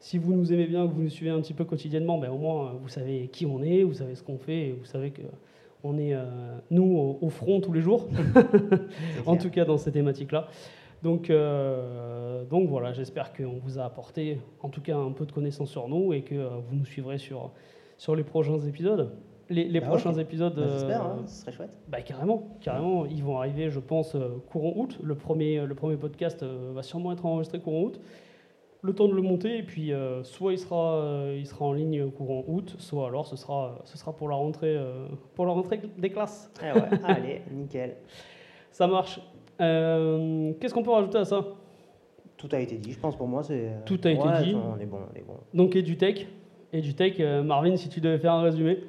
si 0.00 0.16
vous 0.16 0.32
nous 0.32 0.52
aimez 0.52 0.66
bien, 0.66 0.86
que 0.88 0.92
vous 0.92 1.02
nous 1.02 1.10
suivez 1.10 1.30
un 1.30 1.40
petit 1.42 1.54
peu 1.54 1.64
quotidiennement, 1.64 2.18
ben, 2.18 2.30
au 2.30 2.38
moins 2.38 2.68
euh, 2.68 2.70
vous 2.82 2.88
savez 2.88 3.28
qui 3.28 3.44
on 3.44 3.62
est, 3.62 3.82
vous 3.84 3.94
savez 3.94 4.14
ce 4.14 4.22
qu'on 4.22 4.38
fait, 4.38 4.68
et 4.68 4.72
vous 4.72 4.86
savez 4.86 5.10
que 5.10 5.22
on 5.84 5.98
est, 5.98 6.14
euh, 6.14 6.24
nous, 6.70 7.16
au, 7.20 7.28
front 7.28 7.60
tous 7.60 7.72
les 7.72 7.80
jours, 7.80 8.08
en 9.26 9.36
tout 9.36 9.50
cas 9.50 9.64
dans 9.64 9.78
ces 9.78 9.92
thématiques-là. 9.92 10.48
Donc, 11.02 11.30
euh, 11.30 12.44
donc 12.44 12.68
voilà, 12.68 12.92
j'espère 12.92 13.32
qu'on 13.32 13.58
vous 13.58 13.78
a 13.78 13.84
apporté 13.84 14.40
en 14.62 14.68
tout 14.70 14.80
cas 14.80 14.96
un 14.96 15.12
peu 15.12 15.26
de 15.26 15.32
connaissances 15.32 15.70
sur 15.70 15.88
nous 15.88 16.12
et 16.12 16.22
que 16.22 16.34
euh, 16.34 16.48
vous 16.68 16.74
nous 16.74 16.84
suivrez 16.86 17.18
sur, 17.18 17.52
sur 17.98 18.16
les 18.16 18.24
prochains 18.24 18.58
épisodes. 18.60 19.12
Les, 19.48 19.64
les 19.68 19.78
Bah, 19.80 19.86
prochains 19.86 20.14
épisodes, 20.14 20.56
Bah, 20.56 20.66
J'espère, 20.72 21.04
euh, 21.06 21.10
hein, 21.20 21.22
ce 21.26 21.42
serait 21.42 21.52
chouette. 21.52 21.70
bah, 21.86 22.00
carrément, 22.02 22.56
carrément. 22.60 23.06
Ils 23.06 23.22
vont 23.22 23.38
arriver, 23.38 23.70
je 23.70 23.78
pense, 23.78 24.16
courant 24.50 24.72
août. 24.74 24.98
Le 25.02 25.14
premier, 25.14 25.64
le 25.64 25.74
premier 25.76 25.96
podcast 25.96 26.42
va 26.42 26.82
sûrement 26.82 27.12
être 27.12 27.24
enregistré 27.26 27.60
courant 27.60 27.82
août. 27.82 28.00
Le 28.82 28.92
temps 28.94 29.08
de 29.08 29.14
le 29.14 29.22
monter, 29.22 29.58
et 29.58 29.62
puis 29.62 29.92
euh, 29.92 30.22
soit 30.22 30.52
il 30.52 30.58
sera, 30.58 30.96
euh, 30.96 31.36
il 31.38 31.46
sera 31.46 31.64
en 31.64 31.72
ligne 31.72 32.08
courant 32.10 32.44
août, 32.46 32.76
soit 32.78 33.08
alors 33.08 33.26
ce 33.26 33.34
sera, 33.34 33.78
ce 33.84 33.98
sera 33.98 34.12
pour 34.14 34.28
la 34.28 34.36
rentrée, 34.36 34.76
euh, 34.76 35.08
pour 35.34 35.46
la 35.46 35.52
rentrée 35.52 35.80
des 35.98 36.10
classes. 36.10 36.52
Eh 36.62 36.72
ouais, 36.78 36.88
allez, 37.04 37.42
nickel. 37.50 37.96
Ça 38.70 38.86
marche. 38.86 39.20
Euh, 39.60 40.52
Qu'est-ce 40.60 40.74
qu'on 40.74 40.82
peut 40.82 40.90
rajouter 40.90 41.18
à 41.18 41.24
ça? 41.24 41.44
Tout 42.36 42.48
a 42.52 42.60
été 42.60 42.76
dit, 42.76 42.92
je 42.92 42.98
pense 42.98 43.16
pour 43.16 43.26
moi, 43.26 43.42
c'est. 43.42 43.72
Tout 43.86 43.98
a 44.04 44.10
été 44.10 44.22
Ouais, 44.22 44.42
dit. 44.44 44.54
On 44.54 44.78
est 44.78 44.86
bon, 44.86 44.98
on 45.12 45.16
est 45.18 45.22
bon. 45.24 45.34
Donc 45.54 45.74
EduTech. 45.74 46.28
EduTech, 46.72 47.18
euh, 47.20 47.42
Marvin, 47.42 47.76
si 47.76 47.88
tu 47.88 48.00
devais 48.00 48.18
faire 48.18 48.34
un 48.34 48.42
résumé. 48.42 48.80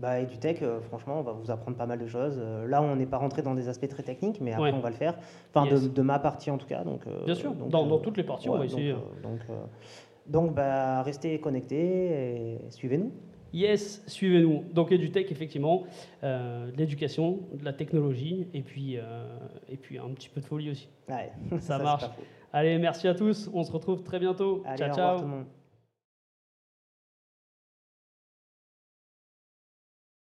Bah, 0.00 0.18
et 0.20 0.24
du 0.24 0.38
tech, 0.38 0.58
euh, 0.62 0.80
franchement, 0.80 1.18
on 1.18 1.22
va 1.22 1.32
vous 1.32 1.50
apprendre 1.50 1.76
pas 1.76 1.84
mal 1.84 1.98
de 1.98 2.06
choses. 2.06 2.38
Euh, 2.42 2.66
là, 2.66 2.80
on 2.82 2.96
n'est 2.96 3.04
pas 3.06 3.18
rentré 3.18 3.42
dans 3.42 3.54
des 3.54 3.68
aspects 3.68 3.88
très 3.88 4.02
techniques, 4.02 4.40
mais 4.40 4.52
après, 4.52 4.70
Ouais. 4.70 4.76
on 4.76 4.80
va 4.80 4.88
le 4.88 4.96
faire. 4.96 5.18
Enfin, 5.54 5.66
Yes. 5.70 5.82
de, 5.82 5.88
de 5.88 6.02
ma 6.02 6.18
partie 6.18 6.50
en 6.50 6.56
tout 6.56 6.66
cas. 6.66 6.82
Donc, 6.84 7.06
euh, 7.06 7.24
Bien 7.26 7.34
sûr, 7.34 7.52
donc, 7.52 7.68
dans, 7.68 7.84
euh, 7.84 7.88
dans 7.90 7.98
toutes 7.98 8.16
les 8.16 8.22
parties, 8.24 8.48
on 8.48 8.56
va 8.56 8.64
essayer. 8.64 8.92
Donc, 8.92 9.02
euh, 9.22 9.22
donc, 9.22 9.40
donc, 10.26 10.54
bah, 10.54 11.02
restez 11.02 11.38
connectés 11.38 12.56
et 12.56 12.70
suivez-nous. 12.70 13.12
Yes, 13.52 14.02
suivez-nous. 14.06 14.64
Donc 14.72 14.90
EduTech, 14.92 15.30
effectivement, 15.32 15.82
de 16.22 16.70
l'éducation, 16.78 17.40
de 17.52 17.64
la 17.64 17.72
technologie, 17.72 18.46
et 18.54 18.62
puis, 18.62 18.94
et 19.68 19.76
puis 19.76 19.98
un 19.98 20.08
petit 20.14 20.28
peu 20.28 20.40
de 20.40 20.46
folie 20.46 20.70
aussi. 20.70 20.88
Ouais, 21.08 21.30
Ça 21.60 21.78
marche. 21.78 22.04
Allez, 22.52 22.78
merci 22.78 23.06
à 23.08 23.14
tous. 23.14 23.50
On 23.52 23.64
se 23.64 23.72
retrouve 23.72 24.02
très 24.02 24.18
bientôt. 24.20 24.62
Allez, 24.64 24.78
ciao, 24.78 24.90
revoir 24.90 25.08
ciao. 25.08 25.18
tout 25.18 25.24
le 25.24 25.30
monde. 25.36 25.59